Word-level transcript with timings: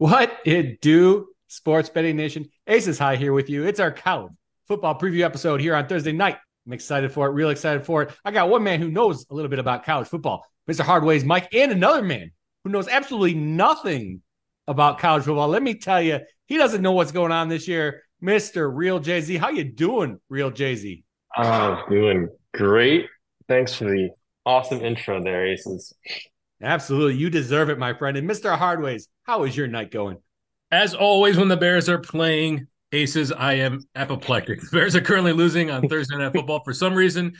What 0.00 0.38
it 0.46 0.80
do, 0.80 1.28
Sports 1.48 1.90
Betting 1.90 2.16
Nation? 2.16 2.48
Aces 2.66 2.98
High 2.98 3.16
here 3.16 3.34
with 3.34 3.50
you. 3.50 3.66
It's 3.66 3.80
our 3.80 3.90
college 3.90 4.32
football 4.66 4.98
preview 4.98 5.24
episode 5.24 5.60
here 5.60 5.76
on 5.76 5.88
Thursday 5.88 6.12
night. 6.12 6.38
I'm 6.66 6.72
excited 6.72 7.12
for 7.12 7.26
it, 7.26 7.32
real 7.32 7.50
excited 7.50 7.84
for 7.84 8.04
it. 8.04 8.10
I 8.24 8.30
got 8.30 8.48
one 8.48 8.62
man 8.62 8.80
who 8.80 8.90
knows 8.90 9.26
a 9.28 9.34
little 9.34 9.50
bit 9.50 9.58
about 9.58 9.84
college 9.84 10.08
football, 10.08 10.42
Mr. 10.66 10.80
Hardways 10.80 11.22
Mike, 11.22 11.54
and 11.54 11.70
another 11.70 12.00
man 12.00 12.30
who 12.64 12.70
knows 12.70 12.88
absolutely 12.88 13.34
nothing 13.34 14.22
about 14.66 15.00
college 15.00 15.24
football. 15.24 15.48
Let 15.48 15.62
me 15.62 15.74
tell 15.74 16.00
you, 16.00 16.20
he 16.46 16.56
doesn't 16.56 16.80
know 16.80 16.92
what's 16.92 17.12
going 17.12 17.30
on 17.30 17.50
this 17.50 17.68
year. 17.68 18.02
Mr. 18.24 18.74
Real 18.74 19.00
JZ, 19.00 19.36
how 19.36 19.50
you 19.50 19.64
doing, 19.64 20.18
Real 20.30 20.50
JZ? 20.50 21.02
Oh, 21.36 21.82
doing 21.90 22.30
great. 22.54 23.04
Thanks 23.48 23.74
for 23.74 23.84
the 23.84 24.08
awesome 24.46 24.80
intro 24.80 25.22
there, 25.22 25.44
Aces. 25.44 25.92
Absolutely. 26.62 27.16
You 27.16 27.30
deserve 27.30 27.70
it, 27.70 27.78
my 27.78 27.94
friend. 27.94 28.16
And 28.16 28.28
Mr. 28.28 28.56
Hardways, 28.56 29.08
how 29.24 29.44
is 29.44 29.56
your 29.56 29.66
night 29.66 29.90
going? 29.90 30.18
As 30.70 30.94
always, 30.94 31.36
when 31.36 31.48
the 31.48 31.56
Bears 31.56 31.88
are 31.88 31.98
playing 31.98 32.66
Aces, 32.92 33.32
I 33.32 33.54
am 33.54 33.84
apoplectic. 33.94 34.60
The 34.70 34.76
Bears 34.76 34.96
are 34.96 35.00
currently 35.00 35.32
losing 35.32 35.70
on 35.70 35.88
Thursday 35.88 36.16
Night 36.16 36.32
Football. 36.32 36.62
For 36.64 36.72
some 36.72 36.94
reason, 36.94 37.34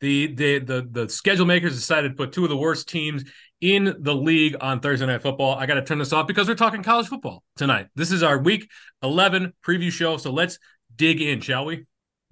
the, 0.00 0.26
the 0.34 0.58
the 0.58 0.88
the 0.90 1.08
schedule 1.08 1.46
makers 1.46 1.74
decided 1.74 2.10
to 2.10 2.14
put 2.14 2.32
two 2.32 2.44
of 2.44 2.50
the 2.50 2.56
worst 2.56 2.88
teams 2.88 3.24
in 3.60 3.96
the 4.00 4.14
league 4.14 4.56
on 4.60 4.80
Thursday 4.80 5.06
Night 5.06 5.22
Football. 5.22 5.54
I 5.54 5.66
got 5.66 5.74
to 5.74 5.82
turn 5.82 5.98
this 5.98 6.12
off 6.12 6.26
because 6.26 6.48
we're 6.48 6.54
talking 6.54 6.82
college 6.82 7.06
football 7.06 7.42
tonight. 7.56 7.86
This 7.94 8.12
is 8.12 8.22
our 8.22 8.38
Week 8.38 8.68
11 9.02 9.54
preview 9.66 9.90
show. 9.90 10.18
So 10.18 10.32
let's 10.32 10.58
dig 10.94 11.22
in, 11.22 11.40
shall 11.40 11.64
we? 11.64 11.86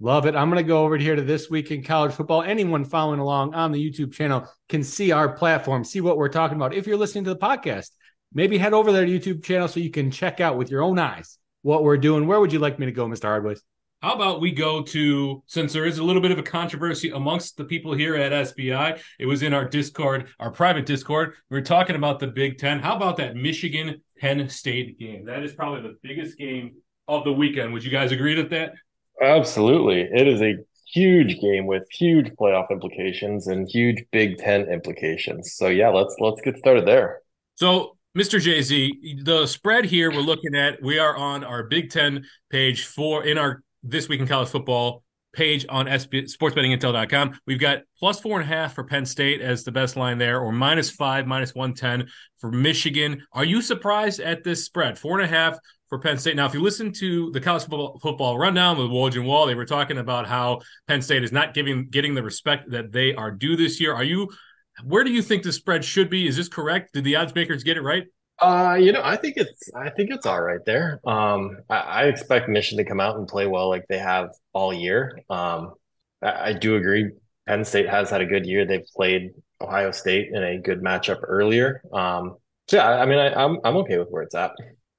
Love 0.05 0.27
it. 0.27 0.35
I'm 0.35 0.51
going 0.51 0.63
to 0.63 0.67
go 0.67 0.83
over 0.83 0.97
here 0.97 1.15
to 1.15 1.23
this 1.23 1.49
week 1.49 1.71
in 1.71 1.81
college 1.81 2.13
football. 2.13 2.43
Anyone 2.43 2.85
following 2.85 3.19
along 3.19 3.55
on 3.55 3.71
the 3.71 3.83
YouTube 3.83 4.13
channel 4.13 4.47
can 4.69 4.83
see 4.83 5.11
our 5.11 5.35
platform, 5.35 5.83
see 5.83 5.99
what 5.99 6.17
we're 6.17 6.29
talking 6.29 6.57
about. 6.57 6.75
If 6.75 6.85
you're 6.85 6.95
listening 6.95 7.23
to 7.23 7.31
the 7.31 7.39
podcast, 7.39 7.89
maybe 8.31 8.59
head 8.59 8.73
over 8.73 8.91
there 8.91 9.03
to 9.03 9.11
YouTube 9.11 9.43
channel 9.43 9.67
so 9.67 9.79
you 9.79 9.89
can 9.89 10.11
check 10.11 10.39
out 10.39 10.59
with 10.59 10.69
your 10.69 10.83
own 10.83 10.99
eyes 10.99 11.39
what 11.63 11.83
we're 11.83 11.97
doing. 11.97 12.27
Where 12.27 12.39
would 12.39 12.53
you 12.53 12.59
like 12.59 12.77
me 12.77 12.85
to 12.85 12.91
go, 12.91 13.07
Mr. 13.07 13.23
Hardways? 13.23 13.63
How 14.03 14.13
about 14.13 14.41
we 14.41 14.51
go 14.51 14.83
to 14.83 15.41
since 15.47 15.73
there 15.73 15.87
is 15.87 15.97
a 15.97 16.03
little 16.03 16.21
bit 16.21 16.29
of 16.29 16.37
a 16.37 16.43
controversy 16.43 17.09
amongst 17.09 17.57
the 17.57 17.65
people 17.65 17.95
here 17.95 18.15
at 18.15 18.31
SBI? 18.31 19.01
It 19.17 19.25
was 19.25 19.41
in 19.41 19.55
our 19.55 19.67
Discord, 19.67 20.27
our 20.39 20.51
private 20.51 20.85
Discord. 20.85 21.33
We 21.49 21.57
are 21.57 21.63
talking 21.63 21.95
about 21.95 22.19
the 22.19 22.27
Big 22.27 22.59
Ten. 22.59 22.77
How 22.77 22.95
about 22.95 23.17
that 23.17 23.35
Michigan 23.35 24.03
Penn 24.19 24.47
State 24.49 24.99
game? 24.99 25.25
That 25.25 25.41
is 25.41 25.55
probably 25.55 25.81
the 25.81 25.97
biggest 26.03 26.37
game 26.37 26.75
of 27.07 27.23
the 27.23 27.33
weekend. 27.33 27.73
Would 27.73 27.83
you 27.83 27.89
guys 27.89 28.11
agree 28.11 28.35
with 28.35 28.51
that? 28.51 28.73
Absolutely. 29.21 30.01
It 30.01 30.27
is 30.27 30.41
a 30.41 30.57
huge 30.93 31.39
game 31.39 31.65
with 31.65 31.83
huge 31.91 32.31
playoff 32.31 32.69
implications 32.71 33.47
and 33.47 33.67
huge 33.67 34.03
Big 34.11 34.37
Ten 34.37 34.61
implications. 34.69 35.53
So 35.53 35.67
yeah, 35.67 35.89
let's 35.89 36.15
let's 36.19 36.41
get 36.41 36.57
started 36.57 36.85
there. 36.85 37.21
So 37.55 37.97
Mr. 38.17 38.39
JZ, 38.39 39.25
the 39.25 39.45
spread 39.45 39.85
here 39.85 40.09
we're 40.09 40.21
looking 40.21 40.55
at, 40.55 40.81
we 40.81 40.99
are 40.99 41.15
on 41.15 41.43
our 41.43 41.63
Big 41.63 41.89
Ten 41.89 42.25
page 42.49 42.85
for 42.85 43.25
in 43.25 43.37
our 43.37 43.61
this 43.83 44.07
week 44.07 44.19
in 44.21 44.27
college 44.27 44.49
football 44.49 45.03
page 45.33 45.65
on 45.67 45.85
SB, 45.85 46.33
sportsbettingintel.com. 46.33 47.37
We've 47.45 47.59
got 47.59 47.81
plus 47.99 48.19
four 48.21 48.39
and 48.39 48.49
a 48.49 48.53
half 48.53 48.73
for 48.73 48.85
Penn 48.85 49.05
State 49.05 49.41
as 49.41 49.63
the 49.63 49.71
best 49.71 49.97
line 49.97 50.17
there, 50.17 50.39
or 50.39 50.51
minus 50.51 50.89
five, 50.89 51.27
minus 51.27 51.53
110 51.53 52.09
for 52.39 52.51
Michigan. 52.51 53.21
Are 53.33 53.43
you 53.43 53.61
surprised 53.61 54.21
at 54.21 54.43
this 54.43 54.63
spread? 54.65 54.97
Four 54.97 55.19
and 55.19 55.25
a 55.25 55.35
half 55.35 55.57
for 55.95 55.99
Penn 56.01 56.17
State. 56.17 56.35
Now, 56.35 56.45
if 56.45 56.53
you 56.53 56.61
listen 56.61 56.91
to 56.93 57.31
the 57.31 57.39
college 57.39 57.63
football, 57.63 57.99
football 58.01 58.37
rundown 58.37 58.77
with 58.77 58.87
Woj 58.87 59.15
and 59.15 59.25
Wall, 59.25 59.45
they 59.45 59.55
were 59.55 59.65
talking 59.65 59.97
about 59.97 60.27
how 60.27 60.59
Penn 60.87 61.01
State 61.01 61.23
is 61.23 61.31
not 61.31 61.53
giving 61.53 61.87
getting 61.89 62.13
the 62.13 62.23
respect 62.23 62.69
that 62.71 62.91
they 62.91 63.15
are 63.15 63.31
due 63.31 63.55
this 63.55 63.79
year. 63.79 63.93
Are 63.93 64.03
you 64.03 64.29
where 64.83 65.05
do 65.05 65.11
you 65.11 65.21
think 65.21 65.43
the 65.43 65.53
spread 65.53 65.85
should 65.85 66.09
be? 66.09 66.27
Is 66.27 66.35
this 66.35 66.49
correct? 66.49 66.93
Did 66.93 67.05
the 67.05 67.15
odds 67.15 67.33
makers 67.33 67.63
get 67.63 67.77
it 67.77 67.81
right? 67.81 68.03
Uh, 68.39 68.77
you 68.77 68.91
know, 68.91 69.01
I 69.01 69.15
think 69.15 69.37
it's 69.37 69.69
I 69.73 69.89
think 69.89 70.11
it's 70.11 70.25
all 70.25 70.41
right 70.41 70.59
there. 70.65 70.99
Um, 71.05 71.59
I, 71.69 71.77
I 71.77 72.03
expect 72.05 72.49
Michigan 72.49 72.83
to 72.83 72.89
come 72.89 72.99
out 72.99 73.15
and 73.15 73.25
play 73.25 73.47
well 73.47 73.69
like 73.69 73.85
they 73.87 73.99
have 73.99 74.31
all 74.51 74.73
year. 74.73 75.17
Um, 75.29 75.75
I, 76.21 76.49
I 76.49 76.53
do 76.53 76.75
agree. 76.75 77.11
Penn 77.47 77.63
State 77.63 77.87
has 77.87 78.09
had 78.09 78.19
a 78.19 78.25
good 78.25 78.45
year. 78.45 78.65
They've 78.65 78.85
played 78.93 79.31
Ohio 79.61 79.91
State 79.91 80.29
in 80.33 80.43
a 80.43 80.57
good 80.57 80.81
matchup 80.81 81.19
earlier. 81.23 81.81
Um, 81.93 82.35
so 82.67 82.77
yeah, 82.77 82.89
I 82.89 83.05
mean, 83.05 83.19
I, 83.19 83.33
I'm 83.33 83.59
I'm 83.63 83.77
okay 83.77 83.97
with 83.97 84.09
where 84.09 84.23
it's 84.23 84.35
at. 84.35 84.51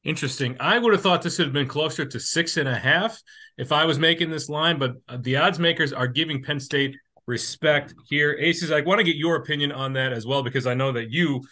Interesting. 0.07 0.57
I 0.61 0.79
would 0.79 0.93
have 0.93 1.03
thought 1.03 1.21
this 1.21 1.37
would 1.39 1.49
have 1.49 1.53
been 1.53 1.67
closer 1.67 2.05
to 2.05 2.21
six 2.21 2.59
and 2.59 2.69
a 2.69 2.77
half 2.77 3.21
if 3.59 3.73
I 3.73 3.87
was 3.87 3.99
making 3.99 4.31
this 4.31 4.49
line, 4.49 4.79
but 4.79 4.93
uh, 5.09 5.19
the 5.21 5.35
odds 5.35 5.59
makers 5.59 5.93
are 5.93 6.07
giving 6.07 6.45
Penn 6.45 6.61
State 6.61 6.97
respect 7.27 7.93
here. 8.09 8.37
Aces, 8.39 8.71
I 8.71 8.83
want 8.83 9.01
to 9.01 9.05
get 9.05 9.17
your 9.17 9.35
opinion 9.35 9.73
on 9.73 9.95
that 9.95 10.13
as 10.13 10.25
well 10.25 10.45
because 10.45 10.65
I 10.65 10.75
know 10.75 10.93
that 10.93 11.11
you 11.11 11.43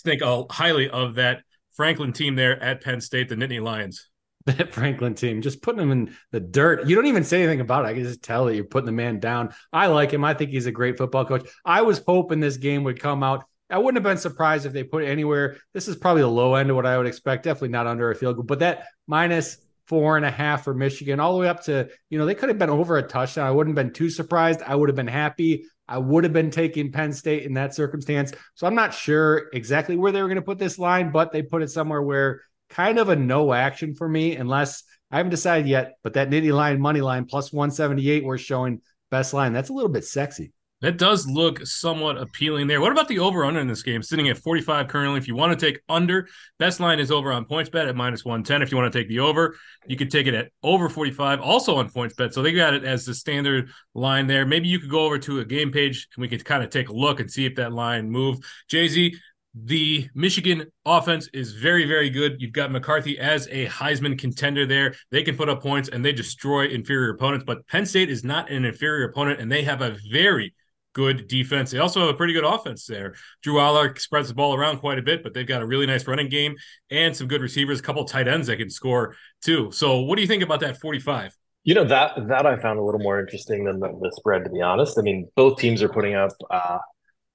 think 0.00 0.22
uh, 0.22 0.42
highly 0.50 0.90
of 0.90 1.14
that 1.14 1.42
Franklin 1.76 2.12
team 2.12 2.34
there 2.34 2.60
at 2.60 2.82
Penn 2.82 3.00
State, 3.00 3.28
the 3.28 3.36
Nittany 3.36 3.62
Lions. 3.62 4.08
That 4.46 4.72
Franklin 4.72 5.14
team, 5.14 5.42
just 5.42 5.60
putting 5.60 5.78
them 5.78 5.92
in 5.92 6.16
the 6.32 6.40
dirt. 6.40 6.86
You 6.86 6.96
don't 6.96 7.06
even 7.06 7.24
say 7.24 7.42
anything 7.42 7.60
about 7.60 7.84
it. 7.84 7.88
I 7.88 7.92
can 7.92 8.04
just 8.04 8.22
tell 8.22 8.46
that 8.46 8.54
you're 8.54 8.64
putting 8.64 8.86
the 8.86 8.92
man 8.92 9.20
down. 9.20 9.52
I 9.70 9.88
like 9.88 10.12
him. 10.12 10.24
I 10.24 10.32
think 10.32 10.50
he's 10.50 10.64
a 10.64 10.72
great 10.72 10.96
football 10.96 11.26
coach. 11.26 11.46
I 11.62 11.82
was 11.82 12.02
hoping 12.04 12.40
this 12.40 12.56
game 12.56 12.82
would 12.84 12.98
come 12.98 13.22
out 13.22 13.44
I 13.70 13.78
wouldn't 13.78 14.04
have 14.04 14.10
been 14.10 14.20
surprised 14.20 14.66
if 14.66 14.72
they 14.72 14.84
put 14.84 15.04
it 15.04 15.08
anywhere. 15.08 15.56
This 15.72 15.88
is 15.88 15.96
probably 15.96 16.22
the 16.22 16.28
low 16.28 16.54
end 16.54 16.70
of 16.70 16.76
what 16.76 16.86
I 16.86 16.98
would 16.98 17.06
expect. 17.06 17.44
Definitely 17.44 17.68
not 17.68 17.86
under 17.86 18.10
a 18.10 18.14
field 18.14 18.36
goal, 18.36 18.44
but 18.44 18.60
that 18.60 18.86
minus 19.06 19.58
four 19.86 20.16
and 20.16 20.24
a 20.24 20.30
half 20.30 20.64
for 20.64 20.72
Michigan, 20.72 21.18
all 21.18 21.34
the 21.34 21.40
way 21.40 21.48
up 21.48 21.64
to, 21.64 21.88
you 22.10 22.18
know, 22.18 22.24
they 22.24 22.34
could 22.34 22.48
have 22.48 22.58
been 22.58 22.70
over 22.70 22.96
a 22.96 23.02
touchdown. 23.02 23.46
I 23.46 23.50
wouldn't 23.50 23.76
have 23.76 23.84
been 23.84 23.92
too 23.92 24.08
surprised. 24.08 24.62
I 24.62 24.76
would 24.76 24.88
have 24.88 24.96
been 24.96 25.08
happy. 25.08 25.64
I 25.88 25.98
would 25.98 26.22
have 26.22 26.32
been 26.32 26.52
taking 26.52 26.92
Penn 26.92 27.12
State 27.12 27.42
in 27.42 27.54
that 27.54 27.74
circumstance. 27.74 28.32
So 28.54 28.68
I'm 28.68 28.76
not 28.76 28.94
sure 28.94 29.48
exactly 29.52 29.96
where 29.96 30.12
they 30.12 30.22
were 30.22 30.28
going 30.28 30.36
to 30.36 30.42
put 30.42 30.58
this 30.58 30.78
line, 30.78 31.10
but 31.10 31.32
they 31.32 31.42
put 31.42 31.62
it 31.62 31.70
somewhere 31.70 32.00
where 32.00 32.42
kind 32.68 32.98
of 32.98 33.08
a 33.08 33.16
no 33.16 33.52
action 33.52 33.96
for 33.96 34.08
me, 34.08 34.36
unless 34.36 34.84
I 35.10 35.16
haven't 35.16 35.30
decided 35.30 35.66
yet. 35.66 35.94
But 36.04 36.12
that 36.14 36.30
Nittany 36.30 36.54
Lion 36.54 36.80
money 36.80 37.00
line 37.00 37.24
plus 37.24 37.52
178, 37.52 38.24
we're 38.24 38.38
showing 38.38 38.82
best 39.10 39.34
line. 39.34 39.52
That's 39.52 39.70
a 39.70 39.72
little 39.72 39.90
bit 39.90 40.04
sexy. 40.04 40.52
That 40.80 40.96
does 40.96 41.26
look 41.26 41.66
somewhat 41.66 42.16
appealing 42.16 42.66
there. 42.66 42.80
What 42.80 42.92
about 42.92 43.08
the 43.08 43.18
over 43.18 43.44
under 43.44 43.60
in 43.60 43.66
this 43.66 43.82
game? 43.82 44.02
Sitting 44.02 44.30
at 44.30 44.38
45 44.38 44.88
currently. 44.88 45.18
If 45.18 45.28
you 45.28 45.36
want 45.36 45.58
to 45.58 45.66
take 45.66 45.82
under, 45.90 46.26
best 46.58 46.80
line 46.80 46.98
is 46.98 47.10
over 47.10 47.30
on 47.32 47.44
PointsBet 47.44 47.86
at 47.86 47.96
minus 47.96 48.24
110. 48.24 48.62
If 48.62 48.70
you 48.70 48.78
want 48.78 48.90
to 48.90 48.98
take 48.98 49.08
the 49.08 49.20
over, 49.20 49.56
you 49.86 49.96
could 49.98 50.10
take 50.10 50.26
it 50.26 50.32
at 50.32 50.50
over 50.62 50.88
45, 50.88 51.40
also 51.40 51.76
on 51.76 51.90
PointsBet. 51.90 52.32
So 52.32 52.40
they 52.40 52.52
got 52.52 52.72
it 52.72 52.84
as 52.84 53.04
the 53.04 53.12
standard 53.12 53.70
line 53.94 54.26
there. 54.26 54.46
Maybe 54.46 54.68
you 54.68 54.78
could 54.78 54.90
go 54.90 55.04
over 55.04 55.18
to 55.18 55.40
a 55.40 55.44
game 55.44 55.70
page 55.70 56.08
and 56.16 56.22
we 56.22 56.28
could 56.28 56.46
kind 56.46 56.64
of 56.64 56.70
take 56.70 56.88
a 56.88 56.94
look 56.94 57.20
and 57.20 57.30
see 57.30 57.44
if 57.44 57.56
that 57.56 57.74
line 57.74 58.10
moved. 58.10 58.42
JZ, 58.72 59.16
the 59.54 60.08
Michigan 60.14 60.66
offense 60.86 61.28
is 61.34 61.52
very, 61.52 61.84
very 61.84 62.08
good. 62.08 62.40
You've 62.40 62.52
got 62.52 62.70
McCarthy 62.70 63.18
as 63.18 63.48
a 63.48 63.66
Heisman 63.66 64.18
contender 64.18 64.64
there. 64.64 64.94
They 65.10 65.24
can 65.24 65.36
put 65.36 65.50
up 65.50 65.60
points 65.60 65.90
and 65.90 66.02
they 66.02 66.12
destroy 66.12 66.68
inferior 66.68 67.10
opponents, 67.10 67.44
but 67.44 67.66
Penn 67.66 67.84
State 67.84 68.08
is 68.08 68.24
not 68.24 68.50
an 68.50 68.64
inferior 68.64 69.08
opponent 69.08 69.40
and 69.40 69.50
they 69.52 69.64
have 69.64 69.82
a 69.82 69.98
very 70.10 70.54
good 70.92 71.28
defense. 71.28 71.70
They 71.70 71.78
also 71.78 72.00
have 72.00 72.10
a 72.10 72.14
pretty 72.14 72.32
good 72.32 72.44
offense 72.44 72.86
there. 72.86 73.14
Drew 73.42 73.54
Allar 73.54 73.98
spreads 73.98 74.28
the 74.28 74.34
ball 74.34 74.54
around 74.54 74.78
quite 74.78 74.98
a 74.98 75.02
bit, 75.02 75.22
but 75.22 75.34
they've 75.34 75.46
got 75.46 75.62
a 75.62 75.66
really 75.66 75.86
nice 75.86 76.06
running 76.06 76.28
game 76.28 76.56
and 76.90 77.16
some 77.16 77.28
good 77.28 77.42
receivers, 77.42 77.80
a 77.80 77.82
couple 77.82 78.04
tight 78.04 78.28
ends 78.28 78.48
that 78.48 78.56
can 78.56 78.70
score 78.70 79.14
too. 79.42 79.70
So, 79.72 80.00
what 80.00 80.16
do 80.16 80.22
you 80.22 80.28
think 80.28 80.42
about 80.42 80.60
that 80.60 80.80
45? 80.80 81.36
You 81.62 81.74
know 81.74 81.84
that 81.84 82.28
that 82.28 82.46
I 82.46 82.58
found 82.58 82.78
a 82.78 82.82
little 82.82 83.00
more 83.00 83.20
interesting 83.20 83.64
than 83.64 83.80
the, 83.80 83.88
the 83.88 84.10
spread, 84.16 84.44
to 84.44 84.50
be 84.50 84.62
honest. 84.62 84.98
I 84.98 85.02
mean, 85.02 85.28
both 85.36 85.58
teams 85.58 85.82
are 85.82 85.90
putting 85.90 86.14
up 86.14 86.32
uh, 86.50 86.78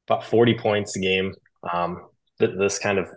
about 0.07 0.23
40 0.25 0.55
points 0.55 0.95
a 0.95 0.99
game. 0.99 1.33
Um, 1.71 2.07
this 2.39 2.79
kind 2.79 2.97
of 2.97 3.07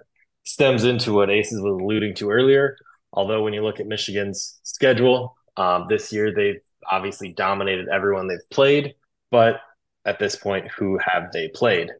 stems 0.44 0.84
into 0.84 1.12
what 1.12 1.30
Aces 1.30 1.60
was 1.60 1.80
alluding 1.80 2.14
to 2.16 2.30
earlier. 2.30 2.76
Although, 3.12 3.42
when 3.42 3.54
you 3.54 3.62
look 3.62 3.80
at 3.80 3.86
Michigan's 3.86 4.60
schedule 4.64 5.34
um, 5.56 5.86
this 5.88 6.12
year, 6.12 6.32
they've 6.34 6.60
obviously 6.90 7.32
dominated 7.32 7.88
everyone 7.88 8.28
they've 8.28 8.38
played, 8.50 8.94
but 9.30 9.60
at 10.08 10.18
this 10.18 10.36
point 10.36 10.68
who 10.76 10.98
have 10.98 11.30
they 11.32 11.48
played. 11.48 11.90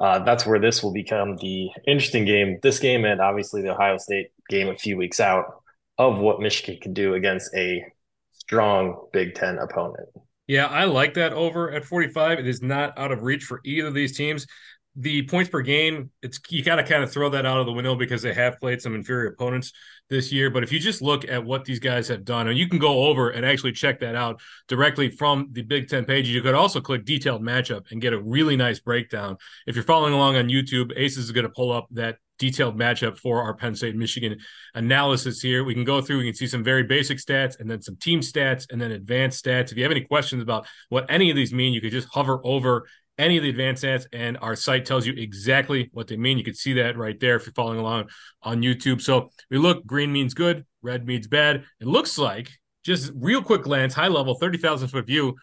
Uh, 0.00 0.20
that's 0.20 0.46
where 0.46 0.58
this 0.58 0.82
will 0.82 0.92
become 0.92 1.36
the 1.36 1.68
interesting 1.86 2.24
game. 2.24 2.58
This 2.62 2.78
game 2.78 3.04
and 3.04 3.20
obviously 3.20 3.60
the 3.60 3.74
Ohio 3.74 3.98
State 3.98 4.28
game 4.48 4.68
a 4.68 4.74
few 4.74 4.96
weeks 4.96 5.20
out 5.20 5.62
of 5.98 6.18
what 6.18 6.40
Michigan 6.40 6.80
can 6.80 6.94
do 6.94 7.14
against 7.14 7.54
a 7.54 7.84
strong 8.32 9.06
Big 9.12 9.34
Ten 9.34 9.58
opponent. 9.58 10.08
Yeah, 10.46 10.66
I 10.66 10.84
like 10.84 11.14
that 11.14 11.34
over 11.34 11.70
at 11.70 11.84
45. 11.84 12.38
It 12.38 12.48
is 12.48 12.62
not 12.62 12.98
out 12.98 13.12
of 13.12 13.22
reach 13.22 13.44
for 13.44 13.60
either 13.64 13.88
of 13.88 13.94
these 13.94 14.16
teams 14.16 14.46
the 14.94 15.22
points 15.22 15.48
per 15.48 15.62
game, 15.62 16.10
it's 16.22 16.38
you 16.50 16.62
got 16.62 16.76
to 16.76 16.82
kind 16.82 17.02
of 17.02 17.10
throw 17.10 17.30
that 17.30 17.46
out 17.46 17.58
of 17.58 17.66
the 17.66 17.72
window 17.72 17.94
because 17.94 18.20
they 18.20 18.34
have 18.34 18.60
played 18.60 18.82
some 18.82 18.94
inferior 18.94 19.28
opponents 19.30 19.72
this 20.10 20.30
year. 20.30 20.50
But 20.50 20.62
if 20.62 20.70
you 20.70 20.78
just 20.78 21.00
look 21.00 21.26
at 21.28 21.44
what 21.44 21.64
these 21.64 21.78
guys 21.78 22.08
have 22.08 22.24
done, 22.24 22.48
and 22.48 22.58
you 22.58 22.68
can 22.68 22.78
go 22.78 23.06
over 23.06 23.30
and 23.30 23.46
actually 23.46 23.72
check 23.72 24.00
that 24.00 24.14
out 24.14 24.40
directly 24.68 25.10
from 25.10 25.48
the 25.52 25.62
Big 25.62 25.88
Ten 25.88 26.04
page. 26.04 26.28
You 26.28 26.42
could 26.42 26.54
also 26.54 26.80
click 26.80 27.04
detailed 27.04 27.42
matchup 27.42 27.90
and 27.90 28.02
get 28.02 28.12
a 28.12 28.20
really 28.20 28.56
nice 28.56 28.80
breakdown. 28.80 29.38
If 29.66 29.76
you're 29.76 29.84
following 29.84 30.12
along 30.12 30.36
on 30.36 30.48
YouTube, 30.48 30.92
Aces 30.96 31.24
is 31.24 31.32
going 31.32 31.46
to 31.46 31.52
pull 31.52 31.72
up 31.72 31.86
that 31.92 32.18
detailed 32.38 32.76
matchup 32.76 33.16
for 33.16 33.40
our 33.40 33.54
Penn 33.54 33.74
State 33.74 33.94
Michigan 33.94 34.36
analysis 34.74 35.40
here. 35.40 35.62
We 35.62 35.74
can 35.74 35.84
go 35.84 36.00
through, 36.00 36.18
we 36.18 36.24
can 36.24 36.34
see 36.34 36.48
some 36.48 36.64
very 36.64 36.82
basic 36.82 37.18
stats 37.18 37.60
and 37.60 37.70
then 37.70 37.80
some 37.80 37.94
team 37.96 38.20
stats 38.20 38.66
and 38.70 38.80
then 38.80 38.90
advanced 38.90 39.44
stats. 39.44 39.70
If 39.70 39.76
you 39.76 39.84
have 39.84 39.92
any 39.92 40.00
questions 40.00 40.42
about 40.42 40.66
what 40.88 41.06
any 41.08 41.30
of 41.30 41.36
these 41.36 41.52
mean, 41.52 41.72
you 41.72 41.80
could 41.80 41.92
just 41.92 42.08
hover 42.10 42.40
over 42.42 42.88
any 43.22 43.36
of 43.36 43.42
the 43.44 43.50
advanced 43.50 43.84
stats, 43.84 44.06
and 44.12 44.36
our 44.42 44.56
site 44.56 44.84
tells 44.84 45.06
you 45.06 45.14
exactly 45.16 45.88
what 45.92 46.08
they 46.08 46.16
mean. 46.16 46.38
You 46.38 46.44
can 46.44 46.54
see 46.54 46.74
that 46.74 46.96
right 46.96 47.18
there 47.18 47.36
if 47.36 47.46
you're 47.46 47.52
following 47.52 47.78
along 47.78 48.10
on 48.42 48.62
YouTube. 48.62 49.00
So 49.00 49.30
we 49.50 49.58
look, 49.58 49.86
green 49.86 50.12
means 50.12 50.34
good, 50.34 50.66
red 50.82 51.06
means 51.06 51.28
bad. 51.28 51.64
It 51.80 51.86
looks 51.86 52.18
like, 52.18 52.50
just 52.84 53.12
real 53.14 53.40
quick 53.40 53.62
glance, 53.62 53.94
high 53.94 54.08
level, 54.08 54.34
30,000 54.34 54.88
foot 54.88 55.06
view, 55.06 55.36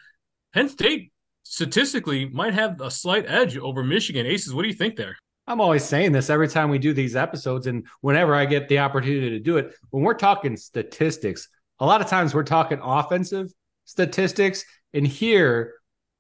Penn 0.54 0.68
State 0.68 1.14
statistically 1.44 2.28
might 2.28 2.54
have 2.54 2.82
a 2.82 2.92
slight 2.92 3.26
edge 3.28 3.58
over 3.58 3.84
Michigan. 3.84 4.26
Aces, 4.26 4.54
what 4.54 4.64
do 4.64 4.68
you 4.68 4.74
think 4.74 4.98
there? 4.98 5.16
I'm 5.48 5.62
always 5.62 5.86
saying 5.86 6.12
this 6.12 6.30
every 6.30 6.50
time 6.50 6.70
we 6.70 6.78
do 6.78 6.94
these 6.94 7.16
episodes, 7.16 7.66
and 7.66 7.88
whenever 8.02 8.36
I 8.36 8.46
get 8.46 8.68
the 8.68 8.80
opportunity 8.80 9.30
to 9.32 9.40
do 9.40 9.58
it, 9.58 9.74
when 9.90 10.04
we're 10.04 10.14
talking 10.14 10.58
statistics, 10.58 11.48
a 11.80 11.86
lot 11.86 12.02
of 12.02 12.08
times 12.08 12.36
we're 12.36 12.44
talking 12.44 12.80
offensive 12.84 13.48
statistics. 13.86 14.66
And 14.94 15.08
here, 15.08 15.76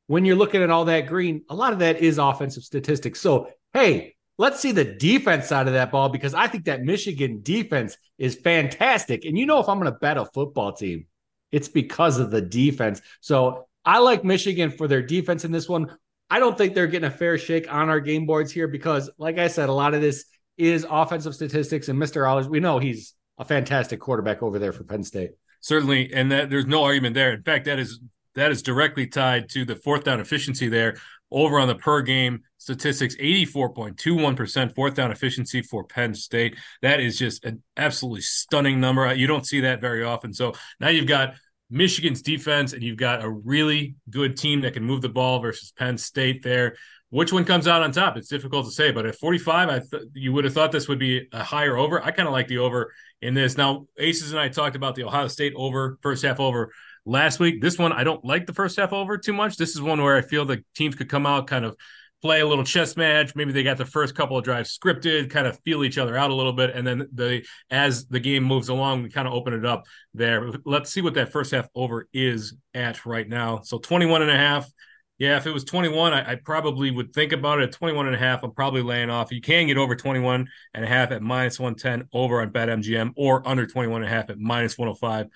when 0.09 0.25
you're 0.25 0.35
looking 0.35 0.63
at 0.63 0.71
all 0.71 0.85
that 0.85 1.05
green, 1.05 1.43
a 1.51 1.55
lot 1.55 1.71
of 1.71 1.79
that 1.79 1.97
is 1.97 2.17
offensive 2.17 2.63
statistics. 2.63 3.21
So, 3.21 3.51
hey, 3.73 4.15
let's 4.39 4.59
see 4.59 4.71
the 4.71 4.83
defense 4.83 5.45
side 5.45 5.67
of 5.67 5.73
that 5.73 5.91
ball 5.91 6.09
because 6.09 6.33
I 6.33 6.47
think 6.47 6.65
that 6.65 6.81
Michigan 6.81 7.41
defense 7.43 7.95
is 8.17 8.33
fantastic. 8.33 9.23
And 9.23 9.37
you 9.37 9.45
know, 9.45 9.59
if 9.59 9.69
I'm 9.69 9.79
going 9.79 9.93
to 9.93 9.99
bet 9.99 10.17
a 10.17 10.25
football 10.25 10.73
team, 10.73 11.05
it's 11.51 11.67
because 11.67 12.17
of 12.17 12.31
the 12.31 12.41
defense. 12.41 13.03
So 13.21 13.67
I 13.85 13.99
like 13.99 14.23
Michigan 14.23 14.71
for 14.71 14.87
their 14.87 15.03
defense 15.03 15.45
in 15.45 15.51
this 15.51 15.69
one. 15.69 15.95
I 16.27 16.39
don't 16.39 16.57
think 16.57 16.73
they're 16.73 16.87
getting 16.87 17.07
a 17.07 17.11
fair 17.11 17.37
shake 17.37 17.71
on 17.71 17.89
our 17.89 17.99
game 17.99 18.25
boards 18.25 18.51
here 18.51 18.67
because, 18.67 19.11
like 19.19 19.37
I 19.37 19.47
said, 19.47 19.69
a 19.69 19.73
lot 19.73 19.93
of 19.93 20.01
this 20.01 20.25
is 20.57 20.87
offensive 20.89 21.35
statistics. 21.35 21.87
And 21.87 22.01
Mr. 22.01 22.27
Allers, 22.27 22.49
we 22.49 22.59
know 22.59 22.79
he's 22.79 23.13
a 23.37 23.45
fantastic 23.45 23.99
quarterback 23.99 24.41
over 24.41 24.57
there 24.57 24.73
for 24.73 24.83
Penn 24.85 25.03
State. 25.03 25.33
Certainly, 25.61 26.15
and 26.15 26.31
that 26.31 26.49
there's 26.49 26.65
no 26.65 26.83
argument 26.83 27.13
there. 27.13 27.31
In 27.31 27.43
fact, 27.43 27.65
that 27.65 27.77
is 27.77 27.99
that 28.35 28.51
is 28.51 28.61
directly 28.61 29.07
tied 29.07 29.49
to 29.49 29.65
the 29.65 29.75
fourth 29.75 30.03
down 30.03 30.19
efficiency 30.19 30.67
there 30.67 30.97
over 31.31 31.59
on 31.59 31.67
the 31.67 31.75
per 31.75 32.01
game 32.01 32.41
statistics 32.57 33.15
84.21% 33.17 34.75
fourth 34.75 34.95
down 34.95 35.11
efficiency 35.11 35.61
for 35.61 35.83
Penn 35.83 36.13
State. 36.13 36.57
That 36.81 36.99
is 36.99 37.17
just 37.17 37.45
an 37.45 37.63
absolutely 37.77 38.21
stunning 38.21 38.79
number. 38.79 39.13
You 39.13 39.27
don't 39.27 39.45
see 39.45 39.61
that 39.61 39.81
very 39.81 40.03
often. 40.03 40.33
So 40.33 40.53
now 40.79 40.89
you've 40.89 41.07
got 41.07 41.35
Michigan's 41.69 42.21
defense 42.21 42.73
and 42.73 42.83
you've 42.83 42.97
got 42.97 43.23
a 43.23 43.29
really 43.29 43.95
good 44.09 44.37
team 44.37 44.61
that 44.61 44.73
can 44.73 44.83
move 44.83 45.01
the 45.01 45.09
ball 45.09 45.39
versus 45.39 45.71
Penn 45.71 45.97
State 45.97 46.43
there. 46.43 46.75
Which 47.11 47.33
one 47.33 47.45
comes 47.45 47.67
out 47.67 47.81
on 47.81 47.91
top? 47.91 48.17
It's 48.17 48.27
difficult 48.27 48.65
to 48.65 48.71
say, 48.71 48.91
but 48.91 49.05
at 49.05 49.15
45, 49.15 49.69
I 49.69 49.79
th- 49.79 50.09
you 50.13 50.31
would 50.33 50.45
have 50.45 50.53
thought 50.53 50.71
this 50.71 50.87
would 50.87 50.99
be 50.99 51.27
a 51.31 51.43
higher 51.43 51.75
over. 51.75 52.03
I 52.03 52.11
kind 52.11 52.27
of 52.27 52.33
like 52.33 52.47
the 52.47 52.59
over 52.59 52.93
in 53.21 53.33
this. 53.33 53.57
Now, 53.57 53.87
Aces 53.97 54.31
and 54.31 54.39
I 54.39 54.49
talked 54.49 54.75
about 54.75 54.93
the 54.93 55.05
Ohio 55.05 55.27
State 55.27 55.53
over, 55.55 55.97
first 56.01 56.23
half 56.23 56.39
over 56.39 56.71
last 57.09 57.39
week. 57.39 57.61
This 57.61 57.77
one, 57.77 57.91
I 57.91 58.03
don't 58.03 58.23
like 58.23 58.45
the 58.45 58.53
first 58.53 58.77
half 58.77 58.93
over 58.93 59.17
too 59.17 59.33
much. 59.33 59.57
This 59.57 59.71
is 59.71 59.81
one 59.81 60.01
where 60.01 60.15
I 60.15 60.21
feel 60.21 60.45
the 60.45 60.63
teams 60.75 60.95
could 60.95 61.09
come 61.09 61.25
out, 61.25 61.47
kind 61.47 61.65
of 61.65 61.75
play 62.21 62.41
a 62.41 62.47
little 62.47 62.63
chess 62.63 62.95
match. 62.95 63.35
Maybe 63.35 63.51
they 63.51 63.63
got 63.63 63.77
the 63.77 63.85
first 63.85 64.15
couple 64.15 64.37
of 64.37 64.43
drives 64.43 64.77
scripted, 64.77 65.29
kind 65.29 65.47
of 65.47 65.59
feel 65.61 65.83
each 65.83 65.97
other 65.97 66.17
out 66.17 66.31
a 66.31 66.35
little 66.35 66.53
bit, 66.53 66.71
and 66.75 66.85
then 66.85 67.07
the 67.13 67.45
as 67.69 68.07
the 68.07 68.19
game 68.19 68.43
moves 68.43 68.69
along, 68.69 69.03
we 69.03 69.09
kind 69.09 69.27
of 69.27 69.33
open 69.33 69.53
it 69.53 69.65
up 69.65 69.85
there. 70.13 70.51
Let's 70.65 70.91
see 70.91 71.01
what 71.01 71.15
that 71.15 71.31
first 71.31 71.51
half 71.51 71.67
over 71.75 72.07
is 72.13 72.55
at 72.73 73.05
right 73.05 73.27
now. 73.27 73.61
So 73.63 73.79
21 73.79 74.21
and 74.21 74.31
a 74.31 74.37
half. 74.37 74.69
Yeah, 75.17 75.35
if 75.35 75.45
it 75.45 75.51
was 75.51 75.65
21, 75.65 76.13
I, 76.13 76.31
I, 76.31 76.35
probably 76.35 76.91
would 76.91 77.11
think 77.11 77.33
about 77.33 77.59
it 77.59 77.63
at 77.63 77.71
21 77.73 78.05
and 78.05 78.15
a 78.15 78.17
half. 78.17 78.41
I'm 78.41 78.53
probably 78.53 78.81
laying 78.81 79.09
off. 79.09 79.33
You 79.33 79.41
can 79.41 79.67
get 79.67 79.77
over 79.77 79.93
21 79.93 80.47
and 80.73 80.85
a 80.85 80.87
half 80.87 81.11
at 81.11 81.21
minus 81.21 81.59
110 81.59 82.07
over 82.13 82.39
on 82.39 82.51
BetMGM 82.51 83.11
or 83.17 83.45
under 83.45 83.67
21 83.67 84.01
and 84.01 84.09
a 84.09 84.15
half 84.15 84.29
at 84.29 84.39
minus 84.39 84.77
105 84.77 85.27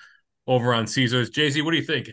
over 0.47 0.73
on 0.73 0.87
Caesars. 0.87 1.29
JZ, 1.29 1.63
what 1.63 1.71
do 1.71 1.77
you 1.77 1.83
think? 1.83 2.09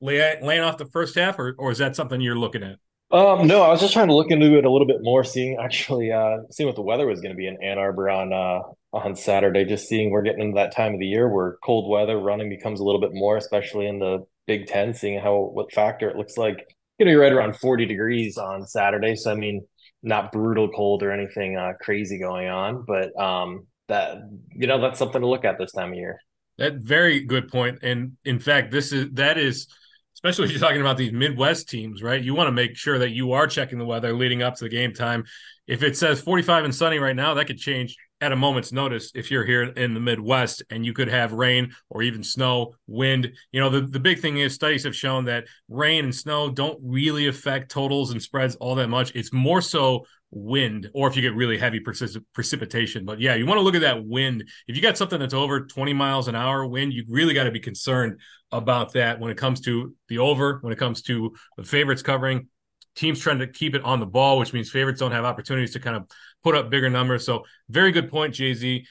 Lay, 0.00 0.38
laying 0.42 0.62
off 0.62 0.76
the 0.76 0.86
first 0.86 1.14
half, 1.14 1.38
or, 1.38 1.54
or 1.58 1.70
is 1.70 1.78
that 1.78 1.96
something 1.96 2.20
you're 2.20 2.36
looking 2.36 2.62
at? 2.62 2.78
Um, 3.10 3.46
no, 3.46 3.62
I 3.62 3.68
was 3.68 3.80
just 3.80 3.92
trying 3.92 4.08
to 4.08 4.14
look 4.14 4.30
into 4.30 4.58
it 4.58 4.64
a 4.64 4.70
little 4.70 4.88
bit 4.88 5.02
more, 5.02 5.22
seeing 5.22 5.56
actually 5.62 6.10
uh 6.10 6.38
seeing 6.50 6.66
what 6.66 6.74
the 6.74 6.82
weather 6.82 7.06
was 7.06 7.20
going 7.20 7.30
to 7.30 7.36
be 7.36 7.46
in 7.46 7.62
Ann 7.62 7.78
Arbor 7.78 8.10
on 8.10 8.32
uh 8.32 8.60
on 8.92 9.14
Saturday. 9.14 9.64
Just 9.64 9.88
seeing 9.88 10.10
we're 10.10 10.22
getting 10.22 10.40
into 10.40 10.56
that 10.56 10.74
time 10.74 10.94
of 10.94 11.00
the 11.00 11.06
year 11.06 11.28
where 11.28 11.58
cold 11.62 11.88
weather 11.88 12.18
running 12.18 12.48
becomes 12.48 12.80
a 12.80 12.84
little 12.84 13.00
bit 13.00 13.12
more, 13.12 13.36
especially 13.36 13.86
in 13.86 14.00
the 14.00 14.26
Big 14.46 14.66
Ten. 14.66 14.94
Seeing 14.94 15.20
how 15.20 15.50
what 15.52 15.72
factor 15.72 16.08
it 16.08 16.16
looks 16.16 16.36
like 16.36 16.56
going 16.98 17.06
to 17.06 17.12
be 17.12 17.14
right 17.14 17.32
around 17.32 17.56
forty 17.56 17.86
degrees 17.86 18.36
on 18.36 18.66
Saturday. 18.66 19.14
So 19.14 19.30
I 19.30 19.36
mean, 19.36 19.64
not 20.02 20.32
brutal 20.32 20.68
cold 20.70 21.02
or 21.04 21.12
anything 21.12 21.56
uh, 21.56 21.74
crazy 21.80 22.18
going 22.18 22.48
on, 22.48 22.84
but 22.84 23.16
um 23.20 23.66
that 23.86 24.16
you 24.50 24.66
know 24.66 24.80
that's 24.80 24.98
something 24.98 25.20
to 25.20 25.28
look 25.28 25.44
at 25.44 25.56
this 25.58 25.70
time 25.70 25.92
of 25.92 25.98
year. 25.98 26.18
That 26.58 26.74
very 26.76 27.20
good 27.20 27.48
point. 27.48 27.80
And 27.82 28.16
in 28.24 28.38
fact, 28.38 28.70
this 28.70 28.92
is 28.92 29.10
that 29.12 29.38
is 29.38 29.66
especially 30.14 30.46
if 30.46 30.52
you're 30.52 30.60
talking 30.60 30.80
about 30.80 30.96
these 30.96 31.12
Midwest 31.12 31.68
teams, 31.68 32.02
right? 32.02 32.22
You 32.22 32.34
want 32.34 32.48
to 32.48 32.52
make 32.52 32.76
sure 32.76 32.98
that 32.98 33.10
you 33.10 33.32
are 33.32 33.46
checking 33.46 33.78
the 33.78 33.84
weather 33.84 34.14
leading 34.14 34.42
up 34.42 34.54
to 34.56 34.64
the 34.64 34.70
game 34.70 34.94
time. 34.94 35.24
If 35.66 35.82
it 35.82 35.96
says 35.96 36.20
45 36.20 36.64
and 36.64 36.74
sunny 36.74 36.98
right 36.98 37.16
now, 37.16 37.34
that 37.34 37.46
could 37.46 37.58
change 37.58 37.96
at 38.20 38.32
a 38.32 38.36
moment's 38.36 38.72
notice 38.72 39.10
if 39.14 39.30
you're 39.30 39.44
here 39.44 39.64
in 39.64 39.92
the 39.92 40.00
Midwest 40.00 40.62
and 40.70 40.86
you 40.86 40.94
could 40.94 41.08
have 41.08 41.32
rain 41.32 41.74
or 41.90 42.02
even 42.02 42.24
snow, 42.24 42.74
wind. 42.86 43.32
You 43.52 43.60
know, 43.60 43.68
the, 43.68 43.82
the 43.82 44.00
big 44.00 44.20
thing 44.20 44.38
is 44.38 44.54
studies 44.54 44.84
have 44.84 44.96
shown 44.96 45.26
that 45.26 45.44
rain 45.68 46.04
and 46.04 46.14
snow 46.14 46.48
don't 46.48 46.78
really 46.82 47.26
affect 47.26 47.70
totals 47.70 48.10
and 48.10 48.22
spreads 48.22 48.56
all 48.56 48.76
that 48.76 48.88
much. 48.88 49.12
It's 49.14 49.32
more 49.32 49.60
so 49.60 50.06
wind 50.34 50.90
or 50.94 51.08
if 51.08 51.16
you 51.16 51.22
get 51.22 51.34
really 51.34 51.58
heavy 51.58 51.80
precipitation. 51.80 53.04
But 53.04 53.20
yeah, 53.20 53.34
you 53.34 53.46
want 53.46 53.58
to 53.58 53.62
look 53.62 53.74
at 53.74 53.82
that 53.82 54.04
wind. 54.04 54.44
If 54.66 54.76
you 54.76 54.82
got 54.82 54.98
something 54.98 55.18
that's 55.18 55.34
over 55.34 55.66
20 55.66 55.92
miles 55.92 56.28
an 56.28 56.34
hour 56.34 56.66
wind, 56.66 56.92
you 56.92 57.04
really 57.08 57.34
got 57.34 57.44
to 57.44 57.50
be 57.50 57.60
concerned 57.60 58.20
about 58.52 58.92
that 58.94 59.20
when 59.20 59.30
it 59.30 59.38
comes 59.38 59.60
to 59.62 59.94
the 60.08 60.18
over, 60.18 60.58
when 60.60 60.72
it 60.72 60.78
comes 60.78 61.02
to 61.02 61.34
the 61.56 61.64
favorites 61.64 62.02
covering. 62.02 62.48
Teams 62.96 63.18
trying 63.18 63.40
to 63.40 63.48
keep 63.48 63.74
it 63.74 63.82
on 63.82 63.98
the 63.98 64.06
ball, 64.06 64.38
which 64.38 64.52
means 64.52 64.70
favorites 64.70 65.00
don't 65.00 65.10
have 65.10 65.24
opportunities 65.24 65.72
to 65.72 65.80
kind 65.80 65.96
of 65.96 66.08
put 66.44 66.54
up 66.54 66.70
bigger 66.70 66.88
numbers. 66.88 67.26
So, 67.26 67.44
very 67.68 67.90
good 67.90 68.08
point, 68.08 68.34
JZ. 68.34 68.84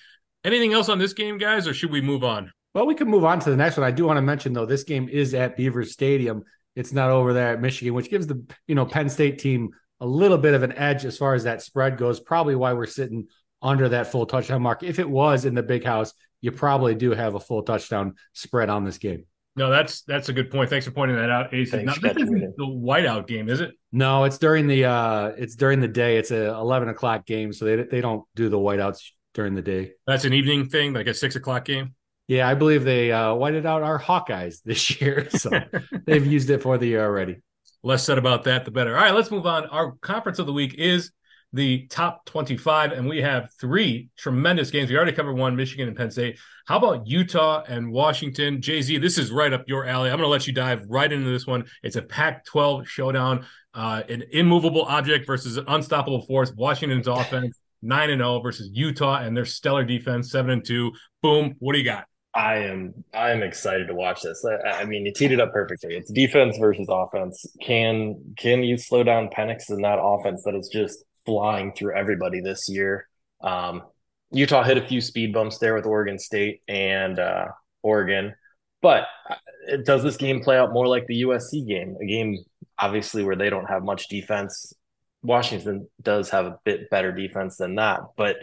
Anything 0.44 0.74
else 0.74 0.90
on 0.90 1.00
this 1.00 1.14
game, 1.14 1.38
guys, 1.38 1.70
or 1.70 1.74
should 1.74 1.92
we 1.92 2.02
move 2.02 2.22
on? 2.22 2.52
Well, 2.74 2.86
we 2.86 2.96
can 2.96 3.08
move 3.08 3.24
on 3.24 3.40
to 3.40 3.50
the 3.50 3.56
next 3.56 3.78
one. 3.78 3.86
I 3.86 3.92
do 3.92 4.06
want 4.06 4.18
to 4.18 4.22
mention 4.22 4.52
though, 4.52 4.66
this 4.66 4.84
game 4.84 5.08
is 5.08 5.34
at 5.34 5.56
Beaver 5.56 5.86
Stadium. 5.86 6.44
It's 6.76 6.92
not 6.92 7.12
over 7.12 7.34
there 7.34 7.54
at 7.54 7.62
Michigan, 7.62 7.94
which 7.94 8.10
gives 8.10 8.28
the 8.28 8.44
you 8.68 8.76
know 8.76 8.86
Penn 8.86 9.10
State 9.10 9.40
team 9.40 9.70
a 10.00 10.06
little 10.06 10.38
bit 10.38 10.54
of 10.54 10.64
an 10.64 10.74
edge 10.74 11.06
as 11.06 11.18
far 11.18 11.34
as 11.34 11.44
that 11.44 11.62
spread 11.62 11.98
goes. 11.98 12.20
Probably 12.20 12.56
why 12.56 12.74
we're 12.74 12.86
sitting 12.86 13.28
under 13.62 13.90
that 13.90 14.12
full 14.12 14.26
touchdown 14.26 14.62
mark. 14.62 14.84
If 14.84 15.00
it 15.00 15.10
was 15.10 15.46
in 15.46 15.56
the 15.56 15.64
big 15.64 15.84
house, 15.84 16.14
you 16.42 16.52
probably 16.52 16.96
do 16.96 17.12
have 17.12 17.36
a 17.36 17.40
full 17.40 17.64
touchdown 17.64 18.16
spread 18.34 18.70
on 18.70 18.84
this 18.84 18.98
game. 18.98 19.26
No, 19.56 19.70
that's 19.70 20.02
that's 20.02 20.30
a 20.30 20.34
good 20.34 20.50
point. 20.50 20.70
Thanks 20.70 20.86
for 20.86 20.92
pointing 20.92 21.16
that 21.18 21.30
out, 21.30 21.54
Ace. 21.54 21.74
Now, 21.74 21.94
this 21.94 22.18
isn't 22.18 22.58
the 22.58 22.66
whiteout 22.66 23.28
game, 23.28 23.50
is 23.50 23.62
it? 23.62 23.72
No, 23.92 24.24
it's 24.24 24.40
during 24.40 24.68
the 24.68 24.86
uh 24.86 25.32
it's 25.38 25.56
during 25.56 25.80
the 25.80 25.88
day. 25.88 26.18
It's 26.18 26.32
a 26.32 26.48
eleven 26.50 26.90
o'clock 26.90 27.26
game, 27.26 27.54
so 27.54 27.66
they 27.66 27.84
they 27.84 28.02
don't 28.02 28.26
do 28.36 28.50
the 28.50 28.58
whiteouts 28.58 29.12
during 29.36 29.54
the 29.54 29.62
day. 29.62 29.92
That's 30.08 30.26
an 30.26 30.34
evening 30.34 30.70
thing, 30.70 30.94
like 30.94 31.08
a 31.08 31.14
six 31.14 31.36
o'clock 31.36 31.66
game. 31.66 31.94
Yeah, 32.28 32.48
I 32.48 32.56
believe 32.56 32.84
they 32.84 33.12
uh, 33.12 33.36
whited 33.36 33.66
out 33.66 33.84
our 33.84 34.00
Hawkeyes 34.00 34.64
this 34.64 35.00
year, 35.00 35.30
so 35.30 35.52
they've 36.06 36.26
used 36.26 36.50
it 36.50 36.64
for 36.64 36.78
the 36.78 36.88
year 36.88 37.04
already. 37.04 37.42
Less 37.84 38.06
said 38.06 38.18
about 38.18 38.46
that, 38.46 38.64
the 38.64 38.72
better. 38.72 38.96
All 38.96 39.04
right, 39.04 39.14
let's 39.14 39.30
move 39.30 39.46
on. 39.46 39.66
Our 39.66 39.92
conference 40.02 40.40
of 40.40 40.46
the 40.46 40.54
week 40.54 40.76
is 40.76 41.12
the 41.52 41.86
top 41.88 42.26
25, 42.26 42.94
and 42.94 43.08
we 43.08 43.22
have 43.22 43.52
three 43.60 44.10
tremendous 44.18 44.72
games. 44.72 44.90
We 44.90 44.96
already 44.96 45.12
covered 45.12 45.34
one, 45.34 45.56
Michigan 45.56 45.90
and 45.90 45.96
Penn 45.96 46.10
State. 46.10 46.40
How 46.66 46.78
about 46.78 47.06
Utah 47.06 47.64
and 47.68 47.92
Washington? 47.92 48.62
JZ, 48.62 49.02
this 49.02 49.18
is 49.18 49.32
right 49.32 49.52
up 49.52 49.66
your 49.68 49.86
alley. 49.86 50.10
I'm 50.10 50.18
going 50.18 50.26
to 50.26 50.32
let 50.32 50.48
you 50.48 50.54
dive 50.54 50.86
right 50.88 51.12
into 51.12 51.30
this 51.30 51.46
one. 51.46 51.66
It's 51.84 51.98
a 51.98 52.02
Pac 52.02 52.46
12 52.46 52.88
showdown, 52.88 53.46
uh, 53.74 54.02
an 54.08 54.24
immovable 54.32 54.84
object 54.84 55.28
versus 55.28 55.58
an 55.58 55.66
unstoppable 55.68 56.26
force. 56.26 56.54
Washington's 56.54 57.08
offense, 57.10 57.60
9 57.82 58.10
and 58.10 58.22
0 58.22 58.40
versus 58.40 58.70
Utah 58.74 59.18
and 59.18 59.36
their 59.36 59.46
stellar 59.46 59.84
defense, 59.84 60.32
7 60.32 60.50
and 60.50 60.66
2. 60.66 60.92
Boom. 61.22 61.56
What 61.60 61.74
do 61.74 61.80
you 61.80 61.86
got? 61.86 62.06
I 62.36 62.56
am 62.56 62.94
I 63.14 63.32
am 63.32 63.44
excited 63.44 63.88
to 63.88 63.94
watch 63.94 64.24
this. 64.24 64.44
I, 64.46 64.82
I, 64.82 64.86
mean, 64.86 65.06
you 65.06 65.14
teed 65.14 65.32
it 65.32 65.40
up 65.40 65.54
perfectly. 65.54 65.96
It's 65.96 66.12
defense 66.12 66.58
versus 66.58 66.88
offense. 66.90 67.46
Can 67.62 68.34
can 68.38 68.64
you 68.64 68.78
slow 68.78 69.04
down 69.04 69.30
Penix 69.30 69.70
in 69.70 69.82
that 69.82 70.00
offense 70.02 70.44
that 70.44 70.56
is 70.56 70.70
just 70.74 71.04
flying 71.26 71.74
through 71.74 71.96
everybody 71.96 72.42
this 72.42 72.68
year? 72.68 73.08
Um, 73.42 73.84
Utah 74.32 74.64
hit 74.64 74.78
a 74.78 74.86
few 74.86 75.00
speed 75.00 75.32
bumps 75.32 75.60
there 75.60 75.76
with 75.76 75.86
Oregon 75.86 76.18
State 76.18 76.62
and 76.68 77.20
uh, 77.20 77.50
Oregon, 77.84 78.34
but 78.82 79.06
uh, 79.30 79.36
does 79.86 80.02
this 80.02 80.18
game 80.18 80.42
play 80.42 80.58
out 80.58 80.74
more 80.74 80.88
like 80.88 81.06
the 81.06 81.22
USC 81.22 81.68
game? 81.68 81.96
A 82.02 82.06
game 82.06 82.40
obviously 82.80 83.24
where 83.24 83.36
they 83.36 83.52
don't 83.52 83.70
have 83.70 83.84
much 83.84 84.08
defense. 84.08 84.74
Washington 85.22 85.88
does 86.02 86.32
have 86.32 86.48
a 86.48 86.60
bit 86.66 86.90
better 86.90 87.12
defense 87.12 87.58
than 87.58 87.76
that, 87.76 88.02
but 88.18 88.38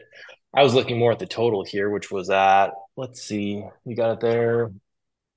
I 0.55 0.63
was 0.63 0.75
looking 0.75 0.99
more 0.99 1.13
at 1.13 1.19
the 1.19 1.27
total 1.27 1.65
here, 1.65 1.91
which 1.91 2.11
was 2.11 2.29
at, 2.31 2.71
let's 3.01 3.23
see, 3.23 3.65
you 3.87 3.97
got 3.97 4.13
it 4.13 4.21
there. 4.21 4.71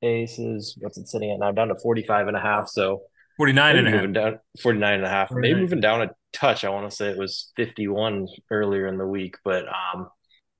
Aces, 0.01 0.77
what's 0.81 0.97
it 0.97 1.07
sitting 1.07 1.31
at 1.31 1.39
now? 1.39 1.51
Down 1.53 1.69
to 1.69 1.75
45 1.75 2.27
and 2.27 2.35
a 2.35 2.39
half. 2.41 2.67
So 2.67 3.03
49 3.37 3.77
and 3.77 3.87
a 3.87 3.91
half. 3.91 4.11
Down, 4.11 4.39
49 4.61 4.93
and 4.93 5.05
a 5.05 5.09
half. 5.09 5.29
49. 5.29 5.41
Maybe 5.41 5.61
moving 5.61 5.79
down 5.79 6.01
a 6.01 6.09
touch. 6.33 6.65
I 6.65 6.69
want 6.69 6.89
to 6.89 6.95
say 6.95 7.07
it 7.07 7.17
was 7.17 7.53
51 7.55 8.27
earlier 8.51 8.87
in 8.87 8.97
the 8.97 9.07
week, 9.07 9.37
but, 9.45 9.63
um, 9.67 10.09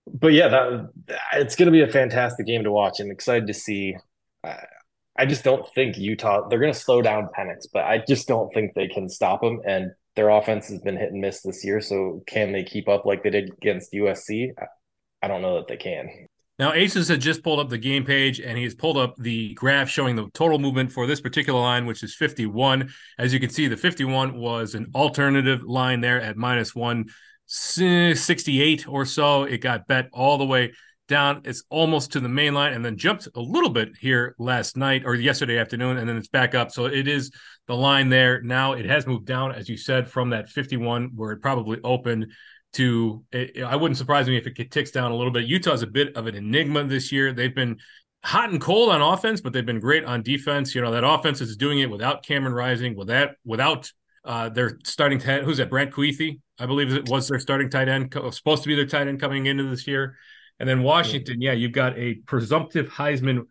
but 0.08 0.32
yeah, 0.32 0.48
that 0.48 0.90
it's 1.34 1.58
going 1.58 1.68
to 1.68 1.72
be 1.74 1.82
a 1.82 1.92
fantastic 1.92 2.46
game 2.46 2.64
to 2.64 2.72
watch. 2.72 3.02
I'm 3.02 3.12
excited 3.12 3.48
to 3.48 3.54
see. 3.54 3.96
I 5.16 5.26
just 5.26 5.44
don't 5.44 5.66
think 5.76 5.98
Utah, 5.98 6.48
they're 6.48 6.60
going 6.60 6.74
to 6.74 6.80
slow 6.80 7.02
down 7.02 7.30
Penix, 7.38 7.68
but 7.72 7.84
I 7.84 8.04
just 8.08 8.28
don't 8.28 8.52
think 8.54 8.74
they 8.74 8.88
can 8.88 9.10
stop 9.10 9.42
them. 9.42 9.60
And 9.66 9.92
their 10.16 10.30
offense 10.30 10.70
has 10.70 10.80
been 10.80 10.98
hit 10.98 11.12
and 11.12 11.22
miss 11.22 11.42
this 11.42 11.66
year. 11.66 11.82
So 11.82 12.24
can 12.28 12.54
they 12.54 12.64
keep 12.64 12.88
up 12.88 13.06
like 13.06 13.24
they 13.24 13.30
did 13.30 13.52
against 13.54 13.94
USC? 13.94 14.54
I 15.22 15.28
don't 15.28 15.42
know 15.42 15.56
that 15.56 15.68
they 15.68 15.78
can. 15.78 16.28
Now, 16.64 16.72
Aces 16.72 17.10
had 17.10 17.20
just 17.20 17.44
pulled 17.44 17.60
up 17.60 17.68
the 17.68 17.78
game 17.78 18.06
page 18.06 18.40
and 18.40 18.58
he's 18.58 18.74
pulled 18.74 18.96
up 18.96 19.18
the 19.18 19.54
graph 19.54 19.90
showing 19.90 20.16
the 20.16 20.30
total 20.34 20.60
movement 20.60 20.94
for 20.94 21.06
this 21.06 21.20
particular 21.20 21.60
line, 21.60 21.86
which 21.86 22.04
is 22.04 22.16
51. 22.16 22.90
As 23.20 23.34
you 23.34 23.42
can 23.42 23.50
see, 23.50 23.68
the 23.68 23.76
51 23.76 24.40
was 24.40 24.74
an 24.74 24.90
alternative 24.96 25.66
line 25.66 26.00
there 26.00 26.22
at 26.22 26.38
minus 26.38 26.74
168 26.74 28.88
or 28.88 29.04
so. 29.04 29.44
It 29.44 29.58
got 29.58 29.90
bet 29.90 30.08
all 30.14 30.38
the 30.38 30.46
way 30.46 30.72
down. 31.10 31.42
It's 31.44 31.66
almost 31.70 32.14
to 32.14 32.22
the 32.22 32.30
main 32.30 32.54
line 32.54 32.72
and 32.72 32.86
then 32.86 32.96
jumped 32.96 33.28
a 33.36 33.42
little 33.42 33.70
bit 33.70 33.98
here 34.00 34.34
last 34.40 34.78
night 34.78 35.04
or 35.06 35.16
yesterday 35.16 35.58
afternoon, 35.58 35.98
and 35.98 36.08
then 36.08 36.16
it's 36.16 36.30
back 36.30 36.56
up. 36.56 36.72
So 36.72 36.86
it 36.86 37.10
is 37.10 37.30
the 37.68 37.76
line 37.76 38.08
there. 38.08 38.42
Now 38.42 38.72
it 38.72 38.86
has 38.86 39.06
moved 39.06 39.26
down, 39.26 39.52
as 39.52 39.68
you 39.68 39.76
said, 39.76 40.10
from 40.10 40.30
that 40.30 40.48
51 40.48 41.12
where 41.14 41.34
it 41.34 41.42
probably 41.42 41.82
opened 41.84 42.28
to 42.74 43.24
it, 43.32 43.64
I 43.64 43.76
wouldn't 43.76 43.98
surprise 43.98 44.28
me 44.28 44.38
if 44.38 44.48
it 44.48 44.72
ticks 44.72 44.92
down 44.92 45.12
a 45.12 45.16
little 45.16 45.32
bit. 45.32 45.46
Utah's 45.46 45.82
a 45.82 45.88
bit 45.88 46.16
of 46.16 46.28
an 46.28 46.36
enigma 46.36 46.84
this 46.84 47.12
year. 47.12 47.34
They've 47.34 47.54
been 47.54 47.78
hot 48.24 48.50
and 48.50 48.60
cold 48.60 48.90
on 48.90 49.02
offense, 49.02 49.42
but 49.42 49.54
they've 49.54 49.66
been 49.66 49.80
great 49.80 50.06
on 50.06 50.24
defense. 50.24 50.74
You 50.74 50.82
know, 50.82 50.92
that 50.92 51.04
offense 51.04 51.42
is 51.42 51.58
doing 51.58 51.80
it 51.80 51.90
without 51.90 52.26
Cameron 52.26 52.54
Rising, 52.54 52.96
without 52.96 53.32
without 53.46 53.92
uh, 54.26 54.50
their 54.50 54.80
starting 54.84 55.20
tight. 55.20 55.44
Who's 55.44 55.58
that? 55.58 55.70
Brant 55.70 55.92
Kuithe, 55.92 56.40
I 56.60 56.66
believe 56.66 56.94
it 56.94 57.10
was 57.10 57.28
their 57.28 57.40
starting 57.40 57.70
tight 57.70 57.90
end. 57.90 58.14
Supposed 58.32 58.64
to 58.64 58.70
be 58.70 58.76
their 58.76 58.86
tight 58.86 59.08
end 59.08 59.20
coming 59.20 59.46
into 59.46 59.66
this 59.66 59.88
year. 59.88 60.18
And 60.60 60.70
then 60.70 60.84
Washington, 60.84 61.42
yeah, 61.42 61.54
you've 61.54 61.72
got 61.72 61.98
a 61.98 62.16
presumptive 62.26 62.88
Heisman 62.88 63.48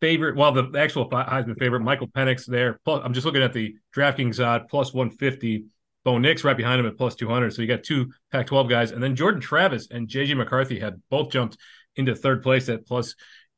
favorite. 0.00 0.36
Well, 0.36 0.52
the 0.52 0.78
actual 0.78 1.08
Heisman 1.08 1.58
favorite, 1.58 1.80
Michael 1.80 2.08
Penix 2.08 2.46
there. 2.46 2.80
Plus, 2.84 3.02
I'm 3.04 3.12
just 3.12 3.26
looking 3.26 3.42
at 3.42 3.52
the 3.52 3.76
DraftKings 3.94 4.44
odd 4.44 4.68
plus 4.68 4.92
150. 4.92 5.66
Bo 6.06 6.18
Nix 6.18 6.44
right 6.44 6.56
behind 6.56 6.78
him 6.78 6.86
at 6.86 6.96
plus 6.96 7.16
200. 7.16 7.52
So 7.52 7.62
you 7.62 7.68
got 7.68 7.82
two 7.82 8.12
Pac 8.30 8.46
12 8.46 8.68
guys. 8.68 8.92
And 8.92 9.02
then 9.02 9.16
Jordan 9.16 9.40
Travis 9.40 9.88
and 9.90 10.06
JJ 10.06 10.36
McCarthy 10.36 10.78
had 10.78 11.02
both 11.10 11.30
jumped 11.30 11.58
into 11.96 12.14
third 12.14 12.44
place 12.44 12.68
at 12.68 12.86
plus 12.86 13.16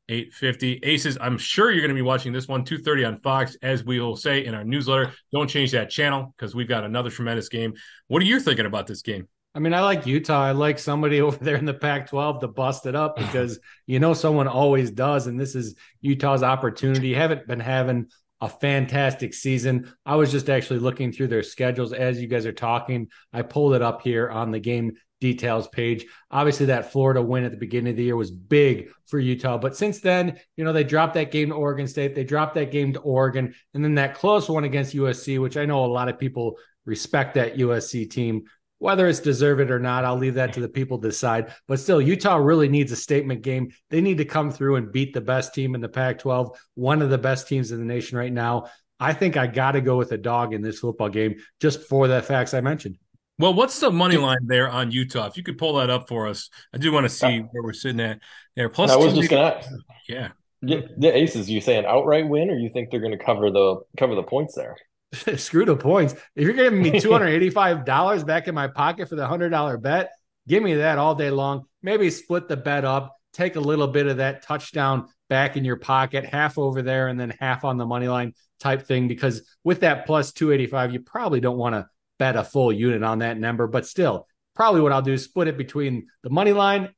850. 0.09 0.81
Aces, 0.83 1.19
I'm 1.21 1.37
sure 1.37 1.71
you're 1.71 1.83
going 1.83 1.91
to 1.91 1.95
be 1.95 2.01
watching 2.01 2.33
this 2.33 2.49
one, 2.49 2.65
2.30 2.65 3.07
on 3.07 3.19
Fox, 3.19 3.59
as 3.61 3.85
we 3.85 4.01
will 4.01 4.17
say 4.17 4.47
in 4.47 4.55
our 4.55 4.65
newsletter. 4.65 5.13
Don't 5.31 5.51
change 5.51 5.73
that 5.73 5.91
channel 5.91 6.35
because 6.39 6.55
we've 6.55 6.67
got 6.67 6.85
another 6.85 7.11
tremendous 7.11 7.51
game. 7.51 7.75
What 8.07 8.23
are 8.23 8.25
you 8.25 8.41
thinking 8.41 8.65
about 8.65 8.87
this 8.87 9.03
game? 9.03 9.29
I 9.55 9.59
mean, 9.59 9.75
I 9.75 9.83
like 9.83 10.07
Utah. 10.07 10.45
I 10.45 10.53
like 10.53 10.79
somebody 10.79 11.21
over 11.21 11.37
there 11.45 11.57
in 11.57 11.67
the 11.67 11.75
Pac 11.75 12.09
12 12.09 12.41
to 12.41 12.49
bust 12.49 12.87
it 12.87 12.97
up 12.97 13.17
because 13.17 13.59
you 13.87 14.01
know 14.01 14.15
someone 14.15 14.49
always 14.49 14.91
does. 14.91 15.27
And 15.27 15.39
this 15.39 15.55
is 15.55 15.75
Utah's 16.01 16.43
opportunity. 16.43 17.13
Haven't 17.13 17.47
been 17.47 17.61
having 17.61 18.07
a 18.41 18.49
fantastic 18.49 19.35
season. 19.35 19.93
I 20.07 20.17
was 20.17 20.31
just 20.31 20.49
actually 20.49 20.79
looking 20.79 21.13
through 21.13 21.29
their 21.29 21.43
schedules 21.43 21.93
as 21.93 22.21
you 22.21 22.29
guys 22.29 22.47
are 22.47 22.53
talking. 22.53 23.09
I 23.33 23.43
pulled 23.43 23.75
it 23.75 23.83
up 23.83 24.03
here 24.03 24.31
on 24.31 24.51
the 24.51 24.61
game 24.61 24.97
details 25.21 25.67
page. 25.69 26.07
Obviously, 26.31 26.67
that 26.67 26.93
Florida 26.93 27.21
win 27.21 27.45
at 27.45 27.51
the 27.51 27.57
beginning 27.57 27.91
of 27.91 27.97
the 27.97 28.05
year 28.05 28.17
was 28.17 28.31
big 28.31 28.91
for 29.07 29.19
Utah. 29.19 29.59
But 29.59 29.77
since 29.77 30.01
then, 30.01 30.39
you 30.57 30.65
know, 30.65 30.73
they 30.73 30.85
dropped 30.85 31.15
that 31.15 31.33
game 31.33 31.49
to 31.49 31.55
Oregon 31.55 31.89
State, 31.89 32.15
they 32.15 32.25
dropped 32.25 32.55
that 32.55 32.71
game 32.71 32.93
to 32.93 33.01
Oregon, 33.01 33.55
and 33.75 33.83
then 33.83 33.97
that 33.97 34.15
close 34.15 34.49
one 34.49 34.65
against 34.65 34.95
USC, 34.95 35.41
which 35.41 35.57
I 35.57 35.65
know 35.65 35.85
a 35.85 35.87
lot 35.87 36.09
of 36.09 36.19
people 36.19 36.57
respect 36.85 37.35
that 37.35 37.57
USC 37.57 38.11
team. 38.11 38.45
Whether 38.79 39.09
it's 39.09 39.21
deserved 39.21 39.71
or 39.71 39.79
not, 39.79 40.05
I'll 40.05 40.17
leave 40.17 40.35
that 40.35 40.53
to 40.53 40.61
the 40.61 40.69
people 40.69 40.99
to 40.99 41.09
decide. 41.09 41.53
But 41.67 41.81
still, 41.81 42.01
Utah 42.01 42.37
really 42.37 42.69
needs 42.69 42.93
a 42.93 42.97
statement 42.97 43.43
game. 43.43 43.73
They 43.91 44.01
need 44.01 44.19
to 44.19 44.25
come 44.25 44.51
through 44.51 44.77
and 44.77 44.93
beat 44.93 45.15
the 45.15 45.21
best 45.21 45.53
team 45.55 45.75
in 45.75 45.81
the 45.81 45.89
Pac 45.89 46.19
12, 46.21 46.57
one 46.75 47.03
of 47.03 47.11
the 47.11 47.19
best 47.19 47.49
teams 47.49 47.73
in 47.73 47.79
the 47.79 47.85
nation 47.85 48.19
right 48.19 48.33
now. 48.33 48.67
I 49.01 49.13
think 49.13 49.37
I 49.37 49.47
got 49.47 49.73
to 49.73 49.81
go 49.81 49.97
with 49.97 50.13
a 50.13 50.19
dog 50.19 50.55
in 50.55 50.63
this 50.63 50.81
football 50.81 51.09
game 51.09 51.37
just 51.61 51.83
for 51.83 52.09
the 52.09 52.23
facts 52.23 52.55
I 52.55 52.61
mentioned. 52.61 52.99
Well, 53.39 53.55
what's 53.55 53.79
the 53.79 53.91
money 53.91 54.17
line 54.17 54.47
there 54.47 54.69
on 54.69 54.91
Utah? 54.91 55.27
If 55.27 55.37
you 55.37 55.45
could 55.45 55.59
pull 55.59 55.75
that 55.75 55.91
up 55.91 56.09
for 56.09 56.27
us, 56.27 56.51
I 56.75 56.79
do 56.79 56.91
want 56.91 57.05
to 57.05 57.09
see 57.09 57.41
uh, 57.41 57.43
where 57.53 57.63
we're 57.63 57.73
sitting 57.73 58.01
at 58.01 58.19
there. 58.57 58.69
Plus, 58.69 58.91
I 58.91 58.97
was 58.97 59.15
just 59.15 59.31
gonna, 59.31 59.63
yeah, 60.09 60.31
yeah, 60.61 60.81
the 60.97 61.17
Aces. 61.17 61.49
You 61.49 61.61
say 61.61 61.77
an 61.77 61.85
outright 61.85 62.29
win, 62.29 62.51
or 62.51 62.57
you 62.57 62.69
think 62.69 62.91
they're 62.91 63.01
going 63.01 63.17
to 63.17 63.25
cover 63.25 63.51
the 63.51 63.77
cover 63.97 64.17
the 64.17 64.25
points 64.25 64.57
there? 64.57 64.77
Screw 65.37 65.65
the 65.65 65.77
points. 65.77 66.15
If 66.35 66.45
you're 66.45 66.53
giving 66.53 66.83
me 66.83 66.91
$285 67.01 68.27
back 68.27 68.49
in 68.49 68.55
my 68.55 68.69
pocket 68.69 69.09
for 69.09 69.17
the 69.17 69.27
$100 69.27 69.83
bet, 69.83 70.11
give 70.47 70.63
me 70.63 70.75
that 70.75 70.99
all 70.99 71.15
day 71.15 71.31
long. 71.31 71.65
Maybe 71.83 72.11
split 72.11 72.49
the 72.49 72.57
bet 72.57 72.85
up, 72.85 73.17
take 73.33 73.57
a 73.57 73.61
little 73.61 73.89
bit 73.89 74.07
of 74.07 74.19
that 74.19 74.43
touchdown 74.43 75.09
back 75.29 75.57
in 75.57 75.65
your 75.65 75.77
pocket, 75.77 76.25
half 76.25 76.59
over 76.59 76.83
there 76.83 77.09
and 77.09 77.19
then 77.19 77.35
half 77.39 77.65
on 77.65 77.77
the 77.77 77.87
money 77.87 78.09
line 78.09 78.35
type 78.61 78.87
thing. 78.87 79.09
Because 79.09 79.43
with 79.65 79.81
that 79.81 80.07
plus 80.07 80.33
285, 80.33 80.93
you 80.93 81.01
probably 81.01 81.41
don't 81.41 81.59
want 81.59 81.75
to 81.75 81.89
bet 82.19 82.37
a 82.37 82.45
full 82.45 82.73
unit 82.73 83.03
on 83.03 83.21
that 83.21 83.39
number. 83.39 83.67
But 83.67 83.87
still, 83.87 84.27
probably 84.55 84.81
what 84.81 84.93
I'll 84.93 85.03
do 85.03 85.13
is 85.13 85.25
split 85.25 85.49
it 85.49 85.57
between 85.57 86.09
the 86.23 86.31
money 86.31 86.53
line 86.53 86.91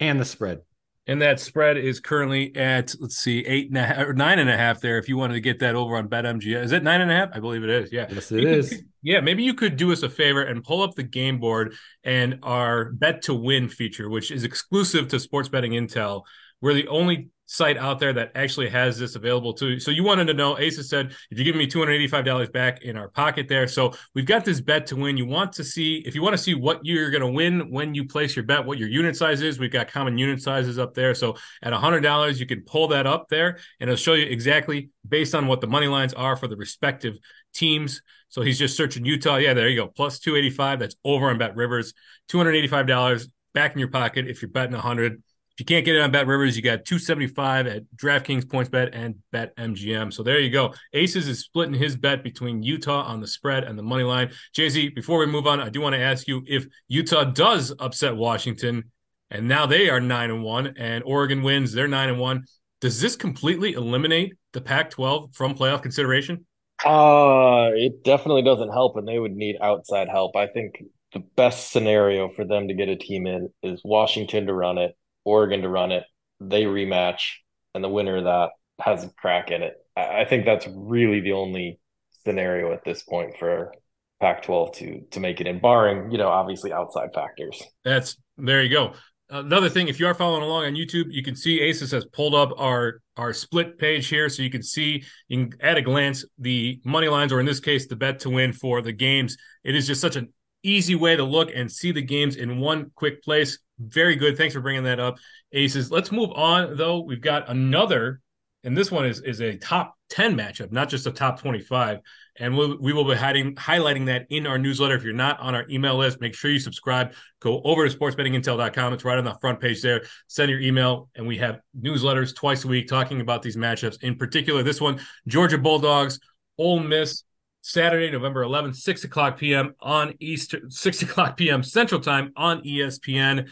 and 0.00 0.20
the 0.20 0.24
spread. 0.24 0.60
And 1.08 1.22
that 1.22 1.40
spread 1.40 1.78
is 1.78 2.00
currently 2.00 2.54
at 2.54 2.94
let's 3.00 3.16
see, 3.16 3.40
eight 3.46 3.68
and 3.68 3.78
a 3.78 3.82
half 3.82 4.06
or 4.06 4.12
nine 4.12 4.38
and 4.38 4.50
a 4.50 4.56
half 4.56 4.80
there. 4.80 4.98
If 4.98 5.08
you 5.08 5.16
wanted 5.16 5.34
to 5.34 5.40
get 5.40 5.58
that 5.60 5.74
over 5.74 5.96
on 5.96 6.08
BetMGM, 6.08 6.62
is 6.62 6.72
it 6.72 6.82
nine 6.82 7.00
and 7.00 7.10
a 7.10 7.14
half? 7.14 7.30
I 7.32 7.40
believe 7.40 7.64
it 7.64 7.70
is. 7.70 7.90
Yeah. 7.90 8.06
Yes, 8.10 8.30
it 8.30 8.44
is. 8.44 8.68
Could, 8.68 8.80
yeah, 9.02 9.20
maybe 9.20 9.42
you 9.42 9.54
could 9.54 9.76
do 9.76 9.90
us 9.90 10.02
a 10.02 10.10
favor 10.10 10.42
and 10.42 10.62
pull 10.62 10.82
up 10.82 10.94
the 10.94 11.02
game 11.02 11.40
board 11.40 11.74
and 12.04 12.38
our 12.42 12.92
bet 12.92 13.22
to 13.22 13.34
win 13.34 13.68
feature, 13.68 14.10
which 14.10 14.30
is 14.30 14.44
exclusive 14.44 15.08
to 15.08 15.18
Sports 15.18 15.48
Betting 15.48 15.72
Intel. 15.72 16.24
We're 16.60 16.74
the 16.74 16.88
only 16.88 17.30
site 17.50 17.78
out 17.78 17.98
there 17.98 18.12
that 18.12 18.30
actually 18.34 18.68
has 18.68 18.98
this 18.98 19.16
available 19.16 19.54
to 19.54 19.70
you. 19.70 19.80
So 19.80 19.90
you 19.90 20.04
wanted 20.04 20.26
to 20.26 20.34
know, 20.34 20.58
Aces 20.58 20.90
said, 20.90 21.12
if 21.30 21.38
you 21.38 21.44
give 21.44 21.56
me 21.56 21.66
$285 21.66 22.52
back 22.52 22.82
in 22.82 22.96
our 22.98 23.08
pocket 23.08 23.48
there. 23.48 23.66
So 23.66 23.94
we've 24.14 24.26
got 24.26 24.44
this 24.44 24.60
bet 24.60 24.86
to 24.88 24.96
win. 24.96 25.16
You 25.16 25.24
want 25.24 25.54
to 25.54 25.64
see, 25.64 26.02
if 26.06 26.14
you 26.14 26.20
want 26.20 26.36
to 26.36 26.42
see 26.42 26.54
what 26.54 26.80
you're 26.84 27.10
going 27.10 27.22
to 27.22 27.30
win 27.30 27.70
when 27.70 27.94
you 27.94 28.06
place 28.06 28.36
your 28.36 28.44
bet, 28.44 28.66
what 28.66 28.76
your 28.76 28.90
unit 28.90 29.16
size 29.16 29.40
is, 29.40 29.58
we've 29.58 29.72
got 29.72 29.90
common 29.90 30.18
unit 30.18 30.42
sizes 30.42 30.78
up 30.78 30.92
there. 30.92 31.14
So 31.14 31.36
at 31.62 31.72
$100, 31.72 32.38
you 32.38 32.44
can 32.44 32.62
pull 32.64 32.88
that 32.88 33.06
up 33.06 33.30
there 33.30 33.58
and 33.80 33.88
it'll 33.88 33.96
show 33.96 34.12
you 34.12 34.26
exactly 34.26 34.90
based 35.08 35.34
on 35.34 35.46
what 35.46 35.62
the 35.62 35.66
money 35.66 35.88
lines 35.88 36.12
are 36.12 36.36
for 36.36 36.48
the 36.48 36.56
respective 36.56 37.16
teams. 37.54 38.02
So 38.28 38.42
he's 38.42 38.58
just 38.58 38.76
searching 38.76 39.06
Utah. 39.06 39.36
Yeah, 39.36 39.54
there 39.54 39.70
you 39.70 39.76
go. 39.76 39.86
Plus 39.86 40.18
285. 40.18 40.80
That's 40.80 40.96
over 41.02 41.30
on 41.30 41.38
Bet 41.38 41.56
Rivers. 41.56 41.94
$285 42.30 43.26
back 43.54 43.72
in 43.72 43.78
your 43.78 43.88
pocket 43.88 44.28
if 44.28 44.42
you're 44.42 44.50
betting 44.50 44.74
100 44.74 45.22
if 45.58 45.62
you 45.62 45.74
can't 45.74 45.84
get 45.84 45.96
it 45.96 46.02
on 46.02 46.12
Bet 46.12 46.28
Rivers, 46.28 46.56
you 46.56 46.62
got 46.62 46.84
275 46.84 47.66
at 47.66 47.82
DraftKings 47.96 48.44
PointsBet 48.44 48.90
and 48.92 49.16
Bet 49.32 49.56
MGM. 49.56 50.12
So 50.12 50.22
there 50.22 50.38
you 50.38 50.50
go. 50.50 50.72
Aces 50.92 51.26
is 51.26 51.40
splitting 51.40 51.74
his 51.74 51.96
bet 51.96 52.22
between 52.22 52.62
Utah 52.62 53.02
on 53.02 53.20
the 53.20 53.26
spread 53.26 53.64
and 53.64 53.76
the 53.76 53.82
money 53.82 54.04
line. 54.04 54.30
JZ, 54.56 54.94
before 54.94 55.18
we 55.18 55.26
move 55.26 55.48
on, 55.48 55.58
I 55.58 55.68
do 55.68 55.80
want 55.80 55.96
to 55.96 56.00
ask 56.00 56.28
you 56.28 56.44
if 56.46 56.64
Utah 56.86 57.24
does 57.24 57.74
upset 57.80 58.16
Washington, 58.16 58.92
and 59.32 59.48
now 59.48 59.66
they 59.66 59.90
are 59.90 60.00
nine 60.00 60.30
and 60.30 60.44
one, 60.44 60.74
and 60.78 61.02
Oregon 61.02 61.42
wins, 61.42 61.72
they're 61.72 61.88
nine 61.88 62.08
and 62.08 62.20
one. 62.20 62.44
Does 62.80 63.00
this 63.00 63.16
completely 63.16 63.72
eliminate 63.72 64.34
the 64.52 64.60
Pac-12 64.60 65.34
from 65.34 65.56
playoff 65.56 65.82
consideration? 65.82 66.46
Uh, 66.84 67.70
it 67.74 68.04
definitely 68.04 68.42
doesn't 68.42 68.70
help, 68.70 68.96
and 68.96 69.08
they 69.08 69.18
would 69.18 69.34
need 69.34 69.56
outside 69.60 70.08
help. 70.08 70.36
I 70.36 70.46
think 70.46 70.84
the 71.12 71.24
best 71.34 71.72
scenario 71.72 72.28
for 72.28 72.44
them 72.44 72.68
to 72.68 72.74
get 72.74 72.88
a 72.88 72.94
team 72.94 73.26
in 73.26 73.52
is 73.64 73.80
Washington 73.84 74.46
to 74.46 74.54
run 74.54 74.78
it 74.78 74.94
Oregon 75.28 75.62
to 75.62 75.68
run 75.68 75.92
it. 75.92 76.04
They 76.40 76.64
rematch, 76.64 77.34
and 77.74 77.84
the 77.84 77.88
winner 77.88 78.16
of 78.16 78.24
that 78.24 78.50
has 78.80 79.04
a 79.04 79.10
crack 79.10 79.50
in 79.50 79.62
it. 79.62 79.74
I 79.96 80.24
think 80.24 80.44
that's 80.44 80.66
really 80.72 81.20
the 81.20 81.32
only 81.32 81.80
scenario 82.24 82.72
at 82.72 82.84
this 82.84 83.02
point 83.02 83.36
for 83.38 83.72
Pac-12 84.20 84.74
to 84.74 85.00
to 85.12 85.20
make 85.20 85.40
it 85.40 85.46
in, 85.46 85.60
barring 85.60 86.10
you 86.10 86.18
know 86.18 86.28
obviously 86.28 86.72
outside 86.72 87.10
factors. 87.14 87.62
That's 87.84 88.16
there 88.36 88.62
you 88.62 88.70
go. 88.70 88.94
Another 89.30 89.68
thing, 89.68 89.88
if 89.88 90.00
you 90.00 90.06
are 90.06 90.14
following 90.14 90.42
along 90.42 90.64
on 90.64 90.74
YouTube, 90.74 91.06
you 91.10 91.22
can 91.22 91.36
see 91.36 91.60
Aces 91.60 91.90
has 91.90 92.06
pulled 92.06 92.34
up 92.34 92.58
our 92.58 93.00
our 93.16 93.32
split 93.32 93.78
page 93.78 94.08
here, 94.08 94.28
so 94.28 94.42
you 94.42 94.50
can 94.50 94.62
see 94.62 95.04
you 95.28 95.48
can 95.48 95.58
at 95.60 95.76
a 95.76 95.82
glance 95.82 96.24
the 96.38 96.80
money 96.84 97.08
lines, 97.08 97.32
or 97.32 97.38
in 97.38 97.46
this 97.46 97.60
case, 97.60 97.86
the 97.86 97.96
bet 97.96 98.20
to 98.20 98.30
win 98.30 98.52
for 98.52 98.80
the 98.80 98.92
games. 98.92 99.36
It 99.64 99.76
is 99.76 99.86
just 99.86 100.00
such 100.00 100.16
an 100.16 100.32
easy 100.62 100.94
way 100.94 101.16
to 101.16 101.24
look 101.24 101.50
and 101.54 101.70
see 101.70 101.92
the 101.92 102.02
games 102.02 102.36
in 102.36 102.58
one 102.58 102.90
quick 102.94 103.22
place. 103.22 103.58
Very 103.78 104.16
good. 104.16 104.36
Thanks 104.36 104.54
for 104.54 104.60
bringing 104.60 104.84
that 104.84 105.00
up, 105.00 105.18
Aces. 105.52 105.90
Let's 105.90 106.12
move 106.12 106.30
on, 106.32 106.76
though. 106.76 107.00
We've 107.00 107.20
got 107.20 107.48
another, 107.48 108.20
and 108.64 108.76
this 108.76 108.90
one 108.90 109.06
is 109.06 109.20
is 109.20 109.40
a 109.40 109.56
top 109.56 109.94
10 110.10 110.36
matchup, 110.36 110.72
not 110.72 110.88
just 110.88 111.06
a 111.06 111.10
top 111.10 111.40
25. 111.40 112.00
And 112.40 112.56
we'll, 112.56 112.78
we 112.78 112.92
will 112.92 113.04
be 113.04 113.14
hiding, 113.14 113.54
highlighting 113.56 114.06
that 114.06 114.26
in 114.30 114.46
our 114.46 114.58
newsletter. 114.58 114.94
If 114.94 115.02
you're 115.02 115.12
not 115.12 115.40
on 115.40 115.54
our 115.54 115.66
email 115.68 115.96
list, 115.96 116.20
make 116.20 116.34
sure 116.34 116.50
you 116.50 116.58
subscribe. 116.58 117.12
Go 117.40 117.60
over 117.62 117.88
to 117.88 117.96
sportsbettingintel.com. 117.96 118.92
It's 118.92 119.04
right 119.04 119.18
on 119.18 119.24
the 119.24 119.34
front 119.40 119.60
page 119.60 119.82
there. 119.82 120.02
Send 120.28 120.50
your 120.50 120.60
email, 120.60 121.08
and 121.14 121.26
we 121.26 121.36
have 121.38 121.60
newsletters 121.78 122.34
twice 122.34 122.64
a 122.64 122.68
week 122.68 122.88
talking 122.88 123.20
about 123.20 123.42
these 123.42 123.56
matchups. 123.56 124.02
In 124.02 124.16
particular, 124.16 124.62
this 124.62 124.80
one, 124.80 125.00
Georgia 125.26 125.58
Bulldogs, 125.58 126.20
Ole 126.58 126.80
Miss 126.80 127.24
Saturday, 127.68 128.10
November 128.10 128.42
11th, 128.44 128.76
6 128.76 129.04
o'clock 129.04 129.36
p.m. 129.36 129.74
on 129.78 130.14
Eastern, 130.20 130.70
6 130.70 131.02
o'clock 131.02 131.36
p.m. 131.36 131.62
Central 131.62 132.00
Time 132.00 132.32
on 132.34 132.62
ESPN. 132.62 133.50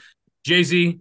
JZ, 0.48 1.00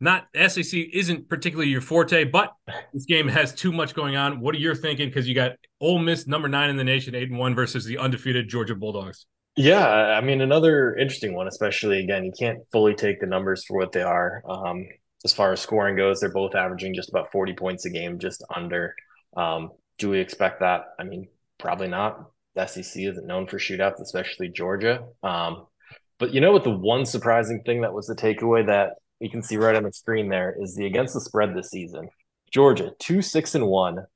not 0.00 0.26
SEC 0.34 0.80
isn't 0.92 1.28
particularly 1.28 1.70
your 1.70 1.80
forte, 1.80 2.24
but 2.24 2.50
this 2.92 3.04
game 3.04 3.28
has 3.28 3.54
too 3.54 3.70
much 3.70 3.94
going 3.94 4.16
on. 4.16 4.40
What 4.40 4.52
are 4.56 4.58
you 4.58 4.74
thinking? 4.74 5.08
Because 5.08 5.28
you 5.28 5.34
got 5.34 5.52
Ole 5.80 6.00
Miss, 6.00 6.26
number 6.26 6.48
nine 6.48 6.68
in 6.68 6.76
the 6.76 6.82
nation, 6.82 7.14
eight 7.14 7.30
and 7.30 7.38
one 7.38 7.54
versus 7.54 7.84
the 7.84 7.98
undefeated 7.98 8.48
Georgia 8.48 8.74
Bulldogs. 8.74 9.26
Yeah, 9.56 9.86
I 9.86 10.20
mean, 10.20 10.40
another 10.40 10.96
interesting 10.96 11.34
one, 11.34 11.46
especially 11.46 12.00
again, 12.00 12.24
you 12.24 12.32
can't 12.36 12.58
fully 12.72 12.94
take 12.94 13.20
the 13.20 13.26
numbers 13.26 13.64
for 13.64 13.76
what 13.78 13.92
they 13.92 14.02
are. 14.02 14.42
Um, 14.44 14.88
as 15.24 15.32
far 15.32 15.52
as 15.52 15.60
scoring 15.60 15.96
goes, 15.96 16.18
they're 16.18 16.32
both 16.32 16.56
averaging 16.56 16.94
just 16.94 17.10
about 17.10 17.30
40 17.30 17.54
points 17.54 17.84
a 17.86 17.90
game, 17.90 18.18
just 18.18 18.44
under. 18.52 18.96
Um, 19.36 19.70
do 19.98 20.10
we 20.10 20.18
expect 20.18 20.60
that? 20.60 20.86
I 20.98 21.04
mean, 21.04 21.28
probably 21.58 21.86
not. 21.86 22.32
The 22.56 22.66
SEC 22.66 23.02
isn't 23.02 23.26
known 23.26 23.46
for 23.46 23.58
shootouts, 23.58 24.00
especially 24.00 24.48
Georgia. 24.48 25.04
Um, 25.22 25.66
but 26.18 26.32
you 26.32 26.40
know 26.40 26.52
what? 26.52 26.64
The 26.64 26.70
one 26.70 27.04
surprising 27.04 27.62
thing 27.64 27.82
that 27.82 27.92
was 27.92 28.06
the 28.06 28.14
takeaway 28.14 28.66
that 28.66 28.94
you 29.20 29.30
can 29.30 29.42
see 29.42 29.56
right 29.56 29.76
on 29.76 29.82
the 29.82 29.92
screen 29.92 30.28
there 30.28 30.56
is 30.58 30.74
the 30.74 30.86
against 30.86 31.14
the 31.14 31.20
spread 31.20 31.54
this 31.54 31.70
season. 31.70 32.08
Georgia 32.50 32.92
two 32.98 33.22
six 33.22 33.54
and 33.54 33.66
one, 33.66 34.06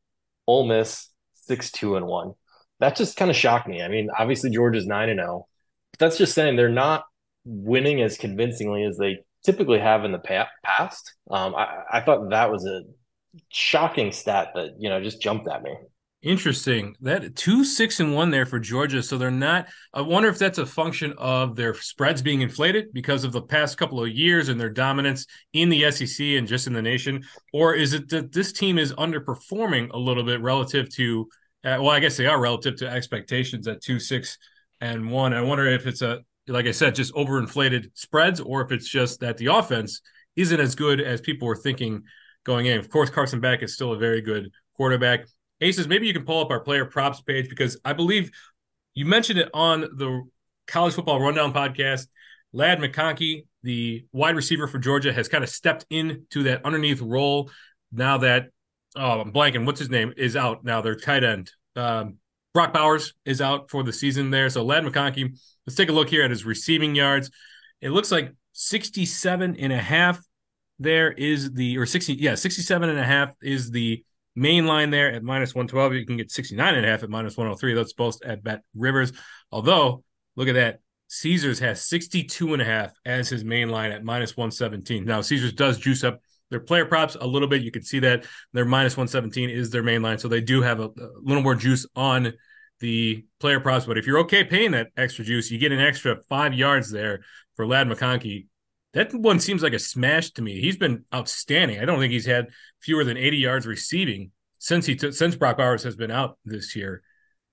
Ole 0.46 0.66
Miss 0.66 1.08
six 1.34 1.70
two 1.70 1.96
and 1.96 2.06
one. 2.06 2.32
That 2.80 2.96
just 2.96 3.16
kind 3.16 3.30
of 3.30 3.36
shocked 3.36 3.68
me. 3.68 3.82
I 3.82 3.88
mean, 3.88 4.08
obviously 4.18 4.50
Georgia's 4.50 4.86
nine 4.86 5.10
and 5.10 5.18
zero, 5.18 5.46
but 5.92 5.98
that's 5.98 6.16
just 6.18 6.34
saying 6.34 6.56
they're 6.56 6.68
not 6.70 7.04
winning 7.44 8.00
as 8.02 8.16
convincingly 8.16 8.84
as 8.84 8.96
they 8.96 9.18
typically 9.44 9.78
have 9.78 10.04
in 10.04 10.12
the 10.12 10.46
past. 10.64 11.14
Um, 11.30 11.54
I, 11.54 11.82
I 11.92 12.00
thought 12.00 12.30
that 12.30 12.50
was 12.50 12.64
a 12.64 12.82
shocking 13.50 14.12
stat 14.12 14.48
that 14.54 14.76
you 14.78 14.88
know 14.88 15.02
just 15.02 15.20
jumped 15.20 15.48
at 15.48 15.62
me. 15.62 15.74
Interesting. 16.22 16.96
That 17.00 17.34
two 17.34 17.64
six 17.64 17.98
and 17.98 18.14
one 18.14 18.30
there 18.30 18.44
for 18.44 18.58
Georgia. 18.58 19.02
So 19.02 19.16
they're 19.16 19.30
not. 19.30 19.68
I 19.94 20.02
wonder 20.02 20.28
if 20.28 20.38
that's 20.38 20.58
a 20.58 20.66
function 20.66 21.14
of 21.16 21.56
their 21.56 21.72
spreads 21.72 22.20
being 22.20 22.42
inflated 22.42 22.92
because 22.92 23.24
of 23.24 23.32
the 23.32 23.40
past 23.40 23.78
couple 23.78 24.02
of 24.02 24.10
years 24.10 24.50
and 24.50 24.60
their 24.60 24.68
dominance 24.68 25.24
in 25.54 25.70
the 25.70 25.90
SEC 25.90 26.26
and 26.26 26.46
just 26.46 26.66
in 26.66 26.74
the 26.74 26.82
nation, 26.82 27.22
or 27.54 27.74
is 27.74 27.94
it 27.94 28.10
that 28.10 28.32
this 28.32 28.52
team 28.52 28.76
is 28.76 28.92
underperforming 28.92 29.90
a 29.92 29.98
little 29.98 30.22
bit 30.22 30.42
relative 30.42 30.90
to? 30.96 31.26
Uh, 31.64 31.76
well, 31.80 31.90
I 31.90 32.00
guess 32.00 32.18
they 32.18 32.26
are 32.26 32.40
relative 32.40 32.76
to 32.76 32.88
expectations 32.88 33.66
at 33.66 33.80
two 33.80 33.98
six 33.98 34.36
and 34.82 35.10
one. 35.10 35.32
I 35.32 35.40
wonder 35.40 35.66
if 35.66 35.86
it's 35.86 36.02
a 36.02 36.20
like 36.48 36.66
I 36.66 36.72
said, 36.72 36.94
just 36.94 37.14
overinflated 37.14 37.92
spreads, 37.94 38.40
or 38.40 38.60
if 38.60 38.72
it's 38.72 38.88
just 38.88 39.20
that 39.20 39.38
the 39.38 39.46
offense 39.46 40.02
isn't 40.36 40.60
as 40.60 40.74
good 40.74 41.00
as 41.00 41.22
people 41.22 41.48
were 41.48 41.56
thinking 41.56 42.02
going 42.44 42.66
in. 42.66 42.78
Of 42.78 42.90
course, 42.90 43.08
Carson 43.08 43.40
Beck 43.40 43.62
is 43.62 43.74
still 43.74 43.92
a 43.92 43.98
very 43.98 44.20
good 44.20 44.50
quarterback. 44.76 45.26
Aces, 45.60 45.88
maybe 45.88 46.06
you 46.06 46.12
can 46.12 46.24
pull 46.24 46.40
up 46.40 46.50
our 46.50 46.60
player 46.60 46.84
props 46.84 47.20
page 47.20 47.48
because 47.48 47.78
I 47.84 47.92
believe 47.92 48.30
you 48.94 49.04
mentioned 49.04 49.38
it 49.38 49.50
on 49.52 49.80
the 49.80 50.22
college 50.66 50.94
football 50.94 51.20
rundown 51.20 51.52
podcast. 51.52 52.06
Ladd 52.52 52.78
McConkey, 52.78 53.46
the 53.62 54.04
wide 54.12 54.36
receiver 54.36 54.66
for 54.66 54.78
Georgia, 54.78 55.12
has 55.12 55.28
kind 55.28 55.44
of 55.44 55.50
stepped 55.50 55.86
into 55.90 56.44
that 56.44 56.64
underneath 56.64 57.00
role 57.00 57.50
now 57.92 58.18
that 58.18 58.48
oh 58.96 59.20
I'm 59.20 59.32
blanking, 59.32 59.66
what's 59.66 59.78
his 59.78 59.90
name, 59.90 60.12
is 60.16 60.36
out 60.36 60.64
now. 60.64 60.80
Their 60.80 60.96
tight 60.96 61.24
end. 61.24 61.52
Um, 61.76 62.16
Brock 62.52 62.72
Bowers 62.72 63.14
is 63.24 63.40
out 63.40 63.70
for 63.70 63.82
the 63.82 63.92
season 63.92 64.30
there. 64.30 64.50
So 64.50 64.64
Ladd 64.64 64.84
McConkey, 64.84 65.38
let's 65.66 65.76
take 65.76 65.88
a 65.88 65.92
look 65.92 66.08
here 66.08 66.24
at 66.24 66.30
his 66.30 66.44
receiving 66.44 66.96
yards. 66.96 67.30
It 67.80 67.90
looks 67.90 68.10
like 68.10 68.34
67 68.52 69.56
and 69.56 69.72
a 69.72 69.78
half 69.78 70.20
there 70.80 71.12
is 71.12 71.52
the 71.52 71.76
or 71.76 71.86
60 71.86 72.14
yeah 72.14 72.34
67 72.34 72.88
and 72.88 72.98
a 72.98 73.04
half 73.04 73.34
is 73.42 73.70
the 73.70 74.02
main 74.40 74.66
line 74.66 74.90
there 74.90 75.12
at 75.12 75.22
minus 75.22 75.54
112. 75.54 75.94
You 75.94 76.06
can 76.06 76.16
get 76.16 76.30
69 76.30 76.74
and 76.74 76.86
a 76.86 76.88
half 76.88 77.02
at 77.02 77.10
minus 77.10 77.36
103. 77.36 77.74
That's 77.74 77.92
both 77.92 78.22
at 78.24 78.42
Bet 78.42 78.62
Rivers. 78.74 79.12
Although, 79.52 80.02
look 80.34 80.48
at 80.48 80.54
that. 80.54 80.80
Caesars 81.08 81.58
has 81.58 81.86
62 81.86 82.52
and 82.52 82.62
a 82.62 82.64
half 82.64 82.92
as 83.04 83.28
his 83.28 83.44
main 83.44 83.68
line 83.68 83.92
at 83.92 84.02
minus 84.04 84.36
117. 84.36 85.04
Now, 85.04 85.20
Caesars 85.20 85.52
does 85.52 85.78
juice 85.78 86.04
up 86.04 86.20
their 86.50 86.60
player 86.60 86.86
props 86.86 87.16
a 87.20 87.26
little 87.26 87.48
bit. 87.48 87.62
You 87.62 87.70
can 87.70 87.82
see 87.82 87.98
that 88.00 88.24
their 88.52 88.64
minus 88.64 88.96
117 88.96 89.50
is 89.50 89.70
their 89.70 89.82
main 89.82 90.02
line. 90.02 90.18
So 90.18 90.28
they 90.28 90.40
do 90.40 90.62
have 90.62 90.80
a, 90.80 90.86
a 90.86 91.20
little 91.22 91.42
more 91.42 91.54
juice 91.54 91.86
on 91.94 92.32
the 92.78 93.24
player 93.40 93.60
props. 93.60 93.86
But 93.86 93.98
if 93.98 94.06
you're 94.06 94.20
okay 94.20 94.44
paying 94.44 94.70
that 94.70 94.88
extra 94.96 95.24
juice, 95.24 95.50
you 95.50 95.58
get 95.58 95.72
an 95.72 95.80
extra 95.80 96.16
five 96.28 96.54
yards 96.54 96.90
there 96.90 97.20
for 97.56 97.66
Ladd 97.66 97.88
McConkey 97.88 98.46
that 98.92 99.14
one 99.14 99.38
seems 99.38 99.62
like 99.62 99.72
a 99.72 99.78
smash 99.78 100.30
to 100.32 100.42
me. 100.42 100.60
He's 100.60 100.76
been 100.76 101.04
outstanding. 101.14 101.78
I 101.78 101.84
don't 101.84 101.98
think 101.98 102.12
he's 102.12 102.26
had 102.26 102.48
fewer 102.80 103.04
than 103.04 103.16
80 103.16 103.36
yards 103.36 103.66
receiving 103.66 104.32
since 104.60 104.86
he 104.86 104.96
since 104.96 105.34
Brock 105.34 105.56
Bowers 105.56 105.82
has 105.82 105.96
been 105.96 106.12
out 106.12 106.38
this 106.44 106.76
year. 106.76 107.02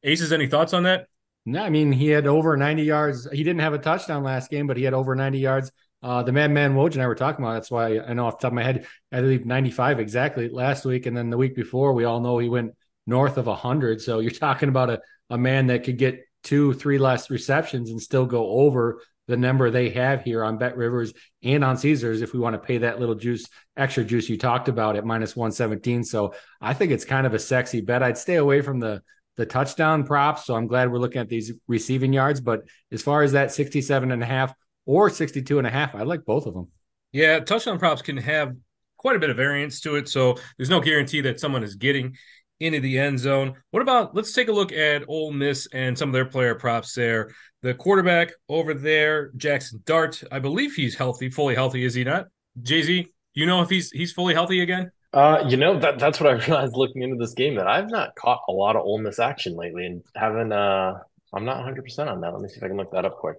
Aces, 0.04 0.32
any 0.32 0.46
thoughts 0.46 0.74
on 0.74 0.84
that? 0.84 1.08
No, 1.46 1.63
I 1.63 1.70
mean 1.70 1.91
he 1.91 2.10
had 2.10 2.28
over 2.28 2.56
90 2.56 2.84
yards. 2.84 3.28
He 3.32 3.43
didn't 3.43 3.62
have 3.62 3.74
a 3.74 3.80
touchdown 3.80 4.24
last 4.24 4.52
game, 4.52 4.67
but 4.67 4.78
he 4.78 4.84
had 4.84 4.93
over 4.93 5.15
90 5.15 5.39
yards. 5.39 5.72
Uh, 6.04 6.22
the 6.22 6.32
Madman 6.32 6.76
Woj 6.76 6.93
and 6.93 7.02
I 7.02 7.08
were 7.08 7.15
talking 7.15 7.43
about. 7.43 7.54
That's 7.54 7.72
why 7.72 8.00
I 8.00 8.13
know 8.13 8.28
off 8.28 8.38
the 8.38 8.43
top 8.43 8.52
of 8.52 8.56
my 8.56 8.63
head, 8.63 8.86
I 9.12 9.22
believe 9.22 9.48
95 9.48 10.00
exactly 10.00 10.50
last 10.50 10.86
week, 10.86 11.08
and 11.08 11.17
then 11.17 11.32
the 11.32 11.38
week 11.38 11.56
before, 11.56 11.93
we 11.93 12.04
all 12.04 12.20
know 12.20 12.38
he 12.38 12.50
went 12.50 12.76
north 13.08 13.38
of 13.38 13.48
100. 13.48 14.02
So 14.02 14.20
you're 14.20 14.30
talking 14.30 14.70
about 14.70 14.91
a 14.91 15.02
a 15.30 15.38
man 15.38 15.67
that 15.67 15.84
could 15.84 15.98
get 15.98 16.24
two, 16.43 16.74
three 16.74 16.98
less 16.98 17.30
receptions 17.30 17.89
and 17.89 18.02
still 18.02 18.26
go 18.26 18.48
over 18.48 19.02
the 19.28 19.38
number 19.38 19.70
they 19.70 19.90
have 19.92 20.24
here 20.24 20.44
on 20.44 20.58
Bet 20.58 20.78
Rivers 20.78 21.13
and 21.44 21.63
on 21.63 21.78
Caesars 21.78 22.22
if 22.22 22.34
we 22.34 22.40
want 22.40 22.54
to 22.54 22.66
pay 22.66 22.80
that 22.80 23.00
little 23.00 23.16
juice, 23.16 23.48
extra 23.76 24.04
juice 24.04 24.30
you 24.30 24.38
talked 24.38 24.70
about 24.70 24.96
at 24.96 25.06
minus 25.06 25.36
117. 25.36 26.04
So 26.04 26.34
I 26.62 26.74
think 26.74 26.92
it's 26.92 27.06
kind 27.06 27.28
of 27.28 27.34
a 27.34 27.40
sexy 27.40 27.82
bet. 27.82 28.04
I'd 28.04 28.18
stay 28.18 28.36
away 28.36 28.62
from 28.62 28.80
the 28.80 29.02
the 29.38 29.46
touchdown 29.46 30.04
props. 30.04 30.46
So 30.46 30.56
I'm 30.56 30.68
glad 30.68 30.92
we're 30.92 30.98
looking 30.98 31.22
at 31.22 31.30
these 31.30 31.54
receiving 31.68 32.12
yards. 32.12 32.42
But 32.42 32.63
as 32.92 33.02
far 33.02 33.22
as 33.22 33.32
that 33.34 33.52
67 33.52 34.12
and 34.12 34.22
a 34.22 34.26
half 34.26 34.54
or 34.86 35.10
62 35.10 35.58
and 35.60 35.68
a 35.68 35.70
half, 35.70 35.96
I 35.96 36.02
like 36.02 36.26
both 36.26 36.48
of 36.48 36.54
them. 36.54 36.70
Yeah, 37.12 37.40
touchdown 37.40 37.80
props 37.80 38.02
can 38.02 38.18
have 38.18 38.56
quite 38.98 39.16
a 39.16 39.20
bit 39.20 39.30
of 39.30 39.38
variance 39.38 39.80
to 39.82 39.96
it. 39.96 40.10
So 40.10 40.38
there's 40.58 40.70
no 40.70 40.82
guarantee 40.82 41.22
that 41.22 41.40
someone 41.40 41.63
is 41.63 41.76
getting 41.76 42.18
into 42.60 42.80
the 42.80 42.98
end 42.98 43.20
zone. 43.20 43.56
What 43.72 43.82
about 43.82 44.15
let's 44.15 44.34
take 44.34 44.48
a 44.48 44.54
look 44.54 44.72
at 44.72 45.04
Ole 45.08 45.32
Miss 45.32 45.67
and 45.74 45.98
some 45.98 46.10
of 46.10 46.13
their 46.13 46.26
player 46.26 46.56
props 46.56 46.93
there. 46.93 47.32
The 47.62 47.74
quarterback 47.74 48.32
over 48.50 48.74
there, 48.74 49.32
Jackson 49.36 49.82
Dart, 49.86 50.24
I 50.32 50.39
believe 50.39 50.74
he's 50.74 50.96
healthy, 50.96 51.30
fully 51.30 51.56
healthy, 51.56 51.84
is 51.84 51.93
he 51.93 52.04
not? 52.04 52.28
JZ, 52.62 53.08
you 53.34 53.46
know 53.46 53.62
if 53.62 53.70
he's 53.70 53.91
he's 53.91 54.12
fully 54.12 54.34
healthy 54.34 54.62
again? 54.62 54.91
Uh, 55.13 55.43
you 55.48 55.58
know 55.58 55.80
that 55.80 56.00
that's 56.00 56.20
what 56.20 56.30
I 56.30 56.34
realized 56.48 56.76
looking 56.76 57.02
into 57.02 57.17
this 57.17 57.34
game 57.34 57.56
that 57.56 57.67
I've 57.67 57.89
not 57.89 58.15
caught 58.15 58.41
a 58.48 58.52
lot 58.52 58.76
of 58.76 58.84
Ole 58.84 59.00
Miss 59.00 59.20
action 59.20 59.56
lately, 59.56 59.86
and 59.86 60.04
haven't. 60.15 60.52
Uh, 60.52 61.00
I'm 61.34 61.46
not 61.46 61.58
100 61.58 61.84
percent 61.84 62.10
on 62.10 62.22
that. 62.22 62.34
Let 62.34 62.41
me 62.41 62.50
see 62.50 62.58
if 62.58 62.63
I 62.63 62.67
can 62.67 62.78
look 62.78 62.91
that 62.91 63.06
up 63.06 63.17
quick. 63.17 63.38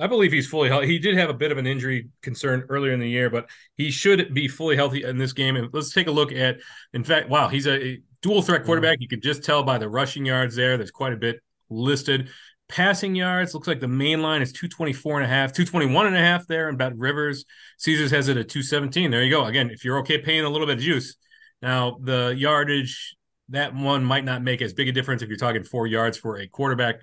I 0.00 0.06
believe 0.06 0.32
he's 0.32 0.46
fully 0.46 0.70
healthy. 0.70 0.86
He 0.86 0.98
did 0.98 1.16
have 1.18 1.28
a 1.28 1.34
bit 1.34 1.52
of 1.52 1.58
an 1.58 1.66
injury 1.66 2.08
concern 2.22 2.64
earlier 2.70 2.92
in 2.92 3.00
the 3.00 3.08
year, 3.08 3.28
but 3.28 3.50
he 3.76 3.90
should 3.90 4.32
be 4.32 4.48
fully 4.48 4.74
healthy 4.74 5.04
in 5.04 5.18
this 5.18 5.34
game. 5.34 5.56
And 5.56 5.68
let's 5.74 5.92
take 5.92 6.06
a 6.06 6.10
look 6.10 6.32
at, 6.32 6.56
in 6.94 7.04
fact, 7.04 7.28
wow, 7.28 7.48
he's 7.48 7.66
a 7.66 7.98
dual 8.22 8.42
threat 8.42 8.64
quarterback. 8.64 8.98
You 9.00 9.08
could 9.08 9.22
just 9.22 9.42
tell 9.42 9.62
by 9.62 9.78
the 9.78 9.88
rushing 9.88 10.24
yards 10.24 10.56
there. 10.56 10.76
There's 10.76 10.90
quite 10.90 11.12
a 11.12 11.16
bit 11.16 11.40
listed. 11.68 12.28
Passing 12.68 13.16
yards 13.16 13.52
looks 13.52 13.66
like 13.66 13.80
the 13.80 13.88
main 13.88 14.22
line 14.22 14.42
is 14.42 14.52
224 14.52 15.20
and 15.20 15.24
a 15.24 15.28
half, 15.28 15.52
221 15.52 16.06
and 16.06 16.16
a 16.16 16.20
half 16.20 16.46
there 16.46 16.68
in 16.68 16.76
Bet 16.76 16.96
Rivers. 16.96 17.44
Caesars 17.78 18.12
has 18.12 18.28
it 18.28 18.36
at 18.36 18.48
217. 18.48 19.10
There 19.10 19.24
you 19.24 19.30
go. 19.30 19.44
Again, 19.46 19.70
if 19.70 19.84
you're 19.84 19.98
okay 19.98 20.18
paying 20.18 20.44
a 20.44 20.48
little 20.48 20.66
bit 20.66 20.76
of 20.78 20.82
juice. 20.82 21.16
Now, 21.62 21.98
the 22.00 22.34
yardage, 22.36 23.16
that 23.48 23.74
one 23.74 24.04
might 24.04 24.24
not 24.24 24.42
make 24.42 24.62
as 24.62 24.72
big 24.72 24.88
a 24.88 24.92
difference 24.92 25.20
if 25.22 25.28
you're 25.28 25.36
talking 25.36 25.64
four 25.64 25.86
yards 25.86 26.16
for 26.16 26.38
a 26.38 26.46
quarterback 26.46 27.00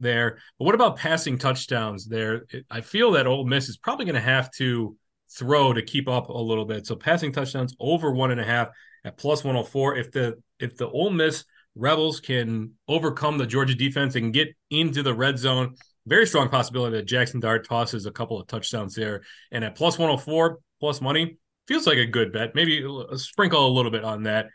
there. 0.00 0.38
But 0.58 0.64
what 0.64 0.74
about 0.74 0.96
passing 0.96 1.38
touchdowns 1.38 2.06
there? 2.06 2.44
I 2.68 2.80
feel 2.80 3.12
that 3.12 3.28
Ole 3.28 3.46
Miss 3.46 3.68
is 3.68 3.76
probably 3.76 4.06
going 4.06 4.16
to 4.16 4.20
have 4.20 4.50
to 4.52 4.96
throw 5.30 5.72
to 5.72 5.82
keep 5.82 6.08
up 6.08 6.28
a 6.28 6.32
little 6.32 6.64
bit. 6.64 6.86
So 6.86 6.96
passing 6.96 7.32
touchdowns 7.32 7.74
over 7.78 8.10
one 8.10 8.32
and 8.32 8.40
a 8.40 8.44
half 8.44 8.68
at 9.04 9.16
plus 9.16 9.44
104. 9.44 9.96
If 9.96 10.12
the 10.12 10.42
if 10.58 10.76
the 10.76 10.88
Ole 10.88 11.10
Miss 11.10 11.44
Rebels 11.74 12.20
can 12.20 12.72
overcome 12.88 13.38
the 13.38 13.46
Georgia 13.46 13.74
defense 13.74 14.14
and 14.14 14.32
get 14.32 14.48
into 14.70 15.02
the 15.02 15.14
red 15.14 15.38
zone, 15.38 15.74
very 16.06 16.26
strong 16.26 16.48
possibility 16.48 16.96
that 16.96 17.06
Jackson 17.06 17.40
Dart 17.40 17.66
tosses 17.66 18.06
a 18.06 18.12
couple 18.12 18.40
of 18.40 18.46
touchdowns 18.46 18.94
there. 18.94 19.22
And 19.50 19.64
at 19.64 19.74
plus 19.74 19.98
104 19.98 20.58
plus 20.80 21.00
money, 21.00 21.38
feels 21.66 21.86
like 21.86 21.98
a 21.98 22.06
good 22.06 22.32
bet. 22.32 22.54
Maybe 22.54 22.86
sprinkle 23.16 23.66
a 23.66 23.72
little 23.72 23.90
bit 23.90 24.04
on 24.04 24.24
that. 24.24 24.46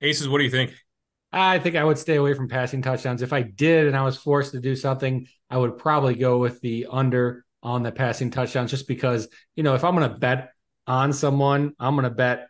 Aces, 0.00 0.28
what 0.28 0.38
do 0.38 0.44
you 0.44 0.50
think? 0.50 0.74
I 1.32 1.58
think 1.58 1.76
I 1.76 1.84
would 1.84 1.98
stay 1.98 2.16
away 2.16 2.34
from 2.34 2.48
passing 2.48 2.82
touchdowns. 2.82 3.22
If 3.22 3.32
I 3.32 3.42
did 3.42 3.86
and 3.86 3.96
I 3.96 4.02
was 4.02 4.16
forced 4.16 4.52
to 4.52 4.60
do 4.60 4.74
something, 4.74 5.26
I 5.48 5.56
would 5.56 5.78
probably 5.78 6.14
go 6.14 6.38
with 6.38 6.60
the 6.60 6.86
under 6.90 7.44
on 7.62 7.82
the 7.82 7.92
passing 7.92 8.30
touchdowns 8.30 8.70
just 8.70 8.88
because, 8.88 9.28
you 9.54 9.62
know, 9.62 9.74
if 9.74 9.84
I'm 9.84 9.94
going 9.94 10.10
to 10.10 10.18
bet 10.18 10.52
on 10.86 11.12
someone, 11.12 11.74
I'm 11.78 11.94
going 11.94 12.04
to 12.04 12.10
bet 12.10 12.48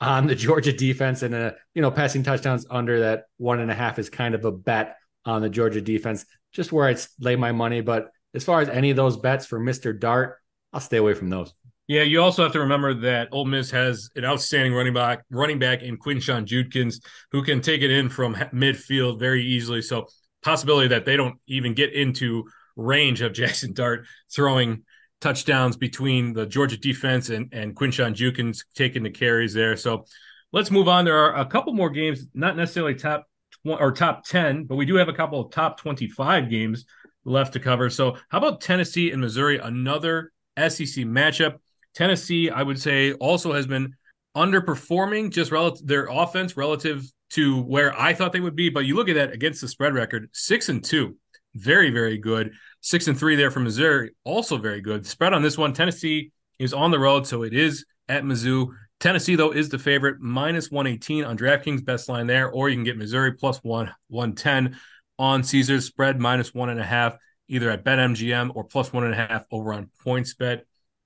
on 0.00 0.26
the 0.26 0.34
Georgia 0.46 0.72
defense 0.72 1.22
and, 1.22 1.34
a, 1.34 1.54
you 1.74 1.82
know, 1.82 1.90
passing 1.90 2.22
touchdowns 2.22 2.66
under 2.70 3.00
that 3.00 3.24
one 3.36 3.60
and 3.60 3.70
a 3.70 3.74
half 3.74 3.98
is 3.98 4.10
kind 4.10 4.34
of 4.34 4.44
a 4.44 4.52
bet 4.52 4.96
on 5.24 5.42
the 5.42 5.50
Georgia 5.50 5.80
defense, 5.80 6.24
just 6.52 6.72
where 6.72 6.86
I'd 6.86 7.00
lay 7.20 7.36
my 7.36 7.52
money. 7.52 7.80
But 7.80 8.10
as 8.34 8.44
far 8.44 8.60
as 8.60 8.68
any 8.68 8.90
of 8.90 8.96
those 8.96 9.16
bets 9.16 9.46
for 9.46 9.58
Mr. 9.58 9.98
Dart, 9.98 10.36
I'll 10.72 10.80
stay 10.80 10.98
away 10.98 11.14
from 11.14 11.30
those. 11.30 11.52
Yeah, 11.86 12.02
you 12.02 12.20
also 12.20 12.42
have 12.42 12.52
to 12.52 12.60
remember 12.60 12.92
that 12.92 13.28
Ole 13.32 13.46
Miss 13.46 13.70
has 13.70 14.10
an 14.14 14.24
outstanding 14.24 14.74
running 14.74 14.92
back, 14.92 15.24
running 15.30 15.58
back 15.58 15.82
in 15.82 15.96
Quinshon 15.96 16.44
Judkins, 16.44 17.00
who 17.32 17.42
can 17.42 17.62
take 17.62 17.80
it 17.80 17.90
in 17.90 18.10
from 18.10 18.34
midfield 18.34 19.18
very 19.18 19.42
easily. 19.42 19.80
So 19.80 20.06
possibility 20.42 20.88
that 20.88 21.06
they 21.06 21.16
don't 21.16 21.38
even 21.46 21.72
get 21.72 21.94
into 21.94 22.44
range 22.76 23.22
of 23.22 23.32
Jackson 23.34 23.72
Dart 23.72 24.06
throwing 24.30 24.84
touchdowns 25.20 25.76
between 25.76 26.32
the 26.32 26.46
Georgia 26.46 26.76
defense 26.76 27.28
and 27.28 27.48
and 27.52 27.74
Quinshon 27.74 28.14
Judkins 28.14 28.64
taking 28.74 29.02
the 29.02 29.10
carries 29.10 29.54
there. 29.54 29.76
So 29.76 30.04
let's 30.52 30.70
move 30.70 30.88
on. 30.88 31.04
There 31.04 31.18
are 31.18 31.36
a 31.36 31.46
couple 31.46 31.72
more 31.72 31.90
games, 31.90 32.26
not 32.34 32.56
necessarily 32.56 32.94
top 32.94 33.26
tw- 33.52 33.80
or 33.80 33.92
top 33.92 34.24
ten, 34.24 34.64
but 34.64 34.76
we 34.76 34.86
do 34.86 34.96
have 34.96 35.08
a 35.08 35.12
couple 35.12 35.40
of 35.40 35.50
top 35.52 35.80
twenty 35.80 36.08
five 36.08 36.50
games 36.50 36.84
left 37.24 37.52
to 37.52 37.60
cover. 37.60 37.90
So, 37.90 38.16
how 38.28 38.38
about 38.38 38.60
Tennessee 38.60 39.10
and 39.10 39.20
Missouri? 39.20 39.58
Another 39.58 40.32
SEC 40.56 41.04
matchup. 41.04 41.58
Tennessee, 41.94 42.50
I 42.50 42.62
would 42.62 42.80
say, 42.80 43.12
also 43.14 43.52
has 43.52 43.66
been 43.66 43.94
underperforming 44.36 45.30
just 45.30 45.50
relative 45.50 45.86
their 45.86 46.06
offense 46.06 46.56
relative 46.56 47.04
to 47.30 47.60
where 47.62 47.98
I 47.98 48.14
thought 48.14 48.32
they 48.32 48.40
would 48.40 48.56
be. 48.56 48.68
But 48.70 48.86
you 48.86 48.94
look 48.94 49.08
at 49.08 49.16
that 49.16 49.32
against 49.32 49.60
the 49.60 49.68
spread 49.68 49.94
record, 49.94 50.28
six 50.32 50.68
and 50.68 50.82
two, 50.84 51.16
very, 51.54 51.90
very 51.90 52.18
good. 52.18 52.52
Six 52.80 53.08
and 53.08 53.18
three 53.18 53.36
there 53.36 53.50
from 53.50 53.64
Missouri, 53.64 54.12
also 54.24 54.56
very 54.56 54.80
good. 54.80 55.06
Spread 55.06 55.32
on 55.32 55.42
this 55.42 55.58
one, 55.58 55.72
Tennessee 55.72 56.30
is 56.58 56.72
on 56.72 56.90
the 56.90 56.98
road, 56.98 57.26
so 57.26 57.42
it 57.42 57.52
is 57.52 57.84
at 58.08 58.24
Mizzou. 58.24 58.68
Tennessee, 59.00 59.36
though, 59.36 59.52
is 59.52 59.68
the 59.68 59.78
favorite, 59.78 60.20
minus 60.20 60.70
118 60.70 61.24
on 61.24 61.38
DraftKings, 61.38 61.84
best 61.84 62.08
line 62.08 62.26
there, 62.26 62.50
or 62.50 62.68
you 62.68 62.76
can 62.76 62.84
get 62.84 62.96
Missouri 62.96 63.32
plus 63.32 63.58
one, 63.58 63.92
110 64.08 64.76
on 65.18 65.42
Caesars, 65.42 65.84
spread 65.84 66.20
minus 66.20 66.54
one 66.54 66.68
and 66.68 66.80
a 66.80 66.84
half, 66.84 67.16
either 67.48 67.70
at 67.70 67.84
BetMGM 67.84 68.54
or 68.54 68.64
plus 68.64 68.92
one 68.92 69.04
and 69.04 69.14
a 69.14 69.16
half 69.16 69.44
over 69.50 69.72
on 69.72 69.90
PointsBet. 70.04 70.62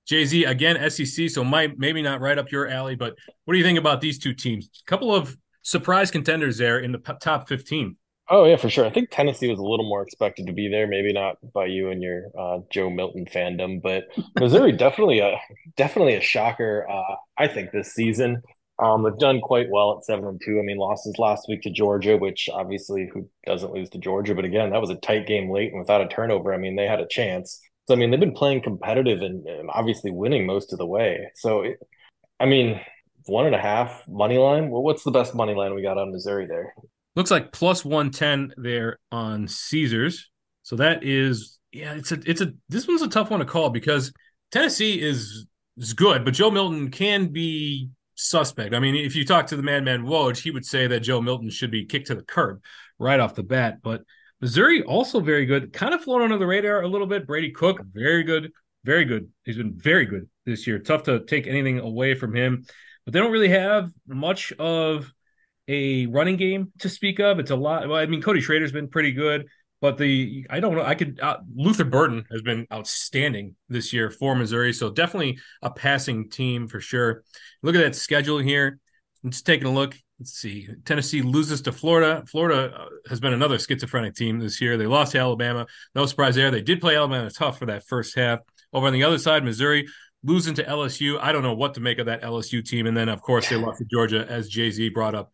JZ 0.09 0.49
again, 0.49 0.89
SEC, 0.89 1.29
so 1.29 1.43
might 1.43 1.77
maybe 1.77 2.01
not 2.01 2.19
right 2.19 2.37
up 2.37 2.51
your 2.51 2.67
alley, 2.67 2.95
but 2.95 3.15
what 3.45 3.53
do 3.53 3.57
you 3.57 3.63
think 3.63 3.79
about 3.79 4.01
these 4.01 4.19
two 4.19 4.33
teams? 4.33 4.69
A 4.85 4.89
couple 4.89 5.13
of 5.13 5.37
surprise 5.61 6.11
contenders 6.11 6.57
there 6.57 6.79
in 6.79 6.91
the 6.91 6.97
top 6.97 7.47
15. 7.47 7.95
Oh 8.29 8.45
yeah, 8.45 8.55
for 8.55 8.69
sure. 8.69 8.85
I 8.85 8.89
think 8.89 9.09
Tennessee 9.11 9.49
was 9.49 9.59
a 9.59 9.63
little 9.63 9.87
more 9.87 10.01
expected 10.01 10.47
to 10.47 10.53
be 10.53 10.69
there. 10.69 10.87
Maybe 10.87 11.11
not 11.11 11.37
by 11.53 11.65
you 11.65 11.89
and 11.89 12.01
your 12.01 12.27
uh, 12.37 12.59
Joe 12.71 12.89
Milton 12.89 13.25
fandom, 13.25 13.81
but 13.81 14.05
Missouri 14.39 14.71
definitely 14.71 15.19
a 15.19 15.39
definitely 15.75 16.15
a 16.15 16.21
shocker. 16.21 16.87
Uh, 16.89 17.15
I 17.37 17.47
think 17.47 17.71
this 17.71 17.93
season 17.93 18.41
um, 18.79 19.03
they've 19.03 19.17
done 19.17 19.41
quite 19.41 19.67
well 19.69 19.97
at 19.97 20.05
seven 20.05 20.25
and 20.25 20.41
two. 20.43 20.59
I 20.59 20.63
mean, 20.63 20.77
losses 20.77 21.17
last 21.19 21.47
week 21.47 21.61
to 21.63 21.69
Georgia, 21.69 22.17
which 22.17 22.49
obviously 22.51 23.09
who 23.13 23.29
doesn't 23.45 23.73
lose 23.73 23.89
to 23.91 23.97
Georgia, 23.99 24.33
but 24.33 24.45
again, 24.45 24.71
that 24.71 24.81
was 24.81 24.89
a 24.89 24.95
tight 24.95 25.27
game 25.27 25.51
late 25.51 25.71
and 25.71 25.79
without 25.79 26.01
a 26.01 26.07
turnover. 26.07 26.53
I 26.53 26.57
mean, 26.57 26.75
they 26.75 26.87
had 26.87 26.99
a 26.99 27.07
chance. 27.07 27.59
So 27.87 27.93
I 27.93 27.97
mean, 27.97 28.09
they've 28.11 28.19
been 28.19 28.33
playing 28.33 28.61
competitive 28.63 29.21
and, 29.21 29.45
and 29.45 29.69
obviously 29.71 30.11
winning 30.11 30.45
most 30.45 30.71
of 30.73 30.79
the 30.79 30.85
way. 30.85 31.29
So, 31.35 31.61
it, 31.61 31.77
I 32.39 32.45
mean, 32.45 32.81
one 33.25 33.45
and 33.45 33.55
a 33.55 33.59
half 33.59 34.03
money 34.07 34.37
line. 34.37 34.69
Well, 34.69 34.83
what's 34.83 35.03
the 35.03 35.11
best 35.11 35.35
money 35.35 35.53
line 35.55 35.75
we 35.75 35.81
got 35.83 35.97
on 35.97 36.11
Missouri 36.11 36.47
there? 36.47 36.73
Looks 37.15 37.31
like 37.31 37.51
plus 37.51 37.85
110 37.85 38.53
there 38.57 38.99
on 39.11 39.47
Caesars. 39.47 40.29
So 40.63 40.77
that 40.77 41.03
is 41.03 41.59
yeah, 41.71 41.93
it's 41.93 42.11
a 42.11 42.19
it's 42.25 42.41
a 42.41 42.53
this 42.69 42.87
one's 42.87 43.01
a 43.01 43.07
tough 43.07 43.29
one 43.29 43.39
to 43.39 43.45
call 43.45 43.69
because 43.69 44.13
Tennessee 44.51 45.01
is 45.01 45.45
is 45.77 45.93
good, 45.93 46.23
but 46.23 46.33
Joe 46.33 46.51
Milton 46.51 46.91
can 46.91 47.27
be 47.27 47.89
suspect. 48.15 48.73
I 48.75 48.79
mean, 48.79 48.95
if 48.95 49.15
you 49.15 49.25
talk 49.25 49.47
to 49.47 49.55
the 49.55 49.63
madman 49.63 50.03
Woj, 50.03 50.37
he 50.37 50.51
would 50.51 50.65
say 50.65 50.87
that 50.87 51.01
Joe 51.01 51.21
Milton 51.21 51.49
should 51.49 51.71
be 51.71 51.85
kicked 51.85 52.07
to 52.07 52.15
the 52.15 52.23
curb 52.23 52.61
right 52.99 53.19
off 53.19 53.35
the 53.35 53.43
bat. 53.43 53.79
But 53.81 54.03
Missouri 54.39 54.83
also 54.83 55.19
very 55.19 55.45
good, 55.45 55.73
kind 55.73 55.93
of 55.93 56.03
flown 56.03 56.21
under 56.21 56.37
the 56.37 56.45
radar 56.45 56.81
a 56.81 56.87
little 56.87 57.07
bit. 57.07 57.25
Brady 57.25 57.51
Cook, 57.51 57.81
very 57.91 58.23
good, 58.23 58.51
very 58.83 59.05
good. 59.05 59.29
He's 59.43 59.57
been 59.57 59.73
very 59.73 60.05
good 60.05 60.29
this 60.45 60.67
year. 60.67 60.79
Tough 60.79 61.03
to 61.03 61.25
take 61.25 61.47
anything 61.47 61.79
away 61.79 62.13
from 62.13 62.35
him, 62.35 62.65
but 63.05 63.13
they 63.13 63.19
don't 63.19 63.31
really 63.31 63.49
have 63.49 63.91
much 64.07 64.51
of 64.53 65.11
a 65.67 66.05
running 66.07 66.37
game 66.37 66.71
to 66.79 66.89
speak 66.89 67.19
of. 67.19 67.39
It's 67.39 67.51
a 67.51 67.55
lot. 67.55 67.87
Well, 67.87 67.97
I 67.97 68.05
mean, 68.05 68.21
Cody 68.21 68.41
Schrader's 68.41 68.71
been 68.71 68.89
pretty 68.89 69.11
good, 69.11 69.47
but 69.81 69.97
the 69.97 70.45
I 70.49 70.59
don't 70.59 70.75
know. 70.75 70.83
I 70.83 70.95
could 70.95 71.19
uh, 71.19 71.37
Luther 71.55 71.85
Burden 71.85 72.25
has 72.31 72.41
been 72.41 72.67
outstanding 72.71 73.55
this 73.69 73.93
year 73.93 74.09
for 74.09 74.35
Missouri, 74.35 74.73
so 74.73 74.89
definitely 74.89 75.39
a 75.61 75.69
passing 75.71 76.29
team 76.29 76.67
for 76.67 76.79
sure. 76.79 77.23
Look 77.61 77.75
at 77.75 77.81
that 77.81 77.95
schedule 77.95 78.39
here. 78.39 78.79
Just 79.25 79.45
taking 79.45 79.67
a 79.67 79.73
look. 79.73 79.95
Let's 80.19 80.33
see. 80.33 80.67
Tennessee 80.85 81.21
loses 81.21 81.61
to 81.63 81.71
Florida. 81.71 82.23
Florida 82.27 82.73
uh, 82.73 82.85
has 83.09 83.19
been 83.19 83.33
another 83.33 83.57
schizophrenic 83.57 84.15
team 84.15 84.39
this 84.39 84.61
year. 84.61 84.77
They 84.77 84.85
lost 84.85 85.13
to 85.13 85.19
Alabama. 85.19 85.65
No 85.95 86.05
surprise 86.05 86.35
there. 86.35 86.51
They 86.51 86.61
did 86.61 86.81
play 86.81 86.95
Alabama 86.95 87.29
tough 87.29 87.57
for 87.59 87.65
that 87.65 87.85
first 87.87 88.15
half. 88.15 88.39
Over 88.73 88.87
on 88.87 88.93
the 88.93 89.03
other 89.03 89.17
side, 89.17 89.43
Missouri 89.43 89.87
losing 90.23 90.53
to 90.55 90.63
LSU. 90.63 91.19
I 91.21 91.31
don't 91.31 91.43
know 91.43 91.53
what 91.53 91.73
to 91.75 91.81
make 91.81 91.99
of 91.99 92.05
that 92.07 92.21
LSU 92.21 92.65
team. 92.65 92.87
And 92.87 92.95
then, 92.95 93.09
of 93.09 93.21
course, 93.21 93.49
they 93.49 93.55
lost 93.55 93.79
to 93.79 93.85
Georgia, 93.85 94.25
as 94.27 94.49
JZ 94.49 94.93
brought 94.93 95.15
up 95.15 95.31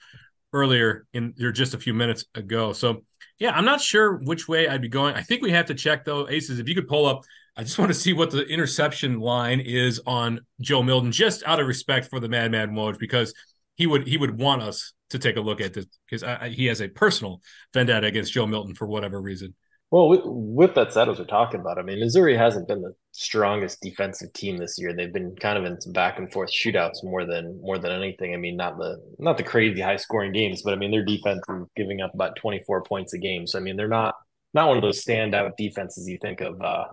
earlier 0.54 1.06
in 1.14 1.34
there 1.38 1.52
just 1.52 1.74
a 1.74 1.78
few 1.78 1.94
minutes 1.94 2.26
ago. 2.36 2.74
So, 2.74 3.04
yeah, 3.38 3.52
I'm 3.52 3.66
not 3.66 3.82
sure 3.82 4.18
which 4.18 4.48
way 4.48 4.68
I'd 4.68 4.82
be 4.82 4.90
going. 4.90 5.16
I 5.16 5.22
think 5.22 5.42
we 5.42 5.52
have 5.52 5.68
to 5.68 5.76
check 5.76 6.06
though, 6.06 6.28
Aces. 6.28 6.60
If 6.60 6.68
you 6.68 6.76
could 6.76 6.88
pull 6.88 7.06
up, 7.06 7.24
I 7.56 7.64
just 7.64 7.78
want 7.78 7.90
to 7.90 7.98
see 7.98 8.14
what 8.14 8.32
the 8.32 8.46
interception 8.46 9.20
line 9.20 9.60
is 9.60 10.02
on 10.06 10.42
Joe 10.62 10.82
Milton, 10.82 11.12
just 11.12 11.44
out 11.46 11.60
of 11.60 11.68
respect 11.68 12.10
for 12.10 12.20
the 12.20 12.30
Madman 12.30 12.72
Woj, 12.72 12.98
because 13.00 13.34
he 13.76 13.88
would 13.88 14.08
he 14.08 14.18
would 14.18 14.40
want 14.40 14.62
us 14.62 14.94
to 15.10 15.20
take 15.20 15.38
a 15.38 15.42
look 15.42 15.62
at 15.62 15.74
this 15.74 15.86
because 16.10 16.54
he 16.54 16.66
has 16.68 16.82
a 16.82 16.88
personal 16.88 17.42
vendetta 17.74 18.08
against 18.08 18.34
Joe 18.34 18.46
Milton 18.46 18.76
for 18.76 18.88
whatever 18.88 19.22
reason. 19.22 19.56
Well, 19.92 20.08
with, 20.10 20.22
with 20.24 20.76
that 20.76 20.94
said, 20.94 21.10
as 21.10 21.18
we're 21.18 21.26
talking 21.26 21.60
about, 21.60 21.80
I 21.80 21.82
mean, 21.82 22.00
Missouri 22.00 22.38
hasn't 22.38 22.68
been 22.68 22.84
the 22.84 22.94
strongest 23.12 23.82
defensive 23.82 24.32
team 24.34 24.58
this 24.58 24.78
year. 24.78 24.94
They've 24.94 25.12
been 25.12 25.36
kind 25.36 25.58
of 25.58 25.66
in 25.66 25.82
some 25.82 25.94
back 25.94 26.20
and 26.20 26.32
forth 26.32 26.52
shootouts 26.52 27.04
more 27.04 27.26
than 27.26 27.60
more 27.62 27.80
than 27.80 27.92
anything. 27.92 28.36
I 28.36 28.38
mean, 28.38 28.56
not 28.56 28.78
the 28.78 29.02
not 29.18 29.38
the 29.38 29.44
crazy 29.44 29.82
high 29.82 29.96
scoring 29.96 30.32
games, 30.32 30.62
but 30.62 30.74
I 30.74 30.78
mean, 30.78 30.92
their 30.92 31.04
defense 31.04 31.42
is 31.50 31.66
giving 31.76 32.02
up 32.02 32.14
about 32.14 32.36
twenty 32.36 32.62
four 32.68 32.84
points 32.84 33.14
a 33.14 33.18
game. 33.18 33.48
So 33.48 33.58
I 33.58 33.62
mean, 33.62 33.78
they're 33.78 33.88
not 33.88 34.14
not 34.54 34.68
one 34.68 34.78
of 34.78 34.84
those 34.84 35.04
standout 35.04 35.58
defenses 35.58 36.08
you 36.08 36.20
think 36.22 36.42
of 36.42 36.62
uh, 36.62 36.86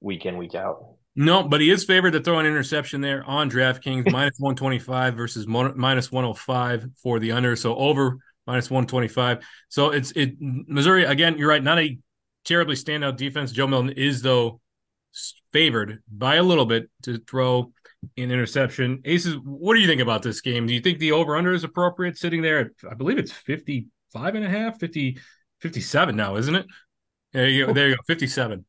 week 0.00 0.24
in 0.24 0.36
week 0.36 0.54
out. 0.54 0.94
No, 1.16 1.42
but 1.42 1.60
he 1.60 1.70
is 1.70 1.84
favored 1.84 2.12
to 2.12 2.20
throw 2.20 2.38
an 2.38 2.46
interception 2.46 3.00
there 3.00 3.24
on 3.24 3.50
DraftKings 3.50 4.10
minus 4.12 4.36
one 4.38 4.54
twenty 4.54 4.78
five 4.78 5.14
versus 5.14 5.48
minus 5.48 6.12
one 6.12 6.24
hundred 6.24 6.30
oh 6.30 6.34
five 6.34 6.86
for 7.02 7.18
the 7.18 7.32
under. 7.32 7.56
So 7.56 7.74
over 7.74 8.18
minus 8.46 8.70
one 8.70 8.86
twenty 8.86 9.08
five. 9.08 9.44
So 9.68 9.90
it's 9.90 10.12
it 10.12 10.36
Missouri 10.38 11.04
again. 11.04 11.38
You're 11.38 11.48
right. 11.48 11.62
Not 11.62 11.80
a 11.80 11.98
terribly 12.46 12.76
standout 12.76 13.16
defense. 13.16 13.52
Joe 13.52 13.66
Milton 13.66 13.90
is 13.90 14.22
though 14.22 14.60
favored 15.52 16.02
by 16.10 16.36
a 16.36 16.42
little 16.42 16.66
bit 16.66 16.90
to 17.02 17.18
throw 17.18 17.72
an 18.16 18.30
interception. 18.30 19.02
Aces, 19.04 19.36
what 19.44 19.74
do 19.74 19.80
you 19.80 19.86
think 19.86 20.00
about 20.00 20.22
this 20.22 20.40
game? 20.40 20.66
Do 20.66 20.74
you 20.74 20.80
think 20.80 20.98
the 20.98 21.12
over 21.12 21.36
under 21.36 21.52
is 21.52 21.64
appropriate 21.64 22.16
sitting 22.18 22.42
there 22.42 22.58
at, 22.60 22.70
I 22.90 22.94
believe 22.94 23.18
it's 23.18 23.32
55 23.32 24.34
and 24.34 24.44
a 24.44 24.48
half, 24.48 24.78
50, 24.78 25.18
57 25.60 26.16
now, 26.16 26.36
isn't 26.36 26.54
it? 26.54 26.66
There 27.32 27.48
you 27.48 27.66
go. 27.66 27.72
There 27.72 27.88
you 27.88 27.96
go. 27.96 28.02
57. 28.06 28.64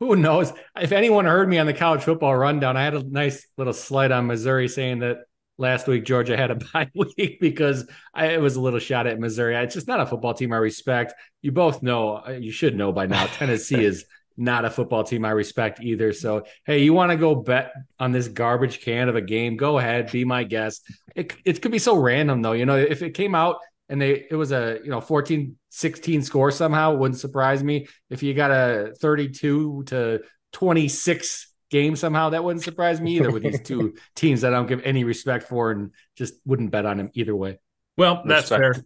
Who 0.00 0.16
knows? 0.16 0.52
If 0.78 0.92
anyone 0.92 1.24
heard 1.24 1.48
me 1.48 1.58
on 1.58 1.66
the 1.66 1.72
college 1.72 2.02
football 2.02 2.36
rundown, 2.36 2.76
I 2.76 2.84
had 2.84 2.94
a 2.94 3.02
nice 3.02 3.46
little 3.56 3.72
slide 3.72 4.12
on 4.12 4.26
Missouri 4.26 4.68
saying 4.68 4.98
that 4.98 5.18
last 5.58 5.86
week 5.86 6.04
Georgia 6.04 6.36
had 6.36 6.50
a 6.50 6.54
bye 6.72 6.90
week 6.94 7.38
because 7.40 7.88
I, 8.14 8.28
it 8.28 8.40
was 8.40 8.56
a 8.56 8.60
little 8.60 8.78
shot 8.78 9.06
at 9.06 9.18
Missouri. 9.18 9.56
It's 9.56 9.74
just 9.74 9.88
not 9.88 10.00
a 10.00 10.06
football 10.06 10.34
team 10.34 10.52
I 10.52 10.56
respect. 10.56 11.14
You 11.42 11.52
both 11.52 11.82
know, 11.82 12.22
uh, 12.26 12.32
you 12.32 12.50
should 12.50 12.76
know 12.76 12.92
by 12.92 13.06
now, 13.06 13.26
Tennessee 13.26 13.84
is 13.84 14.04
not 14.36 14.64
a 14.64 14.70
football 14.70 15.02
team 15.02 15.24
I 15.24 15.30
respect 15.30 15.80
either. 15.80 16.12
So, 16.12 16.44
hey, 16.66 16.82
you 16.82 16.92
want 16.92 17.10
to 17.10 17.16
go 17.16 17.34
bet 17.34 17.72
on 17.98 18.12
this 18.12 18.28
garbage 18.28 18.82
can 18.82 19.08
of 19.08 19.16
a 19.16 19.22
game? 19.22 19.56
Go 19.56 19.78
ahead, 19.78 20.10
be 20.10 20.24
my 20.24 20.44
guest. 20.44 20.82
It, 21.14 21.34
it 21.44 21.62
could 21.62 21.72
be 21.72 21.78
so 21.78 21.96
random 21.96 22.42
though. 22.42 22.52
You 22.52 22.66
know, 22.66 22.76
if 22.76 23.02
it 23.02 23.14
came 23.14 23.34
out 23.34 23.56
and 23.88 24.00
they 24.00 24.26
it 24.30 24.34
was 24.34 24.52
a 24.52 24.80
you 24.82 24.90
know 24.90 25.00
14 25.00 25.56
16 25.70 26.22
score 26.22 26.50
somehow 26.50 26.92
it 26.92 26.98
wouldn't 26.98 27.20
surprise 27.20 27.62
me 27.62 27.86
if 28.10 28.22
you 28.22 28.34
got 28.34 28.50
a 28.50 28.92
32 28.98 29.84
to 29.86 30.20
26 30.52 31.52
game 31.70 31.96
somehow. 31.96 32.30
That 32.30 32.44
wouldn't 32.44 32.64
surprise 32.64 33.00
me 33.00 33.16
either 33.16 33.30
with 33.30 33.42
these 33.42 33.60
two 33.60 33.94
teams 34.14 34.42
that 34.42 34.52
I 34.52 34.56
don't 34.56 34.66
give 34.66 34.82
any 34.82 35.04
respect 35.04 35.48
for 35.48 35.70
and 35.70 35.92
just 36.16 36.34
wouldn't 36.44 36.70
bet 36.70 36.86
on 36.86 36.98
them 36.98 37.10
either 37.14 37.34
way. 37.34 37.58
Well, 37.96 38.22
that's 38.26 38.50
respect. 38.50 38.84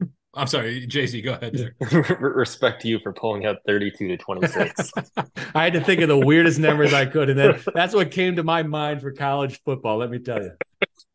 fair. 0.00 0.08
I'm 0.34 0.46
sorry, 0.46 0.86
JC, 0.86 1.24
go 1.24 1.32
ahead. 1.32 1.74
Respect 2.20 2.82
to 2.82 2.88
you 2.88 3.00
for 3.00 3.12
pulling 3.12 3.46
out 3.46 3.56
32 3.66 4.08
to 4.08 4.16
26. 4.16 4.92
I 5.54 5.64
had 5.64 5.72
to 5.72 5.80
think 5.80 6.00
of 6.00 6.08
the 6.08 6.18
weirdest 6.18 6.60
numbers 6.60 6.92
I 6.92 7.06
could, 7.06 7.30
and 7.30 7.38
then 7.38 7.60
that's 7.74 7.94
what 7.94 8.10
came 8.10 8.36
to 8.36 8.44
my 8.44 8.62
mind 8.62 9.00
for 9.00 9.10
college 9.10 9.60
football. 9.64 9.96
Let 9.96 10.10
me 10.10 10.18
tell 10.18 10.40
you. 10.40 10.52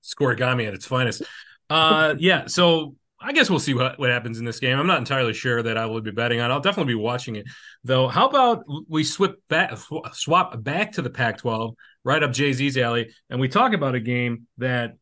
Scorigami 0.03 0.67
at 0.67 0.73
its 0.73 0.85
finest. 0.85 1.23
Uh, 1.69 2.15
yeah, 2.17 2.47
so 2.47 2.95
I 3.23 3.31
guess 3.31 3.49
we'll 3.49 3.59
see 3.59 3.73
what, 3.73 3.97
what 3.97 4.09
happens 4.09 4.37
in 4.37 4.45
this 4.45 4.59
game. 4.59 4.77
I'm 4.77 4.87
not 4.87 4.99
entirely 4.99 5.33
sure 5.33 5.63
that 5.63 5.77
I 5.77 5.85
will 5.85 6.01
be 6.01 6.11
betting 6.11 6.41
on. 6.41 6.51
It. 6.51 6.53
I'll 6.53 6.59
definitely 6.59 6.93
be 6.93 6.99
watching 6.99 7.37
it, 7.37 7.45
though. 7.83 8.07
How 8.09 8.27
about 8.27 8.65
we 8.89 9.03
swap 9.03 9.35
back, 9.49 9.77
swap 10.11 10.61
back 10.61 10.91
to 10.93 11.01
the 11.01 11.09
Pac-12, 11.09 11.73
right 12.03 12.21
up 12.21 12.31
JZ's 12.31 12.77
alley, 12.77 13.11
and 13.29 13.39
we 13.39 13.47
talk 13.47 13.73
about 13.73 13.95
a 13.95 13.99
game 14.01 14.47
that 14.57 14.97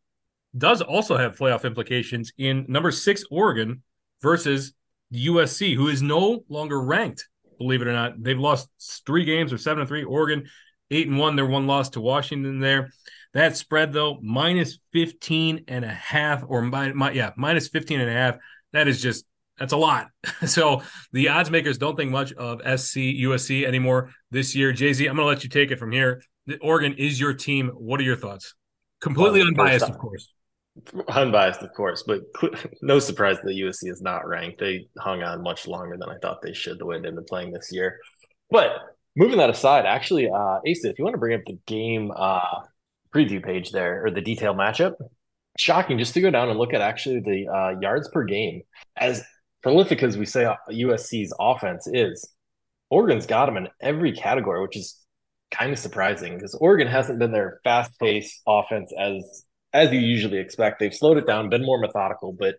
does 0.55 0.81
also 0.81 1.17
have 1.17 1.38
playoff 1.38 1.63
implications 1.63 2.31
in 2.38 2.65
number 2.67 2.91
six 2.91 3.23
Oregon 3.31 3.81
versus 4.21 4.73
USC, 5.13 5.75
who 5.75 5.88
is 5.88 6.01
no 6.01 6.43
longer 6.47 6.79
ranked. 6.79 7.27
Believe 7.57 7.81
it 7.81 7.88
or 7.88 7.93
not, 7.93 8.21
they've 8.21 8.39
lost 8.39 8.69
three 9.05 9.25
games 9.25 9.51
or 9.51 9.57
seven 9.57 9.81
and 9.81 9.88
three. 9.88 10.03
Oregon 10.03 10.47
eight 10.89 11.07
and 11.07 11.17
one. 11.17 11.36
Their 11.36 11.45
one 11.45 11.67
loss 11.67 11.89
to 11.91 12.01
Washington 12.01 12.60
there. 12.60 12.91
That 13.34 13.56
spread 13.56 13.94
though, 13.94 14.20
minus 14.22 14.80
15 14.94 15.65
and 15.67 15.86
a 15.86 15.89
half 15.89 16.44
or 16.48 16.62
my, 16.62 16.91
my, 16.94 17.12
yeah, 17.12 17.32
minus 17.38 17.67
15 17.70 18.00
and 18.00 18.10
a 18.10 18.13
half. 18.13 18.38
That 18.74 18.88
is 18.88 19.02
just 19.02 19.26
that's 19.62 19.74
a 19.74 19.78
lot. 19.78 20.08
so 20.46 20.82
the 21.12 21.30
odds 21.30 21.52
makers 21.52 21.78
don't 21.78 21.96
think 21.96 22.12
much 22.12 22.34
of 22.34 22.60
SC 22.62 22.98
USC 22.98 23.65
anymore 23.65 24.12
this 24.32 24.56
year. 24.56 24.74
JZ, 24.74 25.08
I'm 25.08 25.15
going 25.15 25.26
to 25.26 25.26
let 25.26 25.44
you 25.44 25.50
take 25.50 25.72
it 25.72 25.78
from 25.78 25.91
here. 25.91 26.24
Oregon 26.62 26.96
is 26.98 27.20
your 27.20 27.34
team. 27.34 27.70
What 27.70 28.00
are 28.00 28.04
your 28.04 28.15
thoughts? 28.15 28.56
Completely 29.02 29.39
well, 29.39 29.50
unbiased, 29.50 29.88
of 29.88 29.98
course. 29.98 30.34
Unbiased, 31.08 31.62
of 31.62 31.74
course, 31.74 32.04
but 32.06 32.22
no 32.82 32.98
surprise 33.00 33.38
that 33.44 33.52
USC 33.52 33.89
is 33.89 34.02
not 34.02 34.28
ranked. 34.28 34.60
They 34.60 34.88
hung 34.98 35.22
on 35.22 35.44
much 35.44 35.67
longer 35.67 35.98
than 35.98 36.10
I 36.10 36.17
thought 36.22 36.41
they 36.41 36.54
should. 36.54 36.80
The 36.80 36.86
way 36.86 37.00
they've 37.00 37.13
been 37.13 37.24
playing 37.26 37.52
this 37.52 37.72
year, 37.72 38.00
But 38.50 38.72
moving 39.15 39.38
that 39.38 39.50
aside, 39.50 39.86
actually, 39.86 40.30
uh, 40.30 40.60
Asa, 40.67 40.89
if 40.89 40.98
you 40.98 41.04
want 41.04 41.13
to 41.13 41.20
bring 41.20 41.36
up 41.36 41.41
the 41.46 41.60
game 41.67 42.12
uh, 42.15 42.62
preview 43.13 43.43
page 43.43 43.71
there 43.71 44.06
or 44.06 44.12
the 44.12 44.21
detailed 44.21 44.58
matchup, 44.58 44.93
shocking 45.58 45.97
just 45.97 46.13
to 46.13 46.21
go 46.21 46.30
down 46.30 46.50
and 46.50 46.58
look 46.58 46.74
at 46.74 46.82
actually 46.82 47.19
the 47.19 47.47
uh, 47.47 47.80
yards 47.80 48.10
per 48.10 48.24
game. 48.24 48.62
As 48.97 49.24
prolific 49.63 50.04
as 50.04 50.17
we 50.17 50.26
say 50.26 50.47
USC's 50.69 51.34
offense 51.39 51.88
is, 51.88 52.28
Oregon's 52.89 53.26
got 53.26 53.45
them 53.45 53.58
in 53.58 53.67
every 53.82 54.12
category, 54.12 54.62
which 54.62 54.78
is 54.78 54.97
kind 55.52 55.71
of 55.71 55.80
surprising 55.80 56.36
because 56.36 56.56
Oregon 56.56 56.88
hasn't 56.88 57.19
been 57.19 57.32
their 57.32 57.60
fast 57.63 57.91
paced 58.00 58.41
offense 58.47 58.91
as 58.97 59.45
as 59.74 59.91
you 59.91 60.00
usually 60.00 60.38
expect. 60.38 60.80
They've 60.80 60.93
slowed 60.93 61.17
it 61.17 61.28
down, 61.28 61.50
been 61.50 61.65
more 61.65 61.80
methodical, 61.80 62.34
but 62.34 62.56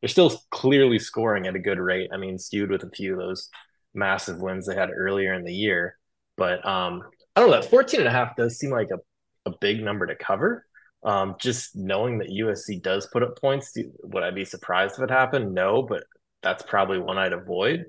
they're 0.00 0.08
still 0.08 0.30
clearly 0.50 0.98
scoring 0.98 1.46
at 1.46 1.54
a 1.54 1.60
good 1.60 1.78
rate. 1.78 2.10
I 2.12 2.16
mean, 2.16 2.38
skewed 2.38 2.70
with 2.70 2.82
a 2.82 2.90
few 2.90 3.12
of 3.12 3.18
those 3.18 3.48
massive 3.94 4.40
wins 4.40 4.66
they 4.66 4.74
had 4.74 4.90
earlier 4.90 5.34
in 5.34 5.44
the 5.44 5.54
year. 5.54 5.96
But 6.36 6.64
um, 6.66 7.02
I 7.36 7.40
don't 7.40 7.50
know, 7.50 7.60
that 7.60 7.70
14 7.70 8.00
and 8.00 8.08
a 8.08 8.12
half 8.12 8.36
does 8.36 8.58
seem 8.58 8.70
like 8.70 8.88
a, 8.92 8.98
a 9.46 9.52
big 9.60 9.82
number 9.82 10.06
to 10.06 10.14
cover. 10.14 10.66
Um, 11.02 11.36
just 11.40 11.74
knowing 11.74 12.18
that 12.18 12.28
USC 12.28 12.82
does 12.82 13.06
put 13.06 13.22
up 13.22 13.40
points, 13.40 13.74
would 14.02 14.22
I 14.22 14.30
be 14.30 14.44
surprised 14.44 14.96
if 14.98 15.04
it 15.04 15.10
happened? 15.10 15.54
No, 15.54 15.82
but 15.82 16.04
that's 16.42 16.62
probably 16.62 16.98
one 16.98 17.18
I'd 17.18 17.32
avoid. 17.32 17.86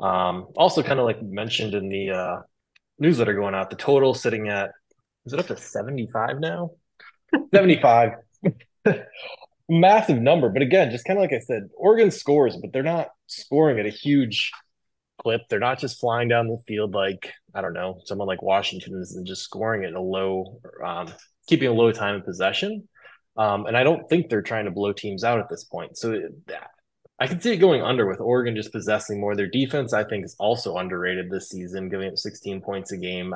Um, 0.00 0.48
also, 0.56 0.82
kind 0.82 0.98
of 0.98 1.06
like 1.06 1.22
mentioned 1.22 1.74
in 1.74 1.88
the 1.88 2.10
uh, 2.10 2.36
newsletter 2.98 3.34
going 3.34 3.54
out, 3.54 3.70
the 3.70 3.76
total 3.76 4.14
sitting 4.14 4.48
at 4.48 4.72
is 5.26 5.32
it 5.32 5.40
up 5.40 5.46
to 5.48 5.56
75 5.56 6.40
now? 6.40 6.70
75. 7.54 8.12
Massive 9.68 10.22
number. 10.22 10.48
But 10.48 10.62
again, 10.62 10.90
just 10.90 11.04
kind 11.04 11.18
of 11.18 11.22
like 11.22 11.34
I 11.34 11.40
said, 11.40 11.68
Oregon 11.76 12.10
scores, 12.10 12.56
but 12.56 12.72
they're 12.72 12.82
not 12.82 13.08
scoring 13.26 13.78
at 13.78 13.86
a 13.86 13.90
huge 13.90 14.50
clip. 15.18 15.42
They're 15.48 15.58
not 15.58 15.78
just 15.78 16.00
flying 16.00 16.28
down 16.28 16.48
the 16.48 16.62
field 16.66 16.92
like, 16.92 17.32
I 17.54 17.60
don't 17.60 17.74
know, 17.74 18.00
someone 18.04 18.28
like 18.28 18.42
Washington 18.42 19.00
is 19.00 19.18
just 19.26 19.42
scoring 19.42 19.84
at 19.84 19.92
a 19.92 20.00
low, 20.00 20.60
um, 20.84 21.12
keeping 21.46 21.68
a 21.68 21.72
low 21.72 21.92
time 21.92 22.16
of 22.16 22.24
possession. 22.24 22.88
Um, 23.36 23.66
and 23.66 23.76
I 23.76 23.84
don't 23.84 24.08
think 24.08 24.28
they're 24.28 24.42
trying 24.42 24.64
to 24.64 24.72
blow 24.72 24.92
teams 24.92 25.22
out 25.22 25.38
at 25.38 25.48
this 25.48 25.64
point. 25.64 25.96
So 25.96 26.20
I 27.20 27.26
can 27.26 27.40
see 27.40 27.52
it 27.52 27.58
going 27.58 27.82
under 27.82 28.06
with 28.06 28.20
Oregon 28.20 28.54
just 28.54 28.72
possessing 28.72 29.20
more. 29.20 29.34
Their 29.34 29.48
defense, 29.48 29.92
I 29.92 30.04
think, 30.04 30.24
is 30.24 30.36
also 30.38 30.76
underrated 30.76 31.30
this 31.30 31.48
season, 31.48 31.88
giving 31.88 32.08
up 32.08 32.18
16 32.18 32.60
points 32.60 32.92
a 32.92 32.96
game. 32.96 33.32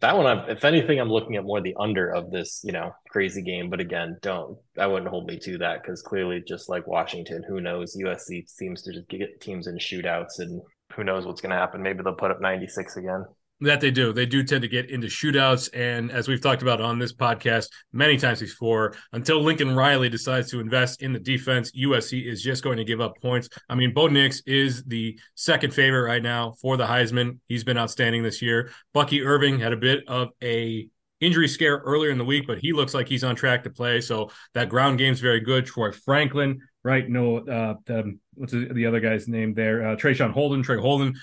That 0.00 0.16
one, 0.16 0.26
I'm, 0.26 0.48
if 0.48 0.64
anything, 0.64 1.00
I'm 1.00 1.10
looking 1.10 1.36
at 1.36 1.44
more 1.44 1.60
the 1.60 1.76
under 1.78 2.10
of 2.10 2.30
this, 2.30 2.62
you 2.64 2.72
know, 2.72 2.92
crazy 3.10 3.42
game. 3.42 3.70
But 3.70 3.80
again, 3.80 4.18
don't 4.22 4.56
I 4.78 4.86
wouldn't 4.86 5.10
hold 5.10 5.26
me 5.26 5.38
to 5.40 5.58
that 5.58 5.82
because 5.82 6.00
clearly, 6.00 6.42
just 6.46 6.68
like 6.68 6.86
Washington, 6.86 7.44
who 7.46 7.60
knows? 7.60 7.96
USC 7.96 8.48
seems 8.48 8.82
to 8.82 8.92
just 8.92 9.08
get 9.08 9.40
teams 9.40 9.66
in 9.66 9.76
shootouts, 9.78 10.38
and 10.38 10.62
who 10.94 11.04
knows 11.04 11.26
what's 11.26 11.40
going 11.40 11.50
to 11.50 11.56
happen? 11.56 11.82
Maybe 11.82 12.02
they'll 12.02 12.14
put 12.14 12.30
up 12.30 12.40
96 12.40 12.96
again. 12.96 13.24
That 13.62 13.80
they 13.80 13.92
do. 13.92 14.12
They 14.12 14.26
do 14.26 14.42
tend 14.42 14.62
to 14.62 14.68
get 14.68 14.90
into 14.90 15.06
shootouts. 15.06 15.70
And 15.72 16.10
as 16.10 16.26
we've 16.26 16.40
talked 16.40 16.62
about 16.62 16.80
on 16.80 16.98
this 16.98 17.12
podcast 17.12 17.68
many 17.92 18.16
times 18.16 18.40
before, 18.40 18.96
until 19.12 19.40
Lincoln 19.40 19.76
Riley 19.76 20.08
decides 20.08 20.50
to 20.50 20.58
invest 20.58 21.00
in 21.00 21.12
the 21.12 21.20
defense, 21.20 21.70
USC 21.70 22.26
is 22.26 22.42
just 22.42 22.64
going 22.64 22.78
to 22.78 22.84
give 22.84 23.00
up 23.00 23.20
points. 23.22 23.48
I 23.68 23.76
mean, 23.76 23.94
Bo 23.94 24.08
Nix 24.08 24.42
is 24.46 24.82
the 24.82 25.16
second 25.36 25.72
favorite 25.72 26.08
right 26.08 26.22
now 26.22 26.54
for 26.60 26.76
the 26.76 26.86
Heisman. 26.86 27.38
He's 27.46 27.62
been 27.62 27.78
outstanding 27.78 28.24
this 28.24 28.42
year. 28.42 28.72
Bucky 28.94 29.22
Irving 29.22 29.60
had 29.60 29.72
a 29.72 29.76
bit 29.76 30.00
of 30.08 30.30
a 30.42 30.88
injury 31.20 31.46
scare 31.46 31.76
earlier 31.86 32.10
in 32.10 32.18
the 32.18 32.24
week, 32.24 32.48
but 32.48 32.58
he 32.58 32.72
looks 32.72 32.94
like 32.94 33.06
he's 33.06 33.22
on 33.22 33.36
track 33.36 33.62
to 33.62 33.70
play. 33.70 34.00
So 34.00 34.30
that 34.54 34.68
ground 34.68 34.98
game's 34.98 35.20
very 35.20 35.38
good. 35.38 35.66
Troy 35.66 35.92
Franklin, 35.92 36.60
right? 36.84 37.08
No, 37.08 37.38
uh, 37.38 37.74
um, 37.88 38.20
what's 38.34 38.52
the 38.52 38.86
other 38.86 39.00
guy's 39.00 39.28
name 39.28 39.54
there? 39.54 39.88
Uh, 39.88 39.96
Traeshon 39.96 40.32
Holden, 40.32 40.62
Trey 40.62 40.78
Holden, 40.78 41.14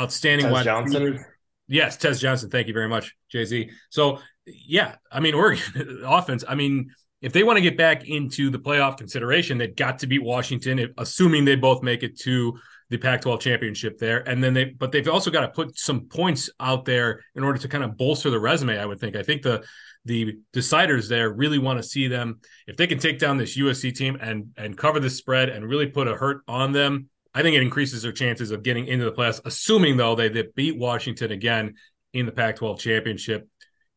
outstanding 0.00 0.46
Tez 0.46 0.52
wide 0.52 0.64
Johnson. 0.64 1.24
Yes, 1.66 1.96
Tez 1.96 2.20
Johnson. 2.20 2.50
Thank 2.50 2.66
you 2.66 2.74
very 2.74 2.88
much, 2.88 3.14
JZ. 3.32 3.70
So 3.90 4.20
yeah, 4.46 4.96
I 5.10 5.20
mean 5.20 5.34
Oregon 5.34 6.02
offense. 6.04 6.44
I 6.48 6.54
mean, 6.54 6.90
if 7.20 7.32
they 7.32 7.42
want 7.42 7.56
to 7.56 7.62
get 7.62 7.76
back 7.76 8.08
into 8.08 8.50
the 8.50 8.58
playoff 8.58 8.96
consideration, 8.96 9.58
they've 9.58 9.74
got 9.74 9.98
to 10.00 10.06
beat 10.06 10.22
Washington, 10.22 10.94
assuming 10.98 11.44
they 11.44 11.56
both 11.56 11.82
make 11.82 12.02
it 12.02 12.18
to 12.20 12.58
the 12.90 12.96
Pac-12 12.96 13.40
championship 13.40 13.98
there. 13.98 14.26
And 14.28 14.42
then 14.42 14.54
they, 14.54 14.64
but 14.64 14.92
they've 14.92 15.08
also 15.08 15.30
got 15.30 15.42
to 15.42 15.48
put 15.48 15.78
some 15.78 16.08
points 16.08 16.48
out 16.58 16.84
there 16.84 17.22
in 17.34 17.44
order 17.44 17.58
to 17.58 17.68
kind 17.68 17.84
of 17.84 17.96
bolster 17.96 18.30
the 18.30 18.40
resume. 18.40 18.78
I 18.78 18.86
would 18.86 19.00
think. 19.00 19.16
I 19.16 19.22
think 19.22 19.42
the 19.42 19.64
the 20.04 20.38
deciders 20.54 21.08
there 21.08 21.30
really 21.30 21.58
want 21.58 21.78
to 21.78 21.82
see 21.82 22.08
them 22.08 22.40
if 22.66 22.76
they 22.76 22.86
can 22.86 22.98
take 22.98 23.18
down 23.18 23.36
this 23.36 23.58
USC 23.58 23.94
team 23.94 24.16
and 24.20 24.48
and 24.56 24.76
cover 24.76 25.00
the 25.00 25.10
spread 25.10 25.48
and 25.48 25.68
really 25.68 25.86
put 25.86 26.08
a 26.08 26.14
hurt 26.14 26.42
on 26.48 26.72
them 26.72 27.10
I 27.34 27.42
think 27.42 27.54
it 27.56 27.62
increases 27.62 28.02
their 28.02 28.12
chances 28.12 28.50
of 28.50 28.64
getting 28.64 28.86
into 28.86 29.04
the 29.04 29.12
playoffs, 29.12 29.40
assuming 29.44 29.96
though 29.96 30.14
they, 30.14 30.28
they 30.28 30.44
beat 30.56 30.76
Washington 30.76 31.30
again 31.30 31.74
in 32.12 32.26
the 32.26 32.32
Pac-12 32.32 32.80
championship. 32.80 33.48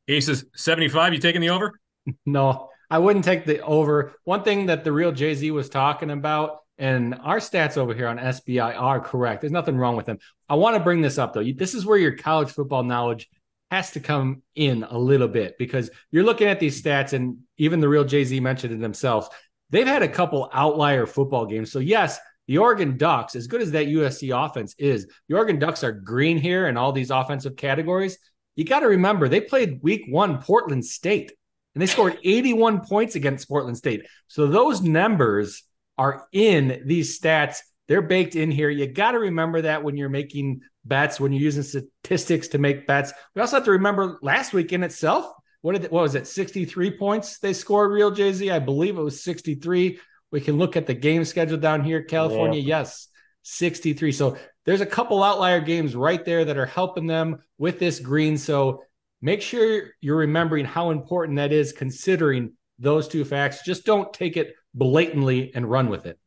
Aces 0.08 0.46
75, 0.56 1.14
you 1.14 1.20
taking 1.20 1.42
the 1.42 1.50
over? 1.50 1.74
No, 2.26 2.70
I 2.90 2.98
wouldn't 2.98 3.26
take 3.26 3.46
the 3.46 3.62
over. 3.62 4.14
One 4.24 4.44
thing 4.44 4.66
that 4.66 4.84
the 4.84 4.92
real 4.92 5.12
JZ 5.12 5.52
was 5.52 5.70
talking 5.70 6.10
about, 6.10 6.61
and 6.82 7.14
our 7.22 7.38
stats 7.38 7.78
over 7.78 7.94
here 7.94 8.08
on 8.08 8.18
SBI 8.18 8.76
are 8.76 9.00
correct. 9.00 9.42
There's 9.42 9.54
nothing 9.54 9.78
wrong 9.78 9.96
with 9.96 10.08
them. 10.08 10.18
I 10.50 10.56
want 10.56 10.76
to 10.76 10.84
bring 10.84 11.00
this 11.00 11.20
up 11.20 11.32
though. 11.32 11.44
This 11.44 11.76
is 11.76 11.86
where 11.86 11.98
your 11.98 12.18
college 12.18 12.50
football 12.50 12.84
knowledge 12.84 13.30
has 13.70 13.92
to 13.92 14.00
come 14.00 14.42
in 14.56 14.84
a 14.90 14.98
little 14.98 15.28
bit 15.28 15.60
because 15.60 15.92
you're 16.10 16.24
looking 16.24 16.48
at 16.48 16.60
these 16.60 16.82
stats, 16.82 17.14
and 17.14 17.38
even 17.58 17.82
the 17.82 17.88
real 17.88 18.04
JZ 18.04 18.42
mentioned 18.42 18.74
it 18.74 18.82
themselves. 18.82 19.30
They've 19.70 19.86
had 19.86 20.02
a 20.02 20.08
couple 20.08 20.50
outlier 20.52 21.06
football 21.06 21.46
games. 21.46 21.72
So 21.72 21.78
yes, 21.78 22.20
the 22.48 22.58
Oregon 22.58 22.98
Ducks, 22.98 23.36
as 23.36 23.46
good 23.46 23.62
as 23.62 23.72
that 23.72 23.86
USC 23.86 24.36
offense 24.36 24.74
is, 24.80 25.08
the 25.30 25.36
Oregon 25.36 25.60
Ducks 25.60 25.84
are 25.84 25.92
green 25.92 26.40
here 26.40 26.68
in 26.68 26.78
all 26.78 26.92
these 26.92 27.12
offensive 27.12 27.56
categories. 27.56 28.18
You 28.56 28.66
got 28.66 28.80
to 28.80 28.88
remember 28.88 29.30
they 29.30 29.40
played 29.40 29.84
week 29.84 30.06
one 30.10 30.42
Portland 30.42 30.84
State 30.84 31.32
and 31.76 31.82
they 31.82 31.86
scored 31.86 32.18
81 32.24 32.82
points 32.82 33.16
against 33.16 33.48
Portland 33.48 33.78
State. 33.78 34.08
So 34.28 34.48
those 34.48 34.82
numbers 34.82 35.64
are 36.02 36.28
in 36.32 36.82
these 36.86 37.20
stats. 37.20 37.60
They're 37.88 38.02
baked 38.02 38.36
in 38.36 38.50
here. 38.50 38.72
You 38.72 38.88
got 38.88 39.12
to 39.12 39.20
remember 39.20 39.62
that 39.62 39.84
when 39.84 39.98
you're 39.98 40.10
making 40.10 40.62
bets, 40.84 41.20
when 41.20 41.32
you're 41.32 41.44
using 41.44 41.62
statistics 41.62 42.48
to 42.50 42.58
make 42.58 42.88
bets. 42.88 43.14
We 43.36 43.42
also 43.42 43.58
have 43.58 43.66
to 43.66 43.72
remember 43.72 44.18
last 44.24 44.52
week 44.52 44.74
in 44.74 44.82
itself. 44.82 45.32
What 45.62 45.80
did 45.80 45.92
what 45.92 46.02
was 46.02 46.16
it? 46.16 46.26
63 46.26 46.98
points 46.98 47.38
they 47.38 47.54
scored. 47.54 47.92
Real 47.92 48.12
JZ, 48.12 48.52
I 48.52 48.58
believe 48.58 48.98
it 48.98 49.02
was 49.02 49.24
63. 49.24 50.00
We 50.32 50.42
can 50.42 50.58
look 50.58 50.76
at 50.76 50.88
the 50.88 50.96
game 50.96 51.24
schedule 51.24 51.58
down 51.58 51.84
here. 51.84 52.02
California, 52.04 52.60
yeah. 52.60 52.80
yes, 52.80 53.08
63. 53.44 54.12
So 54.12 54.38
there's 54.66 54.82
a 54.82 54.86
couple 54.88 55.22
outlier 55.22 55.62
games 55.62 55.96
right 55.96 56.26
there 56.26 56.46
that 56.46 56.58
are 56.58 56.66
helping 56.66 57.06
them 57.06 57.44
with 57.60 57.78
this 57.78 58.00
green. 58.00 58.38
So 58.40 58.84
make 59.22 59.44
sure 59.44 59.92
you're 60.02 60.18
remembering 60.18 60.66
how 60.66 60.90
important 60.90 61.36
that 61.38 61.52
is 61.52 61.74
considering 61.74 62.54
those 62.80 63.08
two 63.08 63.24
facts. 63.24 63.64
Just 63.64 63.86
don't 63.86 64.12
take 64.14 64.38
it 64.38 64.56
blatantly 64.74 65.52
and 65.54 65.70
run 65.70 65.90
with 65.90 66.06
it. 66.06 66.18